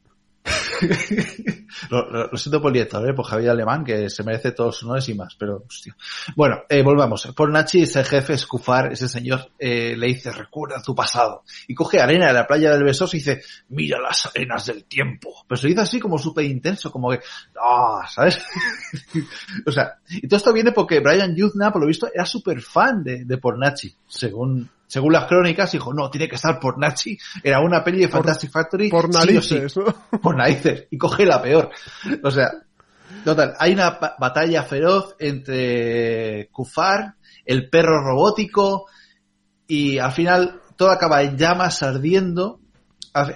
[1.90, 3.14] lo, siento por el director, ¿eh?
[3.14, 5.96] por Javier Alemán, que se merece todos sus honores y más, pero, hostia.
[6.36, 7.26] Bueno, eh, volvamos.
[7.36, 11.44] Por Nachi, ese jefe, Escufar, ese señor, eh, le dice, recuerda tu pasado.
[11.66, 15.44] Y coge arena de la playa del Besos y dice, mira las arenas del tiempo.
[15.46, 17.20] Pero se lo dice así como súper intenso, como que,
[17.60, 18.40] ah, ¿sabes?
[19.66, 23.02] o sea, y todo esto viene porque Brian Yuzna, por lo visto, era súper fan
[23.02, 27.84] de, de Pornachi, según, según las crónicas, dijo, no, tiene que estar Pornachi, era una
[27.84, 28.88] peli de Por- Fantastic Factory.
[28.90, 29.84] Por sí o sí, narices, ¿no?
[30.22, 31.70] por narices, y coge la peor.
[32.24, 32.50] O sea,
[33.24, 38.86] total, hay una ba- batalla feroz entre Kufar, el perro robótico,
[39.66, 42.60] y al final todo acaba en llamas ardiendo.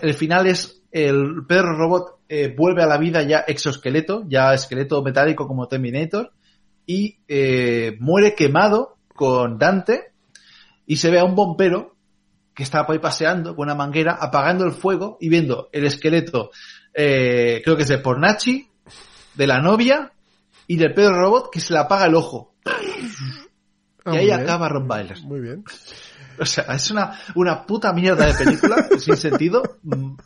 [0.01, 5.03] El final es el perro robot eh, vuelve a la vida ya exoesqueleto, ya esqueleto
[5.03, 6.33] metálico como Terminator,
[6.87, 10.12] y eh, muere quemado con Dante,
[10.87, 11.97] y se ve a un bombero
[12.55, 16.51] que está por ahí paseando con una manguera, apagando el fuego y viendo el esqueleto,
[16.93, 18.69] eh, creo que es de Pornachi,
[19.35, 20.13] de la novia
[20.67, 22.55] y del perro robot que se le apaga el ojo.
[24.05, 25.21] Ah, y ahí acaba Ron Byler.
[25.23, 25.65] Muy bien.
[26.39, 30.17] O sea, es una, una puta mierda de película, sin sentido, m-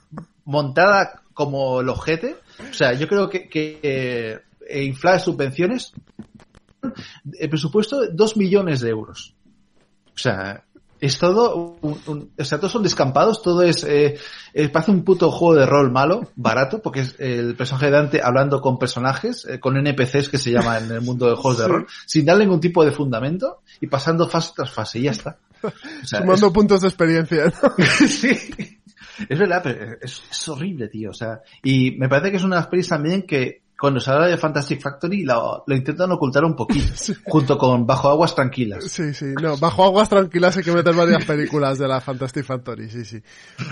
[0.45, 2.37] montada como el ojete.
[2.70, 5.93] O sea, yo creo que, que eh, inflar subvenciones,
[7.39, 9.36] el presupuesto de 2 millones de euros.
[10.17, 10.65] O sea,
[11.01, 14.19] es todo, un, un- o sea, todos son descampados, todo es, eh,
[14.55, 18.21] eh, parece un puto juego de rol malo, barato, porque es el personaje de Dante
[18.23, 21.69] hablando con personajes, eh, con NPCs que se llama en el mundo de juegos de
[21.69, 25.39] rol, sin darle ningún tipo de fundamento y pasando fase tras fase y ya está.
[26.03, 27.53] Sumando puntos de experiencia.
[28.09, 28.31] sí.
[29.29, 31.11] Es verdad, pero es, horrible, tío.
[31.11, 34.36] O sea, y me parece que es una de también que cuando se habla de
[34.36, 36.93] Fantastic Factory lo, intentan ocultar un poquito,
[37.24, 38.85] junto con Bajo Aguas Tranquilas.
[38.85, 42.89] Sí, sí, no, Bajo Aguas Tranquilas hay que meter varias películas de la Fantastic Factory,
[42.89, 43.23] sí, sí.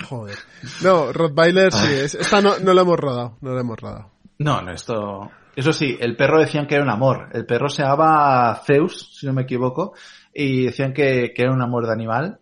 [0.08, 0.36] Joder.
[0.82, 4.10] No, Rottweiler sí, es, esta no, no lo hemos rodado, no lo hemos rodado.
[4.38, 5.30] No, no, esto...
[5.56, 7.28] Eso sí, el perro decían que era un amor.
[7.32, 9.94] El perro se llamaba Zeus, si no me equivoco,
[10.34, 12.40] y decían que, que era un amor de animal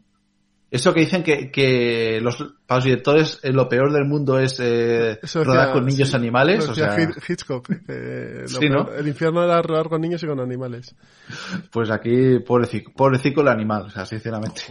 [0.73, 2.37] eso que dicen que, que los,
[2.67, 6.67] para los directores eh, lo peor del mundo es eh, rodar con niños animales.
[6.67, 6.97] O sea,
[7.29, 7.69] Hitchcock.
[7.89, 10.95] El infierno era rodar con niños y con animales.
[11.71, 14.63] Pues aquí, pobrecito, pobrecito el animal, o sea, sinceramente.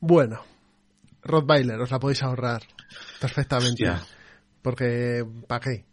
[0.00, 0.40] Bueno,
[1.22, 2.62] Rottweiler, os la podéis ahorrar
[3.20, 3.88] perfectamente.
[4.60, 5.84] Porque, ¿para qué?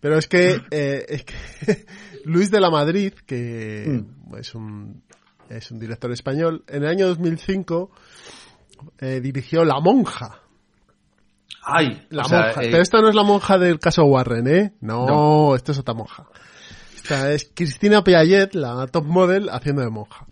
[0.00, 1.84] Pero es que, eh, es que
[2.24, 4.36] Luis de la Madrid, que mm.
[4.36, 5.02] es un
[5.50, 7.90] es un director español, en el año 2005
[8.98, 10.40] eh, dirigió La Monja.
[11.66, 12.62] Ay, la monja.
[12.62, 14.74] Eh, Pero esta no es la monja del caso Warren, ¿eh?
[14.80, 16.26] No, no, esta es otra monja.
[16.94, 20.26] Esta es Cristina Piaget, la top model, haciendo de monja.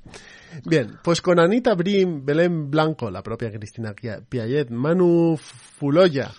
[0.64, 6.31] Bien, pues con Anita Brim, Belén Blanco, la propia Cristina Piaget, Manu Fuloya,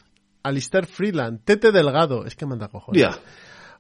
[0.44, 3.02] Alistair Freeland, Tete Delgado, es que manda cojones.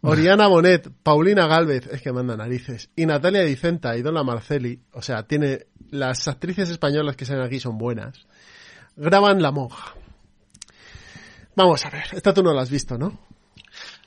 [0.03, 5.01] Oriana Bonet, Paulina Galvez, es que manda narices, y Natalia Dicenta y Dona Marceli, o
[5.01, 8.27] sea, tiene las actrices españolas que salen aquí son buenas,
[8.97, 9.93] graban La Monja.
[11.55, 13.17] Vamos a ver, esta tú no la has visto, ¿no?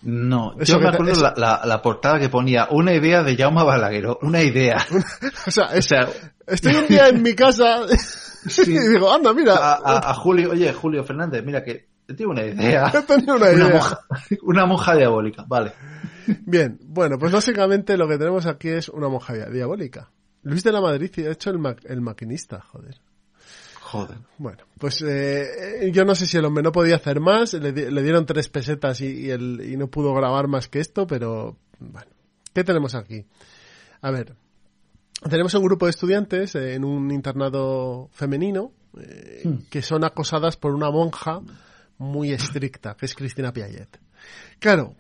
[0.03, 4.77] No, yo me acuerdo la, portada que ponía una idea de Jaume Balaguero, una idea.
[5.47, 6.09] o, sea,
[6.47, 7.87] estoy un día en mi casa
[8.67, 9.55] y digo, anda, mira.
[9.83, 12.93] A, Julio, oye, Julio Fernández, mira que tengo una idea.
[13.27, 13.69] una idea.
[13.69, 14.01] monja,
[14.43, 15.73] una monja diabólica, vale.
[16.45, 20.11] Bien, bueno, pues básicamente lo que tenemos aquí es una monja diabólica.
[20.43, 23.01] Luis de la Madrid ha hecho el, el maquinista, joder.
[23.81, 24.19] Joder.
[24.39, 28.27] Bueno, pues eh, yo no sé si el hombre no podía hacer más, le, dieron
[28.27, 32.11] tres pesetas y, y, no pudo grabar más que esto, pero bueno,
[32.53, 33.25] ¿qué tenemos aquí?
[34.01, 34.35] A ver,
[35.31, 39.55] tenemos un grupo de estudiantes en un internado femenino eh, hmm.
[39.71, 41.43] que son acosadas por una monja
[41.99, 44.01] muy estricta, que es Cristina Piaget.
[44.59, 44.95] Claro,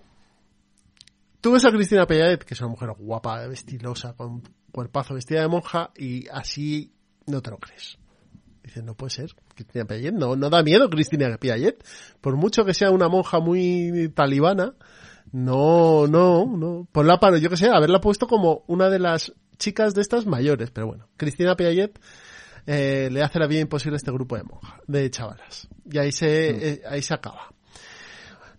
[1.41, 4.43] tú ves a Cristina Piaget, que es una mujer guapa, estilosa, con
[4.73, 6.93] cuerpazo vestida de monja y así
[7.27, 7.99] no te lo crees.
[8.63, 9.35] Dices, no puede ser.
[9.55, 11.85] Cristina Piaget, no, no da miedo Cristina Piaget.
[12.21, 14.75] Por mucho que sea una monja muy talibana,
[15.33, 16.89] no, no, no.
[16.91, 20.71] Ponla para, yo que sé, haberla puesto como una de las chicas de estas mayores.
[20.71, 21.99] Pero bueno, Cristina Piaget
[22.67, 25.69] eh, le hace la vida imposible a este grupo de monjas, de chavalas.
[25.91, 26.59] Y ahí se, mm.
[26.61, 27.53] eh, ahí se acaba.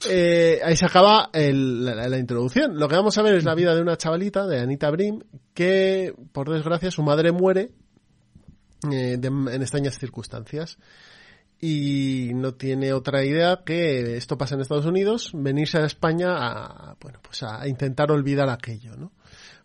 [0.07, 2.77] Eh, ahí se acaba la, introducción.
[2.77, 5.21] Lo que vamos a ver es la vida de una chavalita, de Anita Brim,
[5.53, 7.71] que, por desgracia, su madre muere
[8.91, 10.77] eh, en extrañas circunstancias.
[11.59, 16.95] Y no tiene otra idea que esto pasa en Estados Unidos, venirse a España a,
[17.01, 19.11] bueno, pues a intentar olvidar aquello, ¿no?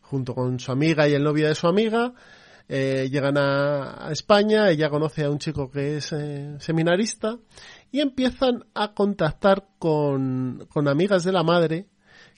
[0.00, 2.14] Junto con su amiga y el novio de su amiga,
[2.74, 6.14] eh, llegan a, España, ella conoce a un chico que es
[6.58, 7.36] seminarista
[7.90, 11.86] y empiezan a contactar con, con amigas de la madre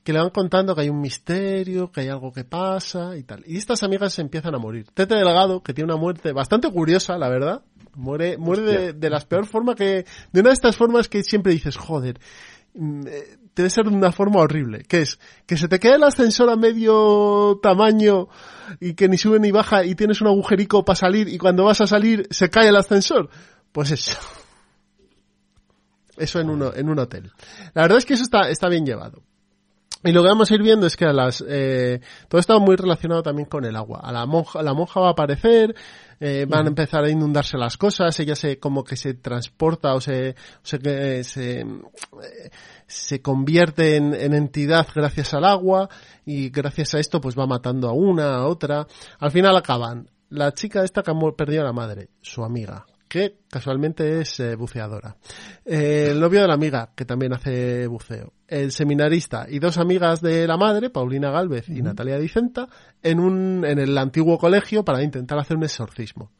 [0.02, 3.44] que le van contando que hay un misterio, que hay algo que pasa y tal.
[3.46, 4.86] Y estas amigas se empiezan a morir.
[4.92, 7.62] Tete Delgado, que tiene una muerte bastante curiosa, la verdad,
[7.94, 11.52] muere, muere de, de las peor formas que, de una de estas formas que siempre
[11.52, 12.18] dices, joder,
[12.74, 16.02] mm, eh, debe ser de una forma horrible, que es que se te queda el
[16.02, 18.28] ascensor a medio tamaño
[18.80, 21.80] y que ni sube ni baja y tienes un agujerico para salir y cuando vas
[21.80, 23.28] a salir se cae el ascensor.
[23.72, 24.18] Pues eso.
[26.16, 27.32] Eso en, uno, en un hotel.
[27.74, 29.22] La verdad es que eso está, está bien llevado.
[30.04, 31.98] Y lo que vamos a ir viendo es que a las, eh,
[32.28, 34.00] todo está muy relacionado también con el agua.
[34.04, 35.74] A la monja, la monja va a aparecer,
[36.20, 40.02] eh, van a empezar a inundarse las cosas, ella se, como que se transporta o
[40.02, 41.66] se, se, se,
[42.86, 45.88] se convierte en, en, entidad gracias al agua
[46.24, 48.86] y gracias a esto pues va matando a una, a otra.
[49.18, 50.08] Al final acaban.
[50.30, 54.56] La chica esta que ha perdido a la madre, su amiga, que casualmente es eh,
[54.56, 55.16] buceadora.
[55.64, 58.32] Eh, el novio de la amiga, que también hace buceo.
[58.48, 62.68] El seminarista y dos amigas de la madre, Paulina Galvez y Natalia Dicenta,
[63.02, 66.32] en, un, en el antiguo colegio para intentar hacer un exorcismo.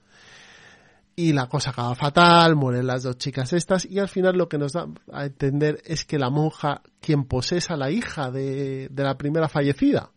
[1.16, 4.58] Y la cosa acaba fatal, mueren las dos chicas estas, y al final lo que
[4.58, 9.02] nos da a entender es que la monja, quien posesa a la hija de, de
[9.04, 10.10] la primera fallecida,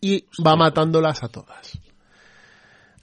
[0.00, 1.78] y va matándolas a todas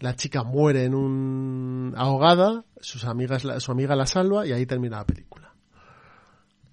[0.01, 4.97] la chica muere en un ahogada, sus amigas, su amiga la salva y ahí termina
[4.97, 5.53] la película.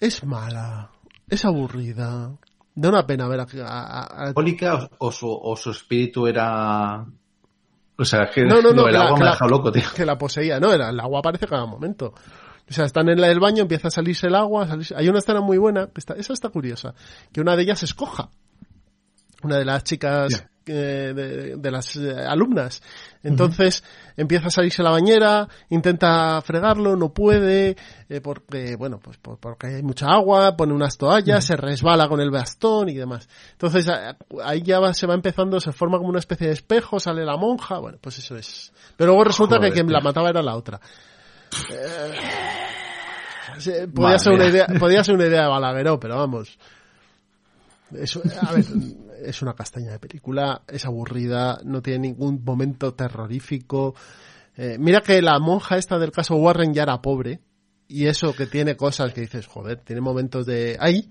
[0.00, 0.90] Es mala,
[1.28, 2.36] es aburrida,
[2.74, 3.44] da una pena ver a...
[3.44, 4.32] a,
[4.98, 7.06] o, su, o su espíritu era
[7.98, 9.72] O sea, que No, no, no, el la- agua que me ha la- dejado loco,
[9.72, 9.82] tío.
[9.94, 10.60] que la poseía.
[10.60, 12.14] No, era- el agua aparece cada momento.
[12.70, 14.66] O sea, están en la del baño, empieza a salirse el agua.
[14.68, 16.94] salirse- Hay una escena muy buena, que está, esa está curiosa,
[17.32, 18.30] que una de ellas es coja.
[19.42, 20.46] Una de las chicas.
[20.68, 22.82] Eh, de, de las eh, alumnas.
[23.22, 23.82] Entonces
[24.16, 27.76] empieza a salirse la bañera, intenta fregarlo, no puede,
[28.08, 32.20] eh, porque, bueno, pues por- porque hay mucha agua, pone unas toallas, se resbala con
[32.20, 33.28] el bastón y demás.
[33.52, 33.86] Entonces
[34.44, 37.36] ahí ya va- se va empezando, se forma como una especie de espejo, sale la
[37.36, 38.72] monja, bueno, pues eso es.
[38.96, 40.80] Pero luego resulta Joder, que quien la mataba era la otra.
[43.86, 46.56] Podía, Madre ser una idea, podía ser una idea de Balagueró, pero vamos.
[47.90, 48.64] A ver,
[49.24, 53.94] es una castaña de película, es aburrida, no tiene ningún momento terrorífico.
[54.56, 57.40] Eh, mira que la monja esta del caso Warren ya era pobre,
[57.86, 61.10] y eso que tiene cosas que dices, joder, tiene momentos de ahí.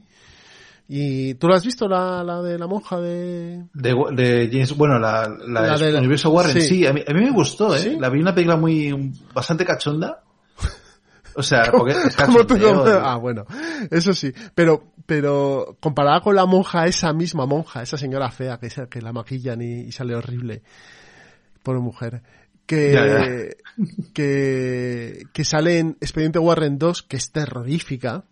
[0.89, 3.65] ¿Y tú lo has visto, la, la de la monja de...?
[3.73, 6.61] De, de James, bueno, la, la, La del del- universo Warren, sí.
[6.61, 7.79] sí, a, mí, a mí me gustó, ¿eh?
[7.79, 7.97] ¿Sí?
[7.99, 10.23] La vi una película muy, bastante cachonda.
[11.37, 12.99] O sea, porque es ¿Cómo te cachondeo, lo- ¿eh?
[13.01, 13.45] Ah, bueno,
[13.91, 14.33] eso sí.
[14.55, 19.13] Pero, pero comparada con la monja, esa misma monja, esa señora fea que, que la
[19.13, 20.63] maquillan y, y sale horrible,
[21.63, 22.21] pobre mujer,
[22.65, 23.25] que, Ya, ya.
[24.13, 28.23] que, que sale en Expediente Warren 2, que es terrorífica.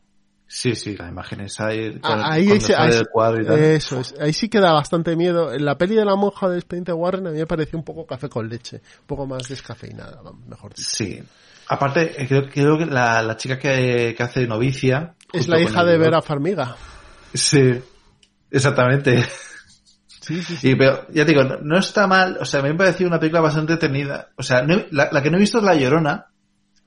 [0.48, 3.46] Sí, sí, la imagen esa ahí, Ah, ahí, cuando se- sale ahí- del cuadro y
[3.46, 3.60] tal.
[3.60, 5.52] eso es, ahí sí que da bastante miedo.
[5.52, 8.06] En la peli de la monja de Expediente Warren a mí me pareció un poco
[8.06, 10.88] café con leche, un poco más descafeinada, mejor dicho.
[10.90, 11.22] Sí.
[11.68, 15.16] Aparte, creo, creo que la, la chica que, que hace novicia...
[15.34, 16.76] Es la hija el- de Vera Farmiga.
[17.34, 17.74] Sí,
[18.52, 19.24] exactamente.
[20.22, 20.70] Sí, sí, sí.
[20.72, 23.20] Y, pero ya te digo, no, no está mal, o sea, me ha parecido una
[23.20, 24.30] película bastante entretenida.
[24.38, 26.28] O sea, no la, la que no he visto es La Llorona,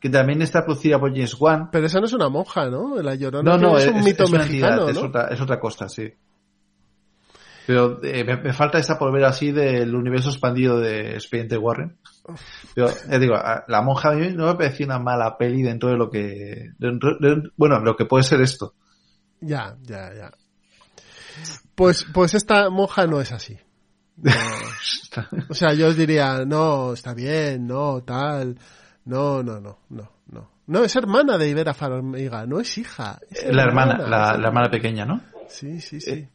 [0.00, 1.70] que también está producida por James Wan.
[1.70, 3.00] Pero esa no es una monja, ¿no?
[3.02, 5.58] La llorona No, no, es es, un mito es mexicano, entidad, es, otra, es otra
[5.60, 6.08] cosa, sí.
[7.66, 11.96] Pero eh, me, me falta esta por ver así del universo expandido de Expediente Warren.
[12.74, 13.34] Pero, ya digo,
[13.66, 16.72] la monja a mí no me pareció una mala peli dentro de lo que...
[16.78, 18.74] dentro de- bueno, lo que puede ser esto.
[19.40, 20.32] Ya, ya, ya.
[21.74, 23.58] Pues, pues esta monja no es así.
[24.16, 24.32] No.
[25.48, 28.56] O sea, yo os diría, no, está bien, no, tal.
[29.06, 30.50] No, no, no, no, no.
[30.66, 33.18] No, es hermana de Ibera Farmiga, no es hija.
[33.30, 35.22] es La hermana, es la, la hermana pequeña, ¿no?
[35.48, 36.28] Sí, sí, sí.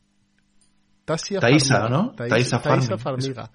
[1.06, 1.98] Tasia Taisa, Farmiga.
[1.98, 2.12] ¿no?
[2.12, 3.52] Taisa, Taisa Taisa Farmiga.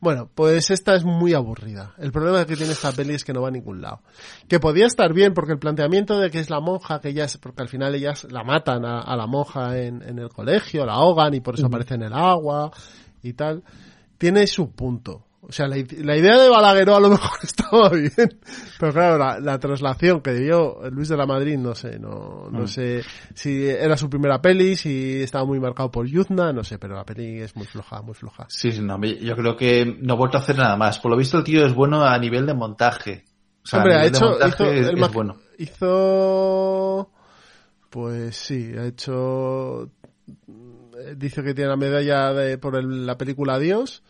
[0.00, 1.94] Bueno, pues esta es muy aburrida.
[1.98, 4.00] El problema que tiene esta peli es que no va a ningún lado.
[4.48, 7.36] Que podía estar bien porque el planteamiento de que es la monja, que ella es,
[7.38, 10.94] porque al final ellas la matan a, a la monja en, en el colegio, la
[10.94, 12.70] ahogan y por eso aparece en el agua
[13.22, 13.62] y tal,
[14.18, 15.27] tiene su punto.
[15.48, 18.38] O sea, la, la idea de Balagueró a lo mejor estaba bien,
[18.78, 22.64] pero claro, la, la traslación que dio Luis de la Madrid, no sé, no, no
[22.64, 22.68] Mm.
[22.68, 23.02] sé
[23.34, 27.04] si era su primera peli, si estaba muy marcado por Yuzna, no sé, pero la
[27.04, 28.44] peli es muy floja, muy floja.
[28.50, 30.98] Sí, sí, no, yo creo que no ha vuelto a hacer nada más.
[30.98, 33.24] Por lo visto el tío es bueno a nivel de montaje.
[33.64, 35.36] O sea, Hombre, a ha nivel hecho, hizo, es, el es bueno.
[35.58, 37.10] hizo,
[37.90, 39.90] pues sí, ha hecho,
[41.16, 44.02] dice que tiene la medalla de, por el- la película Adiós,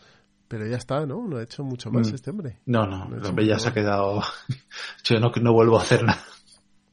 [0.48, 1.26] pero ya está, ¿no?
[1.28, 2.14] No ha hecho mucho más Mm.
[2.14, 2.58] este hombre.
[2.66, 4.22] No, no, No el hombre ya se ha quedado...
[5.04, 6.20] Yo no, no vuelvo a hacer nada.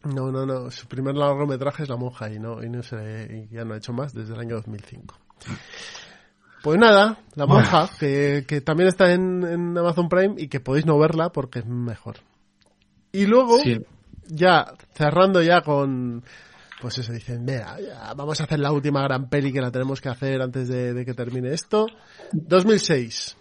[0.03, 0.69] No, no, no.
[0.69, 3.77] Su primer largometraje es La Monja y no, y no sé, y ya no ha
[3.77, 5.15] hecho más desde el año 2005.
[6.64, 10.86] Pues nada, La Monja, que, que también está en, en Amazon Prime y que podéis
[10.86, 12.18] no verla porque es mejor.
[13.11, 13.80] Y luego, Sí.
[14.27, 16.23] ya cerrando ya con,
[16.82, 20.02] pues eso, dicen, mira, ya vamos a hacer la última gran peli que la tenemos
[20.02, 21.86] que hacer antes de, de que termine esto.
[22.32, 23.38] 2006,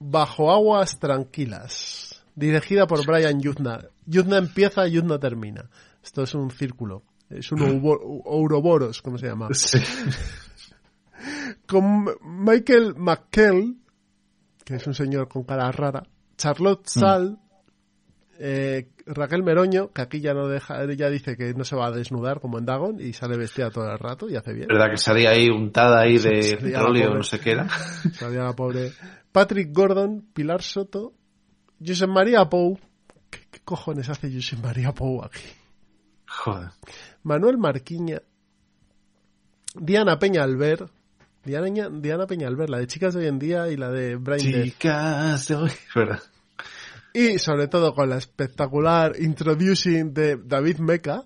[0.00, 3.80] Bajo aguas tranquilas, dirigida por Brian Yuzna.
[4.06, 5.68] Yuzna empieza, Yuzna termina.
[6.02, 7.02] Esto es un círculo.
[7.28, 7.80] Es un
[8.24, 9.48] ouroboros, como se llama.
[9.52, 9.78] Sí.
[11.66, 13.76] Con Michael McKell,
[14.64, 16.02] que es un señor con cara rara,
[16.36, 17.38] Charlotte Sal,
[18.38, 21.90] eh, Raquel Meroño, que aquí ya no deja, ya dice que no se va a
[21.90, 24.66] desnudar como en Dagon y sale vestida todo el rato y hace bien.
[24.66, 27.68] verdad que salía ahí untada ahí de petróleo, no sé qué era.
[28.14, 28.92] Salía la pobre.
[29.32, 31.14] Patrick Gordon, Pilar Soto,
[31.78, 32.78] Josep María Pou.
[33.30, 35.46] ¿Qué, qué cojones hace Josep María Pou aquí?
[36.26, 36.70] Joder.
[37.22, 38.22] Manuel Marquiña,
[39.74, 40.90] Diana Peña Albert,
[41.44, 44.40] Diana, Diana Peña Albert, la de Chicas de hoy en día y la de Brain.
[44.40, 45.70] Chicas de hoy.
[45.94, 46.20] Verdad.
[47.12, 51.24] Y sobre todo con la espectacular introducing de David Meca,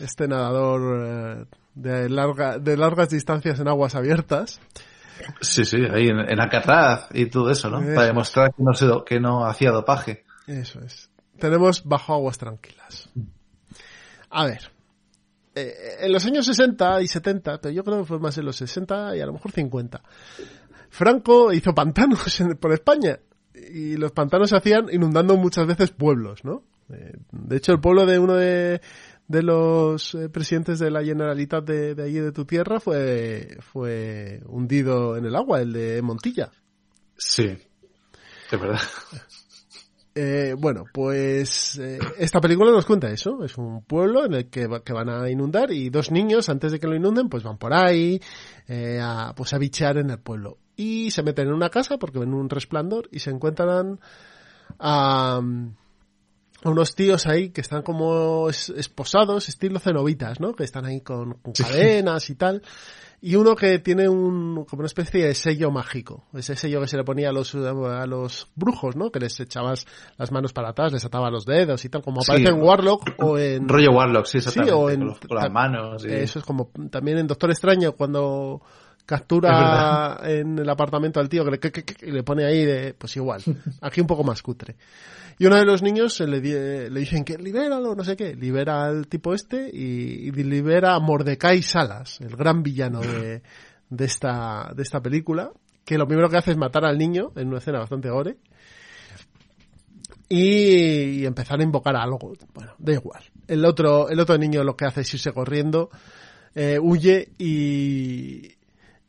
[0.00, 4.60] este nadador eh, de, larga, de largas distancias en aguas abiertas.
[5.40, 7.80] Sí, sí, ahí en, en Alcatraz y todo eso, ¿no?
[7.82, 7.94] Eso.
[7.94, 10.24] Para demostrar que no, se do- que no hacía dopaje.
[10.46, 11.10] Eso es.
[11.38, 13.08] Tenemos bajo aguas tranquilas.
[14.30, 14.70] A ver.
[15.54, 18.56] eh, en los años 60 y 70, pero yo creo que fue más en los
[18.56, 20.02] 60 y a lo mejor 50,
[20.90, 23.18] Franco hizo pantanos en- por España.
[23.54, 26.62] y los pantanos se hacían inundando muchas veces pueblos, ¿no?
[26.92, 28.80] Eh, de hecho, el pueblo de uno de,
[29.28, 34.40] de los eh, presidentes de la Generalitat de, de allí de tu tierra fue, fue
[34.46, 36.50] hundido en el agua, el de Montilla.
[37.16, 37.44] Sí,
[38.50, 38.80] es verdad.
[40.14, 43.44] Eh, bueno, pues eh, esta película nos cuenta eso.
[43.44, 46.72] Es un pueblo en el que, va- que van a inundar y dos niños, antes
[46.72, 48.20] de que lo inunden, pues van por ahí
[48.66, 50.58] eh, a, pues a bichear en el pueblo.
[50.74, 54.00] Y se meten en una casa porque ven un resplandor y se encuentran
[54.80, 55.40] a,
[56.64, 60.54] unos tíos ahí que están como es- esposados, estilo cenobitas, ¿no?
[60.54, 62.62] Que están ahí con, con cadenas y tal.
[63.20, 66.26] Y uno que tiene un, como una especie de sello mágico.
[66.34, 69.10] Ese sello que se le ponía a los, a los brujos, ¿no?
[69.10, 69.86] Que les echabas
[70.16, 72.30] las manos para atrás, les ataba los dedos y tal, como Sí.
[72.30, 73.68] aparece en Warlock o en...
[73.68, 74.72] Rollo Warlock, sí, exactamente.
[74.72, 76.04] o en- con, las manos.
[76.04, 78.62] y- Eso es como también en Doctor Extraño cuando
[79.04, 82.94] captura en el apartamento al tío que le, que- que- que- le pone ahí de,
[82.94, 83.42] pues igual.
[83.82, 84.76] Aquí un poco más cutre.
[85.38, 88.34] Y uno de los niños se le, di- le dicen que libéralo, no sé qué.
[88.34, 93.42] Libera al tipo este y, libera a Mordecai Salas, el gran villano de,
[93.88, 95.52] de esta, de esta película.
[95.84, 98.36] Que lo primero que hace es matar al niño en una escena bastante gore.
[100.28, 102.34] Y, y empezar a invocar a algo.
[102.52, 103.22] Bueno, da igual.
[103.46, 105.88] El otro, el otro niño lo que hace es irse corriendo,
[106.54, 108.56] eh, huye y,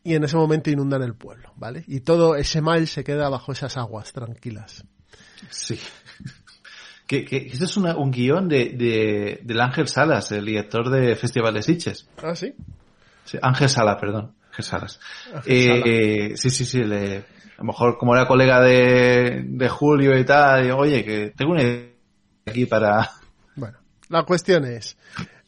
[0.03, 1.83] y en ese momento inundan el pueblo, ¿vale?
[1.87, 4.85] Y todo ese mal se queda bajo esas aguas tranquilas.
[5.49, 5.77] Sí.
[7.09, 11.15] Que, que este es una- un guion de, de, del Ángel Salas, el director de
[11.15, 12.07] Festival de Sitges.
[12.21, 12.53] Ah, sí.
[13.25, 14.35] Sí, Ángel Sala, perdón.
[14.49, 14.99] Ángel Salas.
[15.33, 15.83] Ángel Eh, Sala.
[15.87, 16.83] eh, sí, sí, sí.
[16.83, 17.23] Le, a
[17.57, 21.63] lo mejor como era colega de, de Julio y tal, digo, oye, que tengo una
[21.63, 21.89] idea
[22.45, 23.09] aquí para...
[23.55, 23.79] Bueno,
[24.09, 24.95] la cuestión es,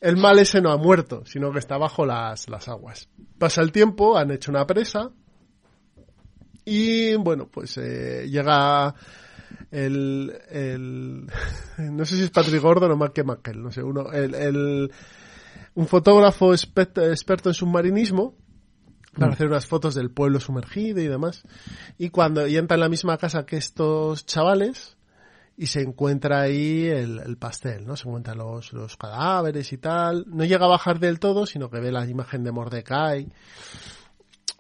[0.02, 3.08] el mal ese no ha muerto, sino que está bajo las, las aguas.
[3.38, 5.12] Pasa el tiempo, han hecho una presa
[6.66, 8.94] y bueno, pues eh, llega
[9.72, 11.28] el, el
[11.78, 14.92] no sé si es Patrick Gordon o Mark McKell, no sé, uno, el, el
[15.74, 18.36] un fotógrafo experto, experto en submarinismo
[19.18, 21.44] para hacer unas fotos del pueblo sumergido y demás.
[21.98, 24.98] Y cuando y entra en la misma casa que estos chavales
[25.58, 27.96] y se encuentra ahí el, el pastel, ¿no?
[27.96, 30.26] Se encuentran los, los cadáveres y tal.
[30.28, 33.28] No llega a bajar del todo, sino que ve la imagen de Mordecai.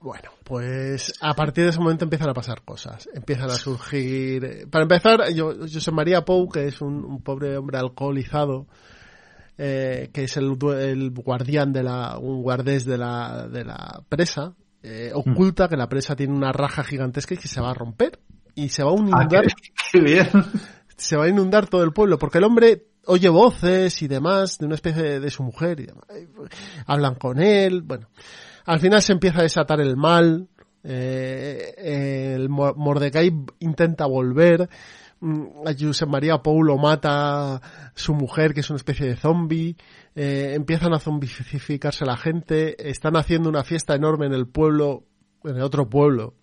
[0.01, 3.07] Bueno, pues a partir de ese momento empiezan a pasar cosas.
[3.13, 4.43] Empiezan a surgir...
[4.43, 8.65] eh, Para empezar, yo, José María Pou, que es un, un pobre hombre alcoholizado,
[9.59, 14.55] eh, que es el, el guardián de la, un guardés de la, de la presa,
[14.81, 18.19] eh, oculta que la presa tiene una raja gigantesca y que se va a romper.
[18.55, 20.27] Y se va a Ah, inundar, qué, qué bien.
[20.97, 24.65] se va a inundar todo el pueblo, porque el hombre oye voces y demás de
[24.65, 26.05] una especie de, de su mujer y demás.
[26.87, 28.07] Hablan con él, bueno.
[28.65, 30.47] Al final se empieza a desatar el mal,
[30.83, 31.73] eh,
[32.35, 34.67] el Mo- Mordecai intenta volver,
[35.19, 37.61] mm, a Josep María Paulo mata a
[37.95, 39.75] su mujer, que es una especie de zombie,
[40.15, 45.03] eh, empiezan a zombificarse la gente, están haciendo una fiesta enorme en el pueblo,
[45.43, 46.33] en el otro pueblo,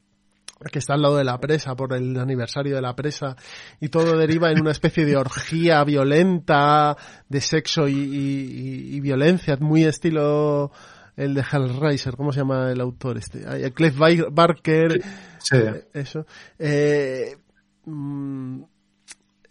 [0.73, 3.37] que está al lado de la presa por el aniversario de la presa
[3.81, 6.97] y todo deriva en una especie de orgía violenta
[7.29, 10.73] de sexo y violencia muy estilo
[11.19, 13.45] el de Hellraiser ¿cómo se llama el autor este?
[13.73, 15.03] Cliff Bar- Barker
[15.39, 15.57] Sí.
[15.93, 16.27] eso
[16.59, 17.37] eh,
[17.85, 18.63] mm,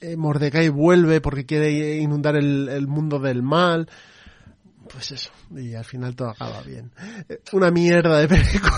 [0.01, 3.87] eh, Mordecai vuelve porque quiere inundar el, el mundo del mal
[4.91, 6.91] pues eso y al final todo acaba bien
[7.29, 8.71] Eh, una mierda de película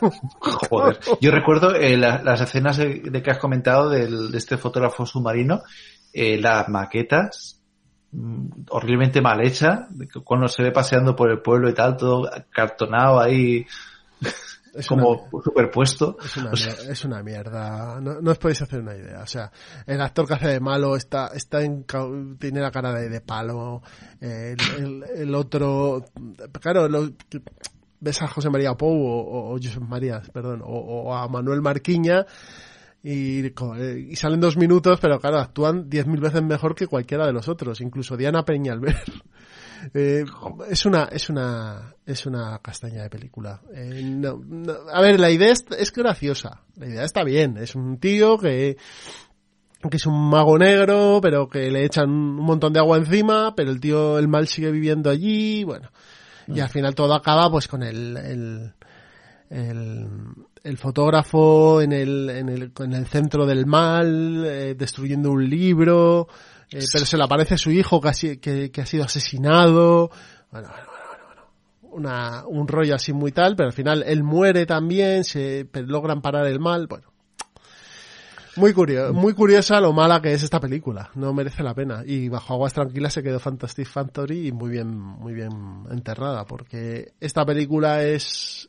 [0.40, 0.98] Joder.
[1.20, 5.04] Yo recuerdo eh, la- las escenas de, de que has comentado del- de este fotógrafo
[5.04, 5.62] submarino,
[6.12, 7.59] eh, las maquetas
[8.70, 13.64] horriblemente mal que cuando se ve paseando por el pueblo y tal, todo cartonado ahí,
[14.74, 16.16] es como una- superpuesto.
[16.24, 18.00] Es una, O sea, es una mierda.
[18.00, 19.20] No, no os podéis hacer una idea.
[19.22, 19.50] O sea,
[19.86, 21.84] el actor que hace de malo está, está en,
[22.38, 23.82] tiene la cara de, de palo.
[24.20, 26.04] El, el- el otro,
[26.60, 27.10] claro, lo-
[28.00, 31.60] ves a José María Pou o, o- o Josep María, perdón, o, o a Manuel
[31.60, 32.24] Marquiña
[33.02, 37.26] y, eh, y salen dos minutos, pero claro, actúan diez mil veces mejor que cualquiera
[37.26, 38.96] de los otros, incluso Diana Peñalver.
[39.94, 40.26] Eh,
[40.68, 43.62] es una es una es una castaña de película.
[43.74, 46.60] Eh, no- no- a ver la idea es, es graciosa.
[46.76, 48.76] La idea está bien es un tío que
[49.90, 53.70] que es un mago negro pero que le echan un montón de agua encima pero
[53.70, 55.90] el tío el mal sigue viviendo allí bueno.
[56.46, 58.74] Y al final todo acaba pues con el, el
[59.48, 60.08] el,
[60.62, 66.28] el fotógrafo en el, en el, en el centro del mal, eh, destruyendo un libro,
[66.70, 70.10] eh, pero se le aparece su hijo que ha, que, que ha sido asesinado.
[70.50, 71.96] Bueno, bueno, bueno, bueno.
[71.96, 76.20] Una, un rollo así muy tal, pero al final él muere también, se pero logran
[76.20, 76.86] parar el mal.
[76.86, 77.06] Bueno,
[78.56, 81.10] Muy curioso, muy curiosa lo mala que es esta película.
[81.14, 82.02] No merece la pena.
[82.04, 85.50] Y bajo aguas tranquilas se quedó Fantastic Factory y muy bien, muy bien
[85.90, 88.68] enterrada, porque esta película es,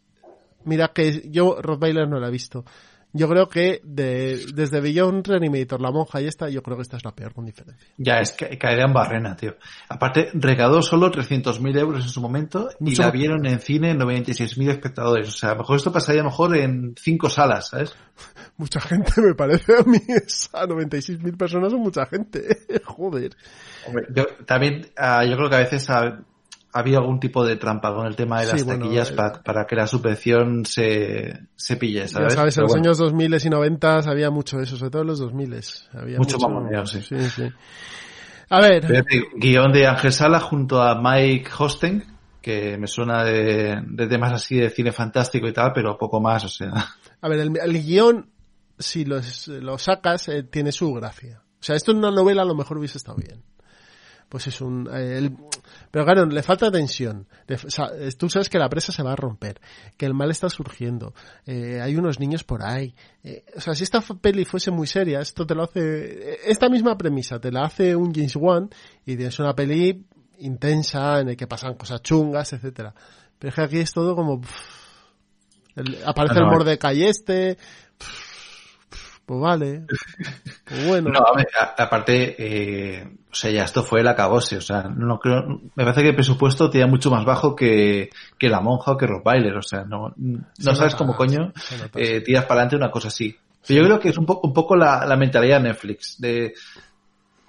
[0.66, 2.66] mira que yo Rottweiler no la he visto,
[3.14, 6.96] yo creo que de, desde Beyond Reanimator, La Monja y esta, yo creo que esta
[6.96, 7.90] es la peor con diferencia.
[7.98, 9.56] Ya, es que caería en barrena, tío.
[9.90, 15.28] Aparte, recaudó solo 300.000 euros en su momento y la vieron en cine 96.000 espectadores.
[15.28, 17.94] O sea, a lo mejor esto pasaría mejor en cinco salas, ¿sabes?
[18.58, 22.60] Mucha gente me parece a mí esa 96.000 personas son mucha gente.
[22.86, 23.36] Joder.
[23.88, 26.24] Hombre, yo también, uh, yo creo que a veces uh,
[26.74, 29.68] había algún tipo de trampa con el tema de las sí, taquillas bueno, para, para,
[29.68, 32.34] que la subvención se, se pille, ¿sabes?
[32.34, 32.86] Ya sabes, en los bueno.
[32.86, 35.62] años 2000 y 90 había mucho eso, sobre todo en los 2000
[35.94, 37.02] había mucho, mucho mamoneo, sí.
[37.02, 37.44] sí, sí.
[38.50, 39.06] A ver.
[39.36, 42.04] Guión de Ángel Sala junto a Mike Hosten,
[42.42, 46.44] que me suena de, de, temas así de cine fantástico y tal, pero poco más,
[46.44, 46.74] o sea.
[47.22, 48.30] A ver, el, el guion,
[48.78, 51.42] si lo, lo sacas, eh, tiene su gracia.
[51.62, 53.42] O sea, esto en una novela a lo mejor hubiese estado bien
[54.32, 54.88] pues es un...
[54.88, 55.36] Eh, el,
[55.92, 57.28] pero claro, le falta tensión.
[57.48, 59.60] Le, o sea, tú sabes que la presa se va a romper,
[59.98, 61.14] que el mal está surgiendo,
[61.46, 62.96] eh, hay unos niños por ahí.
[63.26, 66.50] Eh, o sea, si esta peli fuese muy seria, esto te lo hace...
[66.50, 68.70] Esta misma premisa te la hace un James Wan
[69.06, 70.06] y tienes una peli
[70.40, 72.96] intensa en el que pasan cosas chungas, etcétera.
[73.38, 74.40] Pero es que aquí es todo como...
[74.40, 74.82] Pff,
[75.76, 77.58] el, aparece no, no, el Mordecai este...
[79.32, 79.86] Pues vale.
[80.66, 81.10] Pues bueno.
[81.10, 84.84] No, a ver, a, aparte, eh, o sea, ya esto fue el acabose, o sea,
[84.84, 88.92] no creo, me parece que el presupuesto tenía mucho más bajo que, que La Monja
[88.92, 91.52] o que Rottweiler, o sea, no, no sabes cómo coño
[91.96, 93.36] eh, tiras para adelante una cosa así.
[93.62, 93.76] Sí.
[93.76, 96.54] Yo creo que es un poco, un poco la, la mentalidad de Netflix, de,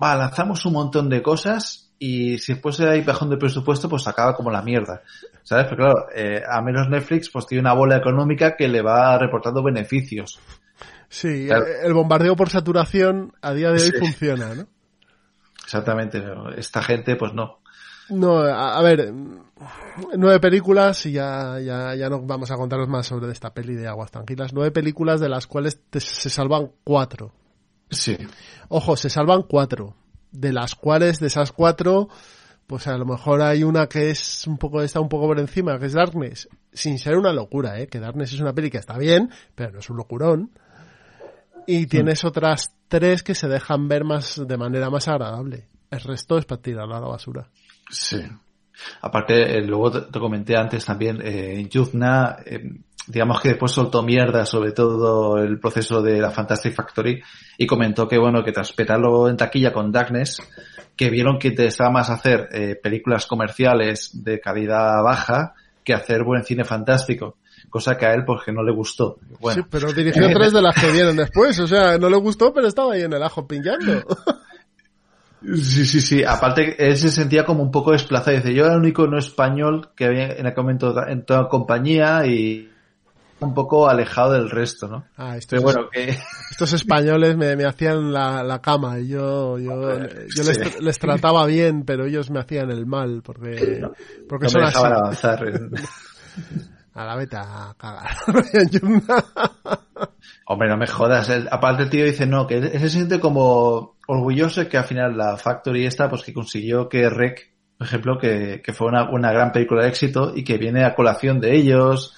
[0.00, 4.34] va, lanzamos un montón de cosas y si después hay bajón de presupuesto, pues acaba
[4.34, 5.02] como la mierda.
[5.42, 5.66] ¿Sabes?
[5.68, 9.62] Pero claro, eh, a menos Netflix pues tiene una bola económica que le va reportando
[9.62, 10.40] beneficios.
[11.12, 11.66] Sí, claro.
[11.66, 13.92] el bombardeo por saturación a día de hoy sí.
[13.98, 14.66] funciona, ¿no?
[15.62, 16.24] Exactamente,
[16.56, 17.58] esta gente pues no.
[18.08, 19.12] No, a, a, ver,
[20.16, 23.86] nueve películas y ya, ya, ya no vamos a contaros más sobre esta peli de
[23.86, 24.54] Aguas Tranquilas.
[24.54, 27.34] Nueve películas de las cuales te, se salvan cuatro.
[27.90, 28.16] Sí.
[28.68, 29.94] Ojo, se salvan cuatro.
[30.30, 32.08] De las cuales, de esas cuatro,
[32.66, 35.78] pues a lo mejor hay una que es un poco, está un poco por encima,
[35.78, 36.48] que es Darkness.
[36.72, 39.80] Sin ser una locura, eh, que Darkness es una peli que está bien, pero no
[39.80, 40.52] es un locurón
[41.66, 45.68] y tienes otras tres que se dejan ver más de manera más agradable.
[45.90, 47.48] El resto es para tirarlo a la basura.
[47.90, 48.20] Sí.
[49.02, 52.70] Aparte, eh, luego te, comenté antes también, eh, Yuzna, eh,
[53.06, 57.22] digamos que después soltó mierda sobre todo el proceso de la Fantastic Factory
[57.58, 60.40] y comentó que bueno, que tras petarlo en taquilla con Darkness,
[60.96, 66.22] que vieron que te estaba más hacer eh, películas comerciales de calidad baja que hacer
[66.22, 67.36] buen cine fantástico
[67.70, 69.18] cosa que a él porque no le gustó.
[69.40, 69.62] Bueno.
[69.62, 72.66] Sí, pero dirigió tres de las que vienen después, o sea, no le gustó, pero
[72.66, 74.04] estaba ahí en el ajo pillando.
[75.44, 76.22] Sí, sí, sí.
[76.24, 78.36] Aparte, él se sentía como un poco desplazado.
[78.36, 82.24] Dice, yo era el único no español que había en aquel momento en toda compañía
[82.26, 82.70] y
[83.40, 85.04] un poco alejado del resto, ¿no?
[85.16, 86.16] Ah, estos, Pero bueno, que...
[86.50, 89.98] estos españoles me, me hacían la, la, cama y yo, yo,
[90.34, 90.52] yo sí.
[90.80, 93.82] les, trataba bien, pero ellos me hacían el mal porque,
[94.28, 94.78] porque no son me así.
[94.78, 95.44] avanzar.
[96.94, 98.10] A la vete a cagar.
[100.46, 101.28] Hombre, no me jodas.
[101.30, 105.16] El, aparte el tío dice, no, que él se siente como orgulloso que al final
[105.16, 109.32] la Factory esta, pues que consiguió que Rec, por ejemplo, que, que fue una, una
[109.32, 112.14] gran película de éxito y que viene a colación de ellos.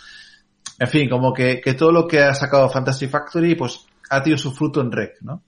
[0.79, 4.39] En fin, como que, que todo lo que ha sacado Fantasy Factory, pues ha tenido
[4.39, 5.43] su fruto en Rec, ¿no?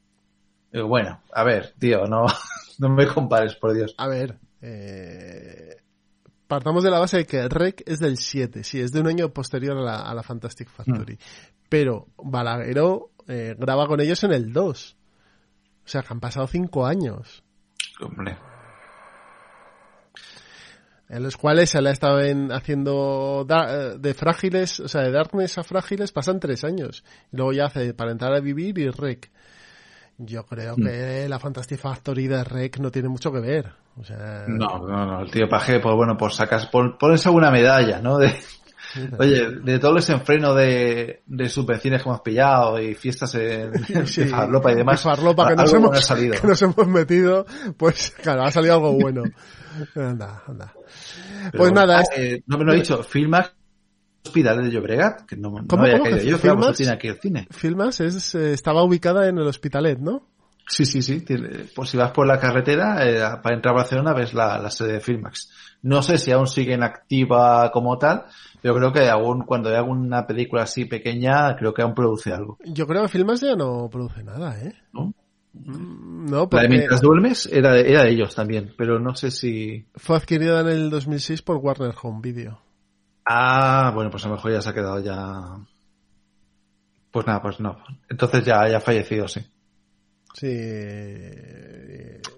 [0.73, 2.27] Bueno, a ver, tío, no,
[2.79, 3.95] no me compares, por Dios.
[3.99, 5.56] A ver, eh,
[6.47, 9.33] partamos de la base de que Rec es del 7, sí, es de un año
[9.33, 11.15] posterior a la, a la Fantastic Factory.
[11.15, 11.19] Mm.
[11.69, 14.97] Pero Balagueró eh, graba con ellos en el 2.
[15.85, 17.43] O sea, que han pasado 5 años.
[18.01, 18.37] Hombre.
[21.09, 25.13] En los cuales se le ha estado en, haciendo da, de frágiles, o sea, de
[25.13, 27.05] Darkness a frágiles pasan 3 años.
[27.33, 29.31] Y luego ya hace para entrar a vivir y Rec.
[30.19, 30.83] Yo creo mm.
[30.83, 33.71] que la Fantastic Factory de Rec no tiene mucho que ver.
[33.99, 34.45] O sea...
[34.49, 35.21] No, no, no.
[35.21, 38.19] El tío Paje, pues bueno, pues sacas, pon, pones alguna medalla, ¿no?
[38.19, 38.35] De,
[39.19, 43.73] oye, de todo el desenfreno de, de subvenciones que hemos pillado y fiestas en,
[44.07, 45.03] sí, de farlopa y demás.
[45.03, 46.35] farlopa que nos, hemos, salido.
[46.41, 49.23] que nos hemos metido, pues claro, ha salido algo bueno.
[49.97, 50.73] anda, anda.
[51.53, 52.03] Pero, pues nada.
[52.17, 53.53] Eh, no me lo he dicho, Filmax
[54.27, 56.11] Hospital de Llobregat, que no, no ¿Cómo, había cómo?
[56.11, 57.47] caído yo, Filmas, tiene aquí el cine.
[57.51, 60.23] Filmas es, eh, estaba ubicada en el Hospitalet, ¿no?
[60.69, 61.25] Sí, sí, sí.
[61.75, 64.95] Pues si vas por la carretera, eh, para entrar a Barcelona ves la, la sede
[64.95, 65.51] de Filmax.
[65.83, 68.25] No sé si aún siguen activa como tal,
[68.61, 72.59] pero creo que aún cuando hay alguna película así pequeña, creo que aún produce algo.
[72.65, 74.75] Yo creo que Filmax ya no produce nada, ¿eh?
[74.93, 75.15] ¿No?
[75.53, 79.87] Mm, La de Mientras duermes era era de ellos también, pero no sé si...
[79.95, 82.66] fue adquirida en el 2006 por Warner Home Video.
[83.27, 85.57] Ah, bueno, pues a lo mejor ya se ha quedado ya...
[87.11, 87.77] Pues nada, pues no.
[88.09, 89.41] Entonces ya, ya ha fallecido, sí.
[90.35, 90.49] Sí.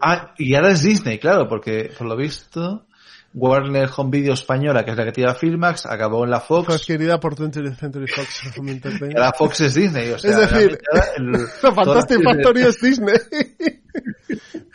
[0.00, 2.86] Ah, y ahora es Disney, claro, porque por lo visto
[3.34, 6.76] Warner Home Video española, que es la que tira Filmax, acabó en la Fue Fox.
[6.76, 8.42] adquirida por 20th Century Fox
[9.16, 10.78] ahora Fox es Disney, o sea, Es decir,
[11.16, 11.32] el-
[11.62, 13.14] La Fantastic Factory es Disney.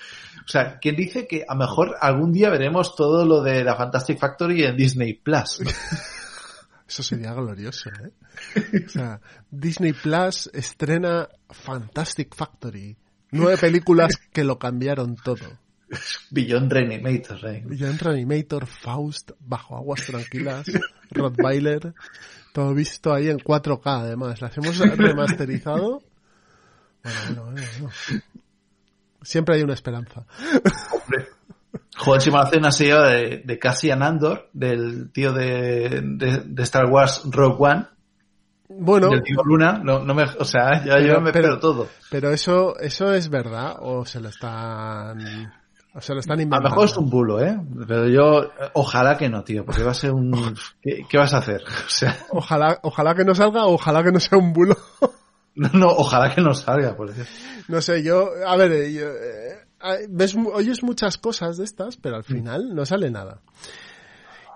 [0.45, 3.75] O sea, ¿quién dice que a lo mejor algún día veremos todo lo de la
[3.75, 5.61] Fantastic Factory en Disney Plus?
[6.87, 8.85] Eso sería glorioso, ¿eh?
[8.85, 12.95] O sea, Disney Plus estrena Fantastic Factory.
[13.31, 15.59] Nueve películas que lo cambiaron todo.
[16.29, 17.63] Beyond Reanimator, ¿eh?
[17.71, 20.65] Giant Reanimator, Faust, Bajo Aguas Tranquilas,
[21.11, 21.93] Rottweiler,
[22.53, 24.41] todo visto ahí en 4K además.
[24.41, 26.03] ¿La hacemos remasterizado?
[27.03, 28.23] Bueno, bueno, bueno, bueno.
[29.23, 30.25] Siempre hay una esperanza.
[30.91, 31.27] Hombre.
[31.97, 36.63] Joder, si me hace una serie de, de Cassian Andor, del tío de, de, de
[36.63, 37.85] Star Wars Rogue One,
[38.69, 41.87] Bueno, del tío Luna, no, no me, o sea, ya yo me pero- espero todo.
[42.09, 45.51] pero eso, eso es verdad o se lo están,
[45.93, 46.69] o se lo están A lo inventando.
[46.69, 47.55] mejor es un bulo, ¿eh?
[47.87, 50.55] Pero yo, ojalá que no, tío, porque va a ser un...
[50.81, 51.61] ¿Qué, qué vas a hacer?
[51.85, 54.75] O sea, Ojalá, ojalá que no salga, o ojalá que no sea un bulo.
[55.55, 57.23] no, no, ojalá que no salga, por eso.
[57.67, 62.15] No sé, yo, a ver, eh, yo, eh, ves, oyes muchas cosas de estas, pero
[62.17, 63.41] al final no sale nada.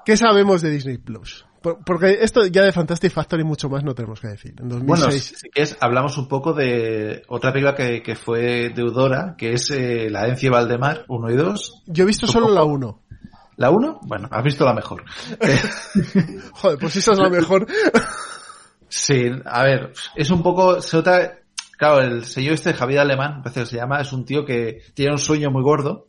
[0.05, 1.45] ¿Qué sabemos de Disney Plus?
[1.61, 4.53] Por- porque esto ya de Fantastic Factory mucho más no tenemos que decir.
[4.61, 9.35] En 2006, Bueno, si quieres, hablamos un poco de otra película que, que fue deudora,
[9.37, 11.83] que es eh, La Herencia de Valdemar, 1 y 2.
[11.87, 13.03] yo he visto solo la 1.
[13.57, 13.99] ¿La 1?
[14.03, 15.03] Bueno, has visto la mejor.
[15.41, 15.59] Eh,
[16.53, 17.65] Joder, pues esa es la mejor.
[18.89, 21.39] Sí, a ver, es un poco, se nota,
[21.77, 25.11] claro, el señor este, Javier Alemán, a veces se llama, es un tío que tiene
[25.11, 26.07] un sueño muy gordo,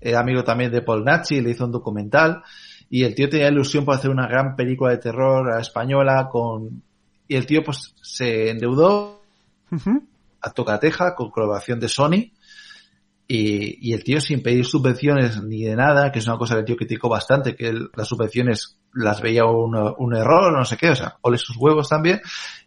[0.00, 2.42] eh, amigo también de Paul Nachi, le hizo un documental,
[2.88, 6.28] y el tío tenía ilusión por hacer una gran película de terror a la española
[6.30, 6.82] con,
[7.28, 9.22] y el tío pues se endeudó
[9.70, 10.02] Ujú.
[10.40, 12.32] a tocateja con colaboración de Sony,
[13.28, 16.60] y, y el tío sin pedir subvenciones ni de nada, que es una cosa que
[16.60, 20.90] el tío criticó bastante, que las subvenciones las veía un, un error, no sé qué,
[20.90, 22.20] o sea, ole sus huevos también,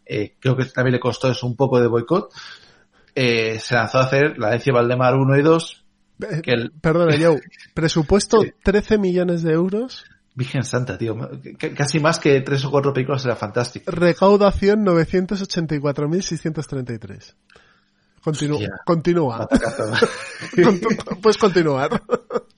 [0.05, 2.29] eh, creo que también le costó eso un poco de boicot,
[3.15, 5.85] eh, se lanzó a hacer la de Valdemar 1 y 2,
[6.21, 7.41] Eh, que el, Perdona, Joe.
[7.73, 8.51] Presupuesto Sí.
[8.63, 10.05] 13 millones de euros.
[10.35, 11.15] Virgen Santa, tío,
[11.59, 13.91] c- casi más que tres o cuatro películas era fantástico.
[13.91, 17.35] Recaudación 984.633.
[18.23, 18.69] Continu Hostia.
[18.85, 19.47] continúa.
[21.21, 22.01] Puedes continuar.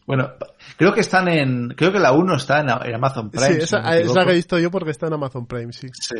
[0.05, 0.31] bueno,
[0.77, 3.47] creo que están en, creo que la 1 está en, Amazon Prime.
[3.47, 4.25] Sí, esa, equivoco.
[4.25, 5.87] que he visto yo porque está en Amazon Prime, sí.
[5.93, 6.15] Sí.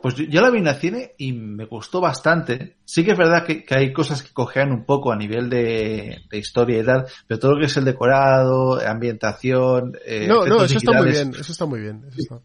[0.00, 2.76] Pues yo- la vi en el cine y me gustó bastante.
[2.84, 6.18] Sí que es verdad que, que hay cosas que cojean un poco a nivel de,
[6.30, 10.62] de historia y tal, pero todo lo que es el decorado, ambientación, eh, no, no,
[10.62, 12.04] eso está muy bien, eso está muy bien.
[12.10, 12.40] eso está-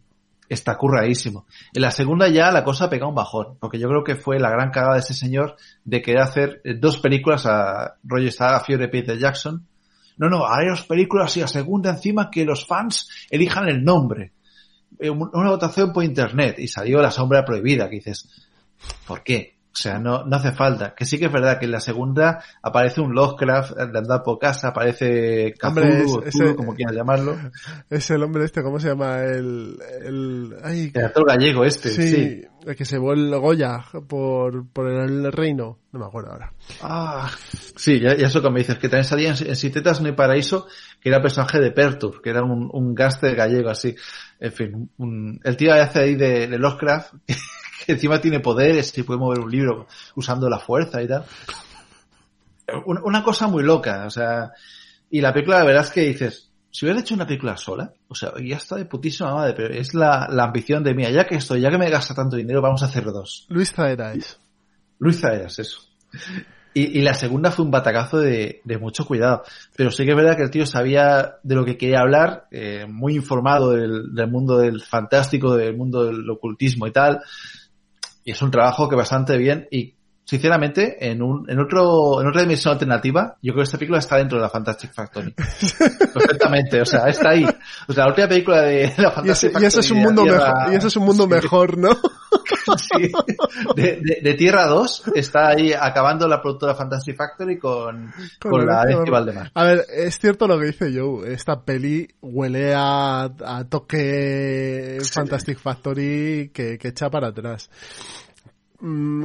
[0.48, 1.46] está curradísimo.
[1.72, 4.50] En la segunda ya la cosa pega un bajón, porque yo creo que fue la
[4.50, 8.88] gran cagada de ese señor de querer hacer eh, dos películas a rollo está Fiore
[8.88, 9.66] Peter Jackson.
[10.16, 14.32] No, no, hay dos películas y la segunda encima que los fans elijan el nombre.
[15.00, 18.28] Eh, un- Una votación por internet y salió La Sombra Prohibida, que dices,
[19.06, 19.53] ¿por qué?
[19.74, 20.94] O sea, no, no hace falta.
[20.94, 24.38] Que sí que es verdad que en la segunda aparece un Lovecraft de andar por
[24.38, 27.36] casa, aparece Cthulhu, es- como quieras llamarlo.
[27.90, 29.22] Es el hombre este, ¿cómo se llama?
[29.24, 32.42] El, el, ay, El actor gallego este, sí, sí.
[32.64, 35.80] el que se vuelve Goya por, por el reino.
[35.90, 36.52] No me acuerdo ahora.
[36.80, 37.28] Ah,
[37.76, 40.68] sí, ya, ya eso que me dices, que también salía en, en no hay paraíso,
[41.00, 43.94] que era personaje de Pertur, que era un, un gaste gallego así.
[44.38, 47.14] En fin, un- el tío hace ahí de, de Lovecraft,
[47.84, 51.24] que encima tiene poderes y puede mover un libro usando la fuerza y tal.
[52.86, 54.52] Una, cosa muy loca, o sea,
[55.10, 58.14] y la película la verdad es que dices, si hubiera hecho una película sola, o
[58.14, 61.36] sea, ya está de putísima madre, pero es la, la ambición de mía, ya que
[61.36, 63.46] estoy, ya que me gasta tanto dinero, vamos a hacer dos.
[63.50, 64.40] Luis Zaera es.
[64.98, 65.80] Luis Zaeras, eso.
[66.72, 69.44] Y, y la segunda fue un batacazo de, de mucho cuidado.
[69.76, 72.86] Pero sí que es verdad que el tío sabía de lo que quería hablar, eh,
[72.88, 77.20] muy informado del, del mundo del fantástico, del mundo del ocultismo y tal.
[78.24, 79.68] Y es un trabajo que bastante bien.
[79.70, 79.94] Y
[80.24, 84.16] sinceramente, en, un, en, otro, en otra dimensión alternativa, yo creo que esta película está
[84.16, 85.32] dentro de la Fantastic Factory.
[86.14, 87.46] Perfectamente, o sea, está ahí.
[87.88, 89.64] O sea, la última película de la Fantastic Factory.
[89.64, 91.90] Y ese es un mundo mejor, y eso es un mundo mejor, ¿no?
[92.76, 93.12] Sí.
[93.76, 98.66] De, de, de, Tierra 2 está ahí acabando la productora Fantastic Factory con, con, con
[98.66, 99.50] la de Valdemar.
[99.54, 101.32] A ver, es cierto lo que dice Joe.
[101.32, 105.12] Esta peli huele a, a toque sí.
[105.12, 107.70] Fantastic Factory que, que echa para atrás.
[108.86, 109.24] Mm,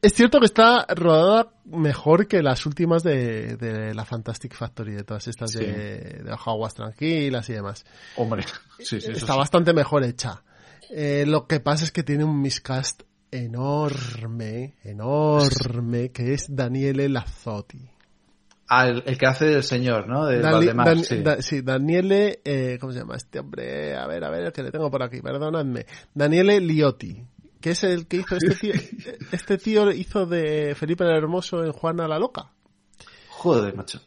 [0.00, 5.02] es cierto que está rodada mejor que las últimas de, de la Fantastic Factory, de
[5.02, 5.58] todas estas sí.
[5.58, 7.84] de, de Aguas Tranquilas y demás.
[8.14, 8.44] Hombre,
[8.78, 10.44] sí, sí, está bastante mejor hecha.
[10.88, 13.02] Eh, lo que pasa es que tiene un miscast
[13.32, 17.90] enorme, enorme, que es Daniele Lazzotti.
[18.68, 20.26] Ah, el, el, que hace del señor, ¿no?
[20.26, 21.22] De Dani, Valdemar, Dan, sí.
[21.22, 21.60] Da, sí.
[21.60, 23.96] Daniele, eh, ¿cómo se llama este hombre?
[23.96, 25.86] A ver, a ver, que le tengo por aquí, perdonadme.
[26.14, 27.20] Daniele Liotti,
[27.62, 28.72] que es el que hizo este tío,
[29.32, 32.52] este tío hizo de Felipe el Hermoso en Juana la Loca.
[33.30, 34.00] Joder, macho.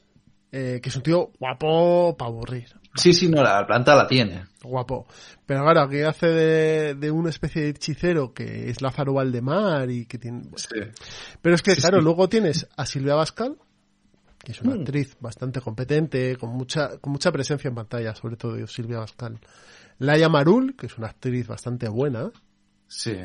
[0.51, 2.67] Eh, que es un tío guapo para aburrir.
[2.93, 4.45] Sí, sí, no, la planta la tiene.
[4.63, 5.05] Guapo.
[5.45, 10.05] Pero ahora, aquí hace de, de, una especie de hechicero que es Lázaro Valdemar y
[10.05, 10.43] que tiene...
[10.55, 10.79] Sí.
[11.41, 12.03] Pero es que, Sí, claro, sí.
[12.05, 13.57] luego tienes a Silvia Bascal,
[14.39, 14.79] que es una Mm.
[14.79, 19.39] actriz bastante competente, con mucha, con mucha presencia en pantalla, sobre todo Silvia Bascal.
[19.99, 22.31] Laia Marul, que es una actriz bastante buena.
[22.87, 23.17] Sí.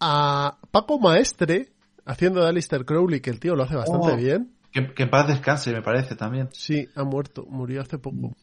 [0.00, 1.72] A Paco Maestre,
[2.06, 4.16] haciendo de Alistair Crowley, que el tío lo hace bastante Oh.
[4.16, 4.52] bien.
[4.72, 6.48] Que, que en paz descanse, me parece también.
[6.52, 8.36] Sí, ha muerto, murió hace poco.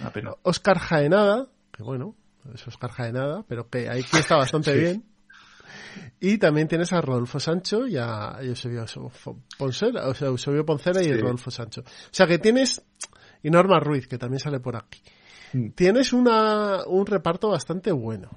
[0.00, 0.30] Una pena.
[0.42, 2.14] Oscar Jaenada, que bueno,
[2.54, 4.78] es Oscar Jaenada, pero que ahí que está bastante Sí.
[4.78, 5.04] bien.
[6.20, 8.84] Y también tienes a Rodolfo Sancho y a Eusebio
[9.58, 11.12] Poncela, o sea, Eusebio Poncela y Sí.
[11.14, 11.80] Rodolfo Sancho.
[11.82, 12.80] O sea que tienes,
[13.42, 15.02] y Norma Ruiz, que también sale por aquí.
[15.52, 15.70] Mm.
[15.72, 18.30] Tienes una, un reparto bastante bueno.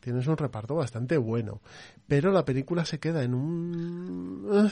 [0.00, 1.60] Tienes un reparto bastante bueno.
[2.08, 4.70] Pero la película se queda en un...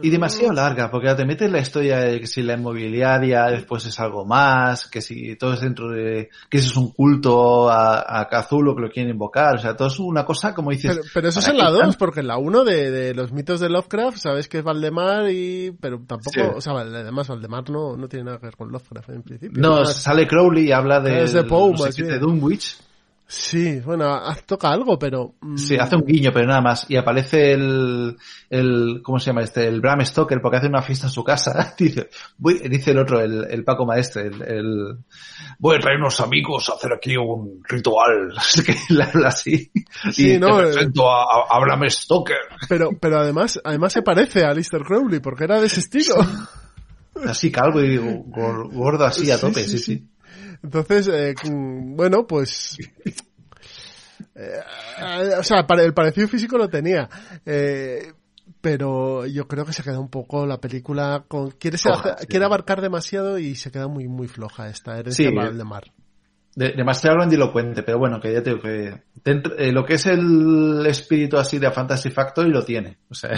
[0.00, 4.00] Y demasiado larga, porque te metes la historia de que si la inmobiliaria después es
[4.00, 8.26] algo más, que si todo es dentro de, que eso es un culto a, a
[8.26, 10.96] Cthulhu que lo quieren invocar, o sea, todo es una cosa como dices.
[10.96, 11.98] Pero, pero eso es ¿para en la qué 2, tanto?
[11.98, 15.76] porque en la 1 de, de los mitos de Lovecraft, sabes que es Valdemar y...
[15.78, 16.32] Pero tampoco...
[16.32, 16.40] Sí.
[16.40, 19.60] O sea, además Valdemar no, no tiene nada que ver con Lovecraft en principio.
[19.60, 22.78] No, Además, sale Crowley y habla de, Es de Poe, no sé qué, de Dunwich.
[23.34, 25.36] Sí, bueno, toca algo, pero...
[25.40, 26.84] mm, Sí, hace un guiño, pero nada más.
[26.90, 28.14] Y aparece el,
[28.50, 29.66] el, ¿cómo se llama este?
[29.66, 31.74] El Bram Stoker, porque hace una fiesta en su casa.
[31.78, 34.96] dice, voy, dice el otro, el, el Paco Maestre, el, el,
[35.58, 38.34] voy a traer unos amigos a hacer aquí un ritual.
[38.66, 39.72] Que le habla así.
[40.12, 40.66] Sí, y no, te eh.
[40.66, 42.36] presento a, Bram Stoker.
[42.68, 46.16] Pero, pero además, además se parece a Alistair Crowley, porque era de ese estilo.
[47.26, 49.84] Así calvo y gor- gordo así a tope, sí, sí, sí.
[49.84, 50.11] sí.
[50.62, 52.76] Entonces, eh, mm, bueno, pues...
[54.34, 54.58] eh,
[55.38, 57.08] o sea, el parecido físico lo tenía.
[57.44, 58.12] Eh,
[58.60, 61.50] pero yo creo que se queda un poco la película con...
[61.52, 62.26] Quiere, ser- Floja, sí.
[62.26, 65.34] quiere abarcar demasiado y se queda muy, muy floja esta herencia Sí.
[65.34, 65.92] Valdemar.
[66.54, 70.06] De- demasiado grandilocuente, pero bueno, que ya te digo que dentro- eh, lo que es
[70.06, 72.98] el espíritu así de Fantasy Factory lo tiene.
[73.10, 73.30] O sea,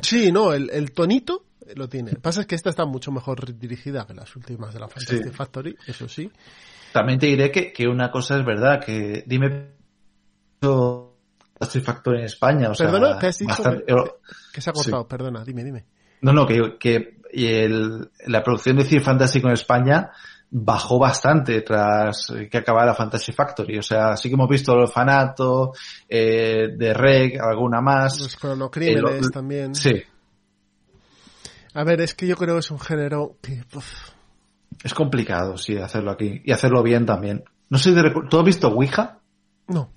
[0.00, 1.44] Sí, no, el, el tonito
[1.76, 2.10] lo tiene.
[2.10, 4.88] Lo que pasa es que esta está mucho mejor dirigida que las últimas de la
[4.88, 5.30] Fantastic Sí.
[5.30, 6.30] Factory, eso sí.
[6.92, 9.70] También te diré que, que una cosa es verdad, que dime
[10.60, 13.48] Fantastic Factory en España, o sea, Perdona, ¿qué has dicho?
[13.50, 13.94] bastante- Que,
[14.54, 15.06] que se ha cortado, Sí.
[15.08, 15.84] perdona, dime, dime.
[16.22, 20.10] no, no, que, que el- la producción de cine fantástico en España
[20.50, 24.80] bajó bastante tras que acabara la Fantasy Factory, o sea, sí que hemos visto el
[24.80, 25.72] orfanato,
[26.08, 29.74] eh, de Reg, alguna más, Los cronocrímenes Eh, lo- también.
[29.74, 30.02] sí,
[31.74, 33.62] A ver, es que yo creo que es un género que...
[33.74, 34.10] uf,
[34.84, 37.44] es complicado, sí, hacerlo aquí, y hacerlo bien también.
[37.70, 39.18] No sé, recu- ¿tú has visto Ouija?
[39.68, 39.90] no.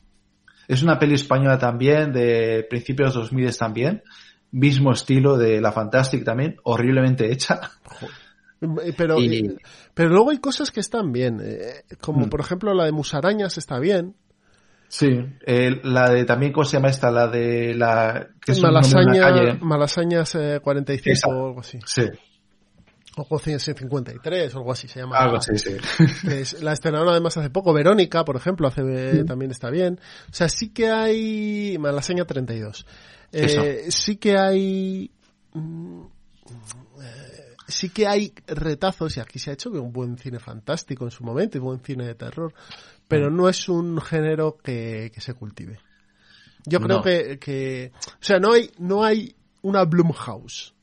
[0.67, 4.01] Es una peli española también, de principios 2000 también.
[4.51, 7.61] Mismo estilo de la Fantastic también, horriblemente hecha.
[8.61, 9.57] Eh, Pero, Y- eh,
[9.93, 11.39] pero luego hay cosas que están bien.
[11.43, 12.29] eh, como Mm.
[12.29, 14.15] por ejemplo la de Musarañas está bien.
[14.87, 15.07] Sí.
[15.45, 17.11] Eh, la de también, ¿cómo se llama esta?
[17.11, 18.27] La de la...
[18.39, 19.57] Que es Malasaña, calle.
[19.61, 21.27] Malasañas eh, 45 Esa.
[21.27, 21.79] o algo así.
[21.85, 22.03] Sí,
[23.17, 25.17] O 53 o algo así se llama.
[25.17, 25.75] algo así, sí.
[26.29, 27.73] es- la estrenaron además hace poco.
[27.73, 29.99] Verónica, por ejemplo, hace, también está bien.
[30.29, 31.77] O sea, sí que hay...
[31.79, 32.85] Malasaña 32.
[33.31, 35.11] Eh, sí que hay...
[35.53, 36.01] mm,
[37.01, 37.31] eh,
[37.67, 41.23] Sí que hay retazos, y aquí se ha hecho un buen cine fantástico en su
[41.23, 42.53] momento, y buen cine de terror,
[43.07, 43.35] pero Mm.
[43.35, 45.79] no es un género que, que se cultive.
[46.65, 47.03] Yo creo No.
[47.03, 50.73] que, que, o sea, no hay, no hay una Blumhouse,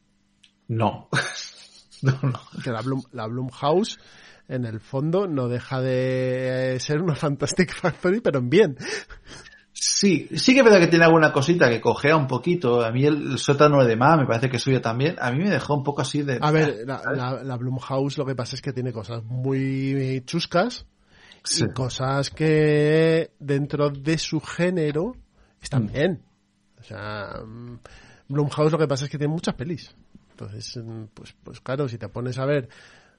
[0.68, 1.08] No.
[2.02, 2.40] no, no.
[2.62, 3.98] que la, Blum, la Blumhouse
[4.48, 8.76] en el fondo no deja de ser una Fantastic Factory, pero en bien.
[9.72, 12.84] Sí, sí que es verdad que tiene alguna cosita que cojea un poquito.
[12.84, 15.16] A mí el, sótano de Ma me parece que suyo también.
[15.20, 16.38] A mí me dejó un poco así de...
[16.40, 20.86] A ver, la, la, la Blumhouse lo que pasa es que tiene cosas muy chuscas
[21.44, 21.64] Sí.
[21.64, 25.16] y cosas que dentro de su género
[25.60, 25.92] están Mm.
[25.92, 26.22] bien.
[26.80, 27.78] O sea, mm,
[28.28, 29.94] Blumhouse lo que pasa es que tiene muchas pelis.
[30.30, 32.68] Entonces, mm, pues, pues claro, si te pones a ver,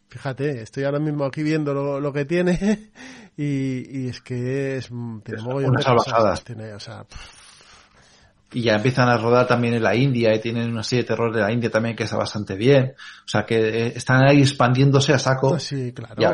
[0.09, 2.91] fíjate, estoy ahora mismo aquí viendo lo, lo que tiene
[3.37, 6.03] y, y es que es, tiene Es mogollón una de cosas.
[6.05, 6.35] salvajada.
[6.37, 10.71] Tiene, o sea, pff, Y ya empiezan a rodar también en la India y tienen
[10.71, 12.93] una serie de terror de la India también que está bastante bien.
[13.25, 15.57] O sea que eh, están ahí expandiéndose a saco.
[15.59, 16.15] sí, claro.
[16.21, 16.33] Ya.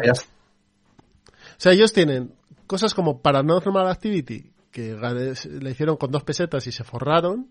[1.59, 2.31] O sea, ellos tienen
[2.67, 4.95] cosas como Paranormal Activity, que
[5.61, 7.47] le hicieron con dos pesetas y se forraron.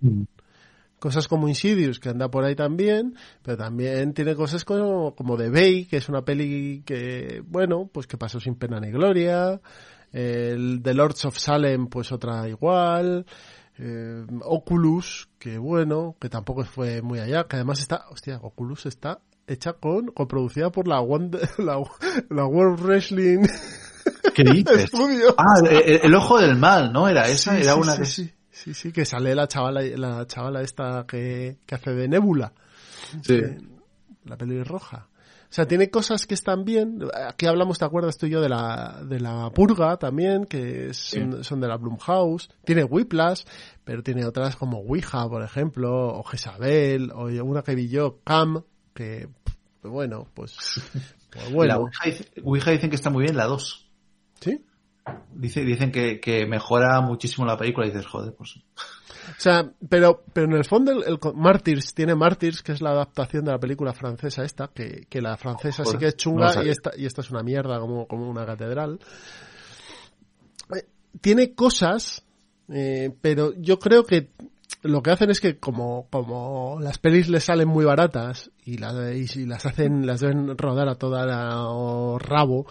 [0.98, 5.50] Cosas como Insidious, que anda por ahí también, pero también tiene cosas como, como The
[5.50, 9.60] Bay, que es una peli que, bueno, pues que pasó sin pena ni gloria.
[10.10, 13.26] El The Lords of Salem, pues otra igual.
[13.78, 19.20] Eh, Oculus, que bueno, que tampoco fue muy allá, que además está, hostia, Oculus está
[19.46, 21.80] hecha con, coproducida por la, One- la,
[22.30, 23.44] la World Wrestling
[24.34, 24.90] ¿Qué dices?
[25.36, 27.08] Ah, el, el ojo del mal, ¿no?
[27.08, 28.06] Era esa, Sí, era sí, una sí, de...
[28.06, 32.52] sí, sí, sí, que sale la chavala, la chavala esta que, que hace de Nebula,
[33.22, 33.34] Sí.
[33.34, 33.58] eh,
[34.24, 35.08] la pelirroja.
[35.50, 36.98] O sea, tiene cosas que están bien.
[37.26, 41.42] Aquí hablamos, ¿te acuerdas tú y yo de la, de la Purga también, que son,
[41.42, 42.50] son de la Blumhouse.
[42.66, 43.44] Tiene Whiplash,
[43.82, 48.62] pero tiene otras como Ouija, por ejemplo, o Jezabel, o una que vi yo, Cam,
[48.92, 49.26] que,
[49.80, 50.54] pues bueno, pues,
[51.30, 51.76] pues La bueno.
[51.78, 53.87] Ouija, dice- Ouija dicen que está muy bien, la 2.
[54.40, 54.64] ¿Sí?
[55.32, 58.56] Dice, dicen que, que mejora muchísimo la película y dices, joder, pues...
[58.56, 62.90] O sea, pero, pero en el fondo el, el Martyrs tiene Martyrs, que es la
[62.90, 66.70] adaptación de la película francesa esta, que, que la francesa sí que es chunga y
[66.70, 68.98] esta, y esta es una mierda como, como una catedral.
[70.74, 70.86] Eh,
[71.20, 72.24] Tiene cosas,
[72.70, 74.30] eh, pero yo creo que
[74.82, 79.66] lo que hacen es que como, como las pelis les salen muy baratas y, las
[79.66, 82.66] hacen, las deben rodar a toda la o rabo,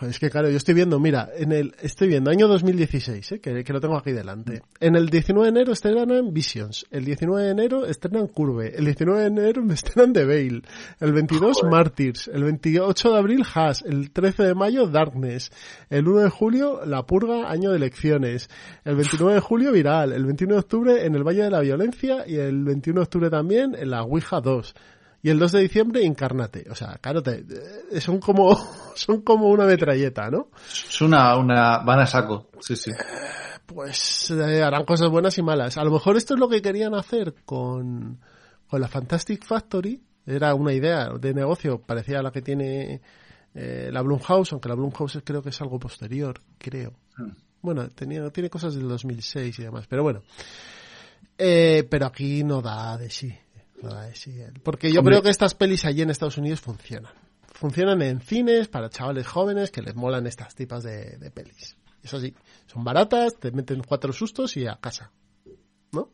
[0.00, 3.40] Es que claro, yo estoy viendo, mira, en el, estoy viendo año 2016, ¿eh?
[3.40, 4.62] que, que lo tengo aquí delante.
[4.80, 9.20] En el 19 de enero estrenan Visions, el 19 de enero estrenan Curve, el 19
[9.20, 10.66] de enero estrenan The Veil,
[10.98, 15.52] el 22 Martyrs, el 28 de abril Haas, el 13 de mayo Darkness,
[15.90, 18.50] el 1 de julio La Purga, año de elecciones,
[18.84, 22.24] el 29 de julio Viral, el 21 de octubre en el Valle de la Violencia
[22.26, 24.74] y el 21 de octubre también en la Ouija 2.
[25.24, 26.66] Y el 2 de diciembre, Incarnate.
[26.70, 27.46] O sea, claro, te-
[27.90, 28.54] eh, son como,
[28.94, 30.50] son como una metralleta, ¿no?
[30.66, 31.78] Es una, una...
[31.78, 32.50] van a saco.
[32.60, 32.90] Sí, sí.
[33.64, 35.78] Pues eh, harán cosas buenas y malas.
[35.78, 38.20] A lo mejor esto es lo que querían hacer con,
[38.68, 40.02] con la Fantastic Factory.
[40.26, 43.00] Era una idea de negocio parecida a la que tiene
[43.54, 46.92] eh, la Blumhouse, aunque la Blumhouse creo que es algo posterior, creo.
[47.62, 50.20] Bueno, tenía, tiene cosas del 2006 y demás, pero bueno.
[51.38, 53.34] Eh, pero aquí no da de sí.
[54.14, 54.38] Sí.
[54.62, 55.14] Porque yo Hombre.
[55.14, 57.12] creo que estas pelis allí en Estados Unidos funcionan.
[57.52, 61.76] Funcionan en cines para chavales jóvenes que les molan estas tipas de, de pelis.
[62.02, 62.34] Eso sí,
[62.66, 65.10] son baratas, te meten cuatro sustos y a casa.
[65.92, 66.10] ¿No?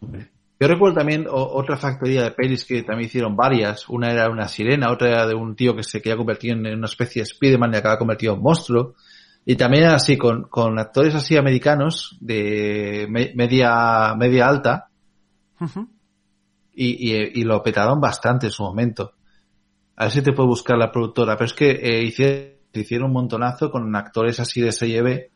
[0.00, 0.30] Hombre.
[0.60, 3.88] Yo recuerdo también otra factoría de pelis que también hicieron varias.
[3.88, 6.86] Una era una sirena, otra era de un tío que se quería convertir en una
[6.86, 8.94] especie de Spiderman y acaba convertido en monstruo.
[9.44, 14.88] Y también era así, con, con actores así americanos de me- media, media alta.
[16.74, 19.12] Y, y, y lo petaron bastante en su momento.
[19.96, 23.12] A ver si te puedo buscar la productora, pero es que eh, hicieron, hicieron un
[23.12, 25.30] montonazo con actores así de SIB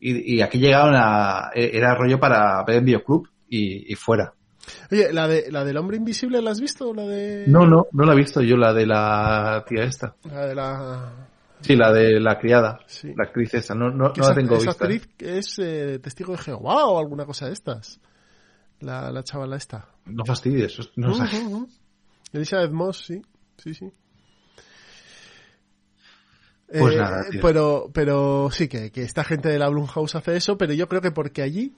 [0.00, 4.34] y, y aquí llegaron a, eh, era rollo para ver en videoclub y, y fuera.
[4.90, 6.92] Oye, ¿la, de, ¿la del hombre invisible la has visto?
[6.94, 10.16] ¿La de, No, no, no la he visto yo, la de la tía esta.
[10.24, 11.12] La de la...
[11.60, 13.12] Sí, la de la criada, Sí.
[13.16, 14.84] la actriz esta, no, no, no la esa, tengo esa vista.
[14.84, 18.00] actriz es eh, testigo de Jehová o alguna cosa de estas.
[18.84, 19.88] La, la chavala esta.
[20.04, 21.68] No fastidies, no ujú.
[22.32, 23.22] Elizabeth Moss, sí.
[23.56, 23.90] Sí, sí.
[26.66, 27.40] Pues Eh, nada, tío.
[27.40, 31.00] Pero, pero sí, que, que esta gente de la Blumhouse hace eso, pero yo creo
[31.00, 31.74] que porque allí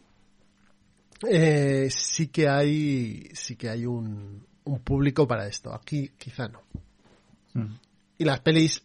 [1.28, 5.72] eh, sí que hay sí que hay un, un público para esto.
[5.72, 6.62] Aquí quizá no.
[7.54, 7.74] Mm.
[8.18, 8.82] Y las pelis...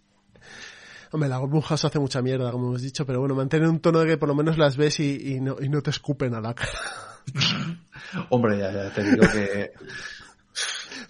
[1.13, 4.07] Hombre, la Blumhouse hace mucha mierda, como hemos dicho, pero bueno, mantiene un tono de
[4.07, 6.53] que por lo menos las ves y, y no, y no te escupen a la
[6.53, 6.79] cara.
[8.29, 9.71] Hombre, ya, ya te digo que...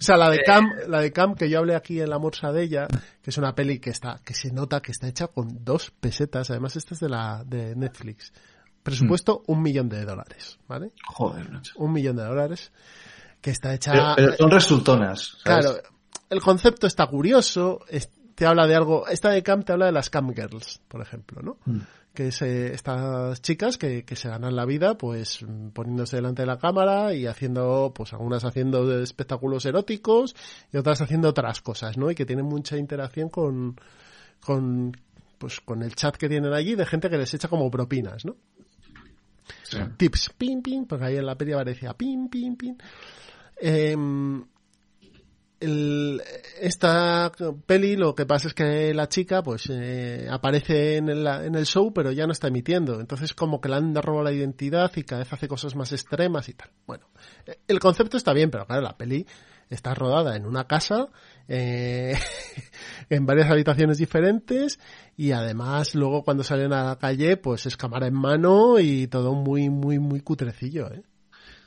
[0.00, 2.50] O sea, la de Cam, la de Cam que yo hablé aquí en la morsa
[2.50, 2.88] de ella,
[3.22, 6.50] que es una peli que está, que se nota que está hecha con dos pesetas.
[6.50, 8.32] Además, esta es de la, de Netflix.
[8.82, 10.90] Presupuesto un millón de dólares, ¿vale?
[11.06, 11.74] Joder, macho.
[11.76, 12.72] Un millón de dólares.
[13.40, 13.92] Que está hecha.
[13.92, 15.66] Pero, pero son resultonas, ¿sabes?
[15.66, 15.82] Claro,
[16.30, 19.92] el concepto está curioso, es- te habla de algo, esta de Cam te habla de
[19.92, 21.58] las Cam Girls, por ejemplo, ¿no?
[22.14, 26.46] Que es eh, estas chicas que, que se ganan la vida pues poniéndose delante de
[26.46, 30.36] la cámara y haciendo, pues algunas haciendo espectáculos eróticos
[30.72, 32.10] y otras haciendo otras cosas, ¿no?
[32.10, 33.80] Y que tienen mucha interacción con,
[34.40, 34.92] con,
[35.38, 38.36] pues con el chat que tienen allí de gente que les echa como propinas, ¿no?
[39.64, 39.78] Sí.
[39.96, 42.78] tips, pin, pin, porque ahí en la peli aparecía pin, pin, pin.
[43.58, 44.44] Em,
[45.62, 46.22] el-
[46.60, 47.32] esta
[47.66, 51.66] peli lo que pasa es que la chica pues eh, aparece en el, en el
[51.66, 53.00] show pero ya no está emitiendo.
[53.00, 56.48] Entonces como que le han robado la identidad y cada vez hace cosas más extremas
[56.48, 56.70] y tal.
[56.86, 57.06] Bueno
[57.68, 59.26] el concepto está bien pero claro la peli
[59.70, 61.08] está rodada en una casa
[61.48, 62.14] eh,
[63.10, 64.78] en varias habitaciones diferentes
[65.16, 69.32] y además luego cuando salen a la calle pues es cámara en mano y todo
[69.34, 71.02] muy muy muy cutrecillo eh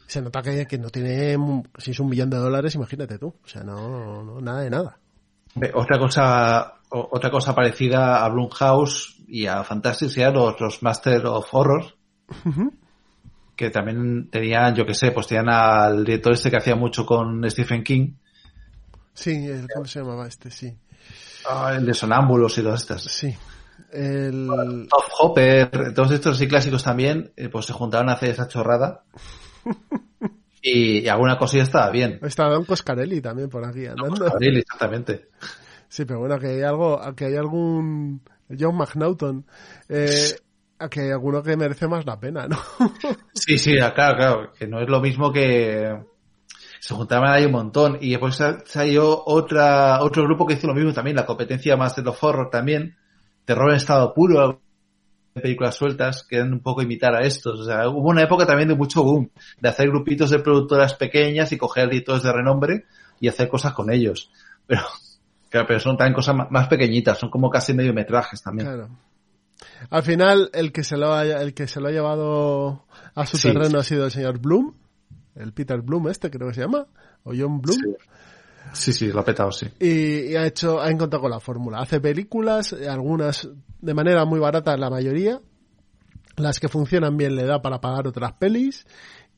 [0.07, 1.37] se nota que, que no tiene
[1.77, 3.27] si es un millón de dólares imagínate tú.
[3.43, 4.97] O sea no, no nada de nada.
[5.55, 11.25] Ve, Otra cosa, otra cosa parecida a Blumhouse y a Fantastic serían los, los Master
[11.27, 11.85] of Horror,
[13.55, 17.49] que también tenían, yo que sé, pues tenían al director este que hacía mucho con
[17.49, 18.13] Stephen King,
[19.13, 20.75] sí el- cómo se llamaba este sí.
[21.49, 23.03] Ah, el de Sonámbulos y todas estas.
[23.03, 23.33] sí.
[23.91, 28.47] El Top Hopper, todos estos así clásicos también, eh, pues se juntaron a hacer esa
[28.47, 29.03] chorrada.
[30.61, 32.19] Y, y alguna cosilla estaba bien.
[32.23, 35.27] está Don Coscarelli también por aquí andando Abril, exactamente.
[35.87, 38.21] Sí, pero bueno, que hay algo, que hay algún
[38.59, 39.45] John McNaughton,
[39.89, 40.35] eh,
[40.89, 42.57] que hay alguno que merece más la pena, ¿no?
[43.33, 45.99] Sí, sí, ah, claro, claro, que no es lo mismo que
[46.79, 50.73] se juntaban ahí un montón y después sa- salió otra otro grupo que hizo lo
[50.73, 52.95] mismo también, la competencia más de los horror también,
[53.45, 54.61] terror en estado puro,
[55.41, 58.69] películas sueltas que eran un poco imitar a estos, o sea, hubo una época también
[58.69, 59.29] de mucho boom,
[59.59, 62.85] de hacer grupitos de productoras pequeñas y coger editores de renombre
[63.19, 64.31] y hacer cosas con ellos,
[64.65, 64.81] pero
[65.49, 68.67] claro, pero son también cosas más pequeñitas, son como casi mediometrajes también.
[68.67, 68.89] Claro.
[69.89, 73.37] Al final, el que se lo ha, el que se lo ha llevado a su
[73.37, 73.51] Sí.
[73.51, 74.73] terreno ha sido el señor Bloom,
[75.35, 76.87] el Peter Bloom este creo que se llama,
[77.23, 77.77] o John Bloom.
[77.77, 77.95] Sí,
[78.73, 79.67] sí, lo ha petado, sí.
[79.79, 81.79] y, y ha hecho ha encontrado con la fórmula.
[81.79, 83.47] Hace películas eh, algunas
[83.81, 85.39] de manera muy barata la mayoría.
[86.37, 88.85] Las que funcionan bien le da para pagar otras pelis.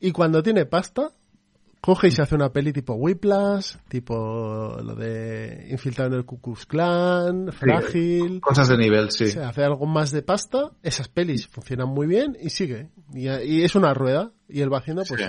[0.00, 1.12] Y cuando tiene pasta
[1.80, 6.40] coge y se hace una peli tipo Whiplash tipo lo de infiltrado en el Ku
[6.40, 8.40] Klux Klan Frágil.
[8.40, 9.28] Cosas de nivel, sí.
[9.28, 10.72] se hace algo más de pasta.
[10.82, 12.90] Esas pelis funcionan muy bien y sigue.
[13.14, 14.32] Y, y es una rueda.
[14.48, 15.26] Y él va haciendo pues Sí.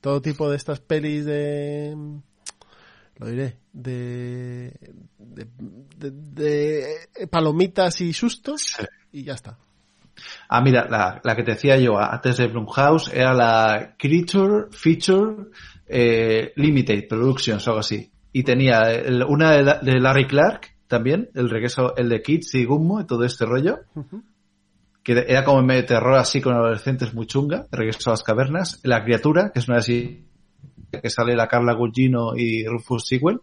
[0.00, 1.96] todo tipo de estas pelis de
[3.18, 4.72] lo diré de
[5.18, 5.46] de,
[5.96, 6.10] de-
[7.18, 8.84] de palomitas y sustos Sí.
[9.12, 9.58] y ya está
[10.48, 15.46] Ah, mira, la, la que te decía yo antes de Blumhouse era la Creature Feature
[15.88, 18.12] eh, Limited Productions o algo así.
[18.32, 22.54] Y tenía el- una de, la- de Larry Clark también, el regreso, el de Kids
[22.54, 23.80] y Gummo y todo este rollo.
[25.02, 28.12] Que era como en medio de terror así con adolescentes muy chunga, el regreso a
[28.12, 28.80] las cavernas.
[28.84, 30.26] La criatura, que es una así
[31.00, 33.40] que sale la Carla Gugino y Rufus Sewell.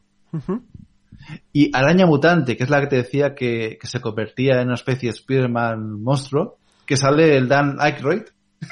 [1.54, 4.76] Y Araña Mutante, que es la que te decía que, que se convertía en una
[4.76, 8.24] especie de Spider-Man monstruo, que sale el Dan Aykroyd,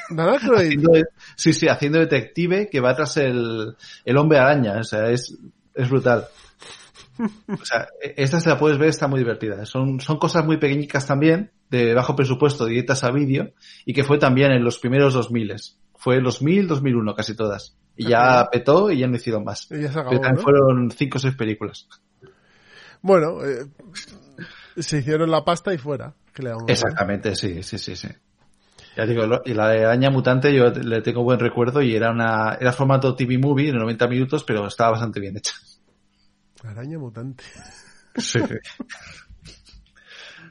[0.09, 0.91] Dan Aykroyd, haciendo
[1.35, 5.37] sí, sí, haciendo detective que va tras el, el hombre araña, o sea, es,
[5.73, 6.25] es brutal.
[7.19, 9.65] O sea, e- esta se la puedes ver, está muy divertida.
[9.65, 13.53] Son, son cosas muy pequeñicas también, de bajo presupuesto, directas a vídeo,
[13.85, 15.55] y que fue también en los primeros 2000.
[15.95, 17.77] Fue en 2000, 2001, casi todas.
[17.99, 19.67] Y ya petó y ya no hicieron más.
[19.71, 20.41] y ya se acabó, Pero también ¿no?
[20.43, 21.87] fueron cinco o seis películas.
[23.01, 23.65] bueno eh,
[24.77, 26.13] se hicieron la pasta y fuera.
[26.67, 28.07] Exactamente, sí, sí, sí, sí.
[28.95, 32.11] Ya digo, lo- y la de Araña Mutante yo le tengo buen recuerdo y era
[32.11, 35.53] una, era formato TV movie de 90 minutos, pero estaba bastante bien hecha.
[36.63, 37.43] araña mutante
[38.17, 38.39] Sí.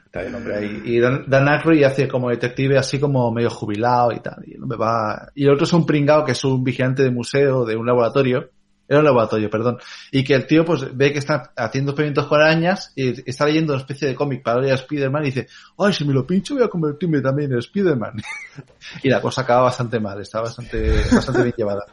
[0.09, 0.81] Está bien, hombre, ahí.
[0.85, 4.43] Y Dan, Dan Aykroyd hace como detective así como medio jubilado y tal.
[4.43, 5.29] Y, el hombre va...
[5.35, 8.49] y el otro es un pringao que es un vigilante de museo, de un laboratorio.
[8.87, 9.77] Era un laboratorio, perdón.
[10.11, 13.73] Y que el tío pues ve que está haciendo experimentos con arañas y está leyendo
[13.73, 16.63] una especie de cómic parodia de Spider-Man y dice, ay, si me lo pincho voy
[16.63, 18.13] a convertirme también en Spider-Man.
[19.03, 21.85] y la cosa acaba bastante mal, está bastante, bastante bien llevada.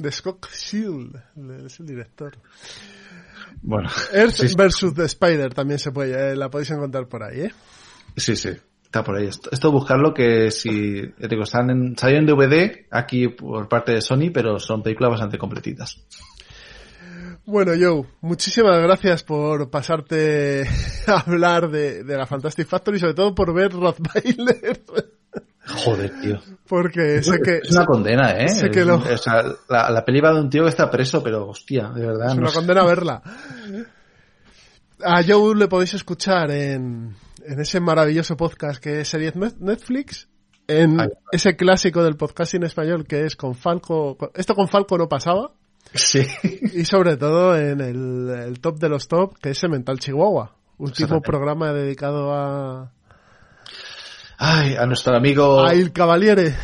[0.00, 1.14] de Scott Shield
[1.64, 2.36] es el director
[3.62, 7.40] Bueno, Earth Sí, versus The Spider también se puede, eh, la podéis encontrar por ahí,
[7.42, 7.52] ¿eh?
[8.16, 8.50] Sí, sí.
[8.88, 9.26] Está por ahí.
[9.26, 14.00] Esto, esto buscarlo que si, digo, están en, salieron en DVD aquí por parte de
[14.00, 16.02] Sony, pero son películas bastante completitas.
[17.44, 20.66] Bueno, Joe, muchísimas gracias por pasarte
[21.06, 24.82] a hablar de, de la Fantastic Factory, sobre todo por ver Rottweiler,
[25.68, 26.38] Joder, tío.
[26.66, 28.48] porque sé que Es una condena, ¿eh?
[28.48, 31.22] sé que lo- o sea, la, la peli va de un tío que está preso,
[31.22, 32.28] pero hostia, de verdad.
[32.28, 32.54] es no una sé.
[32.56, 33.22] condena verla.
[35.04, 37.14] A Joe le podéis escuchar en,
[37.44, 40.28] en ese maravilloso podcast que es Series Netflix,
[40.66, 40.98] en
[41.32, 44.16] ese clásico del podcasting español que es con Falco.
[44.34, 45.52] Esto con Falco no pasaba.
[45.94, 46.26] Sí.
[46.74, 50.54] Y sobre todo en el, el top de los top, que es Mental Chihuahua.
[50.78, 52.92] Último programa dedicado a.
[54.38, 55.64] Ay, a nuestro amigo.
[55.64, 56.54] A Il Cavaliere.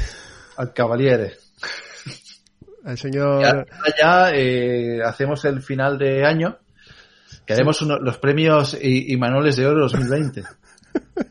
[0.56, 1.32] Al Cavaliere.
[2.84, 3.42] El señor.
[3.42, 3.64] Ya,
[4.00, 6.58] ya eh, hacemos el final de año.
[7.44, 10.44] Que haremos uno, los premios y, y Manoles de Oro 2020.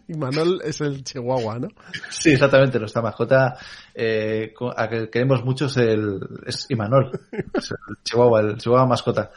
[0.07, 1.69] y Manol es el Chihuahua, ¿no?
[2.09, 2.79] Sí, exactamente.
[2.79, 3.57] Nuestra mascota
[3.93, 7.11] eh, a que queremos mucho es el es Imanol,
[7.53, 9.31] es el Chihuahua, el Chihuahua mascota.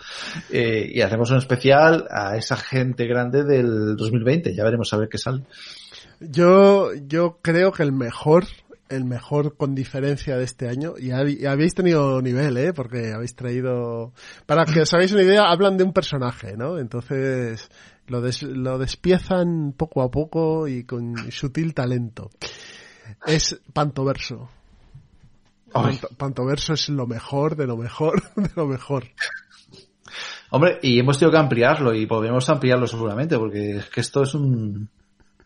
[0.50, 4.54] Eh, y hacemos un especial a esa gente grande del 2020.
[4.54, 5.44] Ya veremos a ver qué sale.
[6.20, 8.44] Yo, yo creo que el mejor
[8.88, 12.72] el mejor con diferencia de este año y, habéis tenido nivel, ¿eh?
[12.72, 14.12] Porque habéis traído...
[14.46, 16.78] Para que os hagáis una idea, hablan de un personaje, ¿no?
[16.78, 17.68] Entonces
[18.06, 22.30] lo, des, lo despiezan poco a poco y con sutil talento.
[23.26, 24.48] Es Pantoverso.
[25.72, 29.04] Panto, Pantoverso es lo mejor de lo mejor de lo mejor.
[30.50, 34.34] Hombre, y hemos tenido que ampliarlo y podemos ampliarlo seguramente porque es que esto es
[34.34, 34.88] un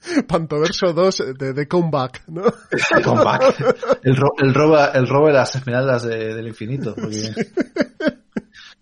[0.28, 2.42] Pantoverso 2 de, de Comeback, ¿no?
[3.04, 4.00] comeback.
[4.02, 6.94] El, ro el, robo, el robo de las esmeraldas de, del infinito.
[6.94, 7.32] Porque...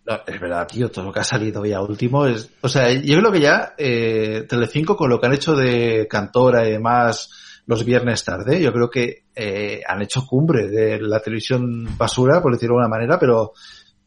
[0.09, 2.49] No, es verdad, tío, todo lo que ha salido ya último es...
[2.63, 6.67] O sea, yo creo que ya eh, Telecinco con lo que han hecho de Cantora
[6.67, 7.29] y demás
[7.67, 12.53] los viernes tarde, yo creo que eh, han hecho cumbre de la televisión basura, por
[12.53, 13.53] decirlo de alguna manera, pero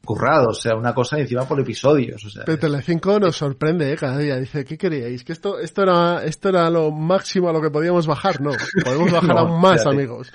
[0.03, 2.23] currado, o sea, una cosa encima por episodios.
[2.25, 3.95] O sea, Pero Telecinco nos sorprende ¿eh?
[3.97, 4.37] cada día.
[4.37, 5.23] Dice, ¿qué queríais?
[5.23, 8.51] Que esto, esto era, esto era lo máximo a lo que podíamos bajar, no.
[8.83, 10.31] Podemos bajar no, aún más, amigos.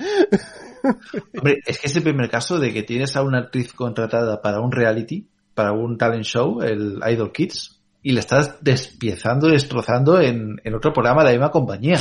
[1.36, 4.60] Hombre, es que es el primer caso de que tienes a una actriz contratada para
[4.60, 10.20] un reality, para un talent show, el Idol Kids, y le estás despiezando y destrozando
[10.20, 12.01] en, en otro programa de la misma compañía.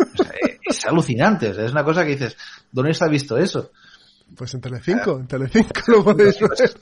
[0.00, 0.32] O sea,
[0.62, 2.36] es alucinante, o sea, es una cosa que dices,
[2.72, 3.70] ¿dónde se ha visto eso?
[4.36, 6.78] Pues en Telecinco, en Telecinco lo podéis ver.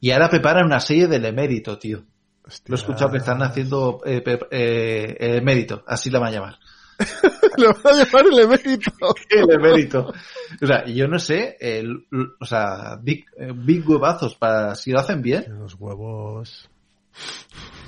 [0.00, 2.04] Y ahora preparan una serie del emérito, tío.
[2.44, 2.64] Hostia.
[2.66, 6.58] Lo he escuchado que están haciendo eh, eh, eh, emérito, así la van a llamar.
[7.56, 8.90] Lo van a llamar el emérito.
[9.30, 10.12] el emérito.
[10.60, 12.06] O sea, yo no sé, el,
[12.40, 15.44] o sea, big, big huevazos para si lo hacen bien.
[15.60, 16.68] Los huevos.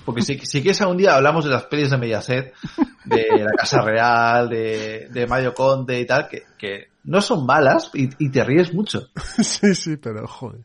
[0.05, 2.53] Porque si, si quieres algún día hablamos de las pelis de Mediaset,
[3.05, 7.91] de la Casa Real, de, de Mario Conde y tal, que, que no son malas
[7.95, 9.09] y, y, te ríes mucho.
[9.43, 10.61] Sí, sí, pero joder.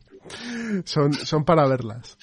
[0.84, 2.16] Son, son para verlas.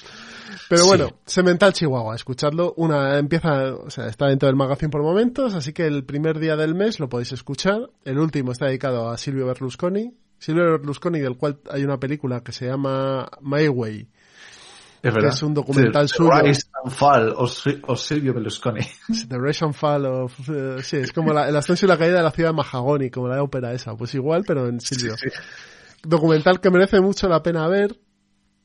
[0.69, 0.87] Pero sí.
[0.87, 2.73] bueno, Semental Chihuahua, escuchadlo.
[2.77, 6.55] Una empieza, o sea, está dentro del magazine por momentos, así que el primer día
[6.55, 7.89] del mes lo podéis escuchar.
[8.05, 10.13] El último está dedicado a Silvio Berlusconi.
[10.39, 14.07] Silvio Berlusconi, del cual hay una película que se llama My Way.
[15.01, 16.31] Es, que es un documental suyo.
[16.31, 18.81] The Rise and Fall of, Silvio Berlusconi.
[19.27, 20.49] The Rise and Fall of...
[20.49, 23.09] Uh, sí, es como la, el ascenso y la caída de la ciudad de Mahagoni,
[23.09, 23.95] como la ópera esa.
[23.95, 25.15] Pues igual, pero en Silvio.
[25.17, 25.39] Sí, sí.
[26.03, 27.99] Documental que merece mucho la pena ver,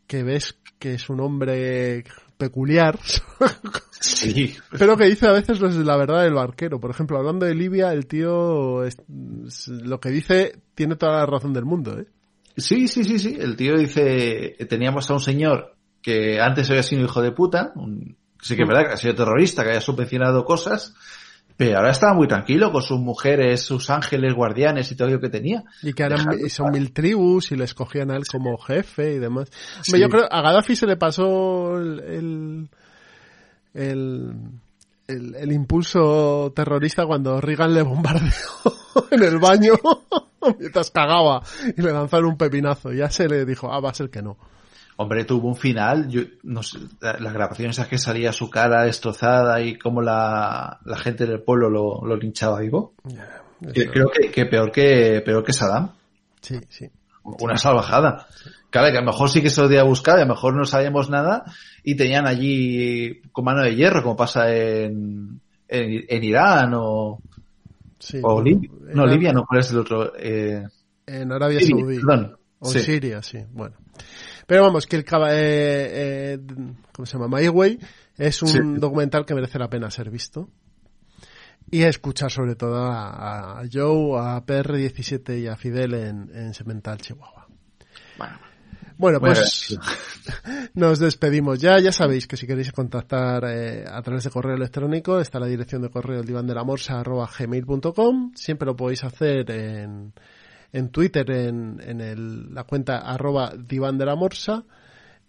[0.06, 2.04] que ves que es un hombre
[2.36, 2.98] peculiar.
[4.02, 4.52] Sí.
[4.76, 6.80] Pero que dice a veces la verdad del barquero.
[6.80, 8.96] Por ejemplo, hablando de Libia, el tío es,
[9.68, 12.06] lo que dice tiene toda la razón del mundo, ¿eh?
[12.56, 13.36] Sí, sí, sí, sí.
[13.38, 18.16] El tío dice, teníamos a un señor que antes había sido hijo de puta, un,
[18.40, 20.94] sí que es verdad que ha sido terrorista, que había subvencionado cosas,
[21.56, 25.28] pero ahora estaba muy tranquilo con sus mujeres, sus ángeles guardianes y todo lo que
[25.28, 25.62] tenía.
[25.82, 26.16] Y que ahora
[26.48, 29.48] son mil tribus y le escogían a él como jefe y demás.
[29.82, 29.98] Sí.
[30.00, 32.68] Yo creo, a Gaddafi se le pasó el, el,
[33.74, 34.34] el,
[35.06, 38.30] el, el impulso terrorista cuando Reagan le bombardeó
[39.10, 39.74] en el baño
[40.58, 41.42] mientras cagaba
[41.76, 42.92] y le lanzaron un pepinazo.
[42.92, 44.36] Ya se le dijo, ah, va a ser que no.
[44.96, 49.60] Hombre, tuvo un final, yo, no sé, las grabaciones a que salía su cara destrozada
[49.62, 52.94] y cómo la, la gente del pueblo lo, lo linchaba vivo.
[53.08, 53.42] Yeah,
[53.90, 55.92] Creo que, que, peor que peor que Saddam.
[56.40, 56.90] Sí, sí.
[57.22, 58.26] Una salvajada.
[58.34, 58.50] Sí.
[58.70, 60.34] Claro, que a lo mejor sí que se lo dio a buscar, y a lo
[60.34, 61.44] mejor no sabíamos nada
[61.84, 67.20] y tenían allí con mano de hierro, como pasa en, en, en Irán o,
[67.98, 68.70] sí, o no, Libia.
[68.94, 70.12] No, Libia no, ¿cuál es el otro?
[70.18, 70.64] Eh,
[71.06, 71.96] en Arabia Saudí.
[71.96, 72.36] Perdón.
[72.60, 72.80] O sí.
[72.80, 73.38] Siria, sí.
[73.52, 73.76] Bueno.
[74.46, 76.38] Pero vamos, que el eh, eh,
[76.92, 77.38] ¿cómo se llama?
[77.38, 77.78] My Way
[78.18, 78.58] es un sí.
[78.76, 80.48] documental que merece la pena ser visto.
[81.70, 86.98] Y escuchar sobre todo a, a Joe, a PR17 y a Fidel en, en Semental
[86.98, 87.46] Chihuahua.
[88.18, 88.52] Bueno.
[88.98, 89.78] Bueno, pues
[90.74, 91.80] nos despedimos ya.
[91.80, 95.80] Ya sabéis que si queréis contactar eh, a través de correo electrónico está la dirección
[95.82, 98.32] de correo divandelamorsa.gmail.com.
[98.34, 100.12] Siempre lo podéis hacer en,
[100.72, 104.64] en Twitter en, en el, la cuenta arroba diván de la morsa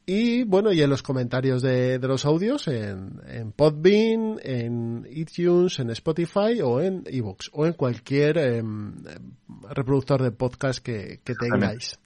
[0.06, 5.80] Y bueno, y en los comentarios de, de los audios en, en, Podbean, en iTunes,
[5.80, 8.64] en Spotify o en eBooks o en cualquier eh,
[9.70, 12.00] reproductor de podcast que, que tengáis.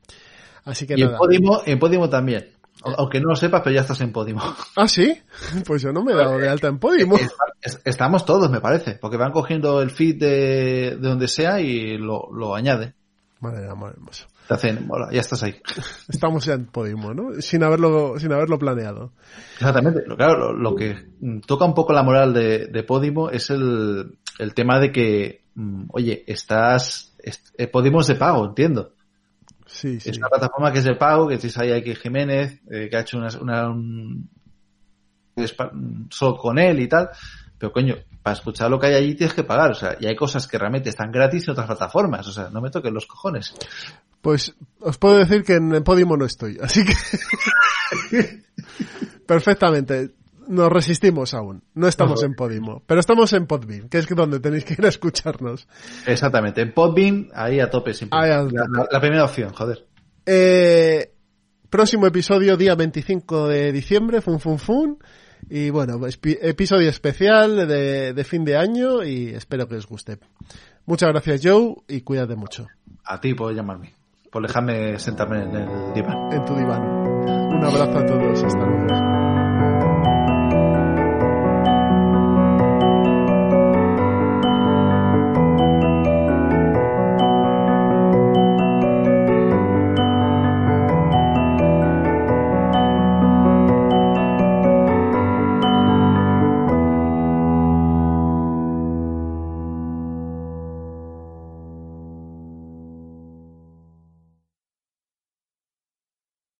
[0.63, 1.13] Así que y nada.
[1.13, 2.51] En Podimo, en Podimo también.
[2.83, 4.41] Aunque no lo sepas, pero ya estás en Podimo.
[4.75, 5.17] ¿Ah, sí?
[5.65, 7.17] Pues yo no me he dado de alta en Podimo.
[7.83, 12.29] Estamos todos, me parece, porque van cogiendo el feed de, de donde sea y lo,
[12.31, 12.93] lo añade.
[13.39, 14.25] Madre amor hermoso.
[14.47, 15.55] Te hacen, hola, ya estás ahí.
[16.07, 17.39] Estamos ya en Podimo, ¿no?
[17.41, 19.11] Sin haberlo, sin haberlo planeado.
[19.53, 20.03] Exactamente.
[20.15, 20.95] Claro, lo, lo que
[21.45, 25.43] toca un poco la moral de, de Podimo es el, el, tema de que,
[25.89, 28.93] oye, estás, est, Podimo es de pago, entiendo.
[29.67, 30.09] Sí, sí.
[30.09, 32.97] Es una plataforma que es de pago, que tienes ahí a X Jiménez, eh, que
[32.97, 34.29] ha hecho una, una un,
[36.09, 37.09] solo con él y tal.
[37.57, 37.95] Pero coño,
[38.27, 39.71] para escuchar lo que hay allí tienes que pagar.
[39.71, 42.27] O sea, y hay cosas que realmente están gratis en otras plataformas.
[42.27, 43.53] O sea, no me toquen los cojones.
[44.19, 46.57] Pues os puedo decir que en Podimo no estoy.
[46.61, 48.43] Así que.
[49.25, 50.11] Perfectamente.
[50.49, 51.63] Nos resistimos aún.
[51.73, 52.83] No estamos en Podimo.
[52.85, 55.65] Pero estamos en Podbean, que es donde tenéis que ir a escucharnos.
[56.05, 56.61] Exactamente.
[56.61, 58.19] En Podbean, ahí a tope siempre.
[58.19, 59.85] Ahí a la, la, la, primera opción, joder.
[60.25, 61.13] Eh,
[61.69, 64.19] próximo episodio, día 25 de diciembre.
[64.19, 64.99] Fun, fun, fun.
[65.49, 70.19] Y bueno, episodio especial de, de, fin de año y espero que os guste.
[70.85, 72.67] Muchas gracias Joe y cuídate mucho.
[73.05, 73.93] A ti puedes llamarme.
[74.31, 76.31] Por dejarme sentarme en el diván.
[76.31, 76.81] En tu diván.
[76.81, 78.43] Un abrazo a todos.
[78.43, 79.16] Hasta luego.